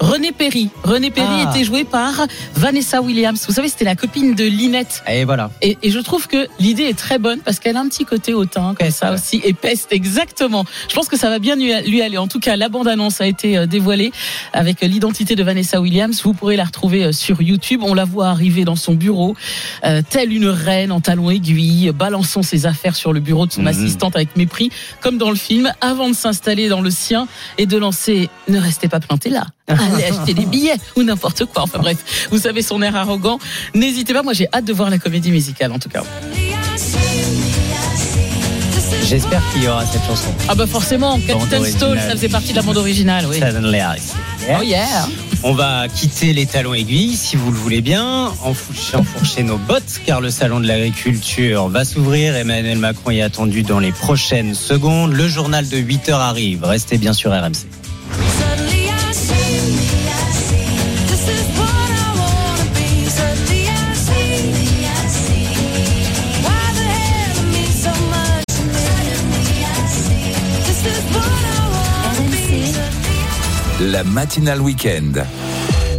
René 0.00 0.32
Perry. 0.32 0.70
René 0.82 1.10
Perry 1.10 1.42
Ah. 1.46 1.50
était 1.54 1.62
joué 1.64 1.84
par 1.84 2.26
Vanessa 2.54 3.02
Williams. 3.02 3.44
Vous 3.46 3.52
savez, 3.54 3.68
c'était 3.68 3.84
la 3.84 3.94
copine 3.96 4.34
de 4.34 4.44
Lynette. 4.44 5.02
Et 5.06 5.24
voilà. 5.24 5.50
Et, 5.60 5.76
et 5.82 5.90
je 5.90 5.98
trouve 6.00 6.26
que 6.26 6.46
l'idée 6.58 6.84
est 6.84 6.96
très 6.98 7.18
bonne 7.18 7.40
parce 7.40 7.58
qu'elle 7.60 7.76
a 7.76 7.80
un 7.80 7.88
petit 7.88 8.04
côté 8.06 8.32
hautain 8.32 8.74
comme 8.78 8.90
ça 8.90 9.12
aussi 9.12 9.40
et 9.44 9.52
peste 9.52 9.92
exactement. 9.92 10.64
Je 10.88 10.94
pense 10.94 11.08
que 11.08 11.18
ça 11.18 11.28
va 11.28 11.38
bien 11.38 11.54
lui, 11.54 11.72
lui 11.88 12.00
aller. 12.02 12.16
En 12.18 12.28
tout 12.28 12.40
cas, 12.40 12.56
la 12.56 12.68
bande-annonce 12.70 13.20
a 13.20 13.26
été 13.26 13.58
euh, 13.58 13.66
dévoilée 13.66 14.10
avec 14.54 14.80
l'identité 14.80 15.36
de 15.36 15.42
Vanessa 15.42 15.80
Williams. 15.80 16.22
Vous 16.24 16.32
pourrez 16.32 16.56
la 16.56 16.64
retrouver 16.64 17.04
euh, 17.04 17.12
sur 17.12 17.42
YouTube. 17.42 17.80
On 17.84 17.92
la 17.94 18.04
voit 18.06 18.28
arriver 18.28 18.64
dans 18.64 18.76
son 18.76 18.94
bureau, 18.94 19.36
euh, 19.84 20.00
telle 20.08 20.32
une 20.32 20.46
reine 20.48 20.92
en 20.92 21.00
talons 21.00 21.30
aiguilles, 21.30 21.92
balançant 21.92 22.42
ses 22.42 22.64
affaires 22.64 22.96
sur 22.96 23.12
le 23.12 23.20
bureau 23.20 23.46
de 23.46 23.52
son 23.52 23.60
Mhm. 23.62 23.66
assistante 23.68 24.16
avec 24.16 24.34
mépris, 24.36 24.70
comme 25.02 25.18
dans 25.18 25.30
le 25.30 25.36
film, 25.36 25.70
avant 25.82 26.08
de 26.08 26.14
s'installer 26.14 26.68
dans 26.70 26.80
le 26.80 26.90
sien 26.90 27.28
et 27.58 27.66
de 27.66 27.76
lancer 27.76 28.30
"Ne 28.48 28.58
restez 28.58 28.88
pas 28.88 29.00
planté 29.00 29.28
là." 29.28 29.46
Allez 29.94 30.04
acheter 30.04 30.34
des 30.34 30.46
billets 30.46 30.76
ou 30.96 31.02
n'importe 31.02 31.44
quoi. 31.46 31.62
Enfin 31.62 31.78
bref, 31.78 32.28
vous 32.30 32.38
savez 32.38 32.62
son 32.62 32.82
air 32.82 32.96
arrogant. 32.96 33.38
N'hésitez 33.74 34.12
pas, 34.12 34.22
moi 34.22 34.32
j'ai 34.32 34.48
hâte 34.52 34.64
de 34.64 34.72
voir 34.72 34.90
la 34.90 34.98
comédie 34.98 35.30
musicale 35.30 35.72
en 35.72 35.78
tout 35.78 35.88
cas. 35.88 36.02
J'espère 39.10 39.42
qu'il 39.52 39.64
y 39.64 39.68
aura 39.68 39.84
cette 39.84 40.04
chanson. 40.06 40.32
Ah 40.48 40.54
bah 40.54 40.68
forcément, 40.68 41.18
Captain. 41.26 41.64
Stall, 41.64 41.98
ça 41.98 42.10
faisait 42.10 42.28
partie 42.28 42.52
de 42.52 42.56
la 42.56 42.62
bande 42.62 42.76
originale, 42.76 43.26
oui. 43.28 43.40
Suddenly. 43.40 43.80
Oh 44.48 44.62
yeah 44.62 45.08
On 45.42 45.52
va 45.52 45.88
quitter 45.88 46.32
les 46.32 46.46
talons 46.46 46.74
aiguilles, 46.74 47.16
si 47.16 47.34
vous 47.34 47.50
le 47.50 47.56
voulez 47.56 47.80
bien, 47.80 48.32
enfourcher, 48.44 48.96
enfourcher 48.96 49.42
nos 49.42 49.58
bottes, 49.58 50.00
car 50.06 50.20
le 50.20 50.30
salon 50.30 50.60
de 50.60 50.68
l'agriculture 50.68 51.68
va 51.68 51.84
s'ouvrir. 51.84 52.36
Emmanuel 52.36 52.78
Macron 52.78 53.10
est 53.10 53.22
attendu 53.22 53.64
dans 53.64 53.80
les 53.80 53.90
prochaines 53.90 54.54
secondes. 54.54 55.12
Le 55.12 55.26
journal 55.26 55.68
de 55.68 55.78
8 55.78 56.08
heures 56.10 56.20
arrive. 56.20 56.62
Restez 56.62 56.96
bien 56.96 57.12
sur 57.12 57.32
RMC. 57.32 57.66
La 73.80 74.04
matinale 74.04 74.60
week-end. 74.60 75.39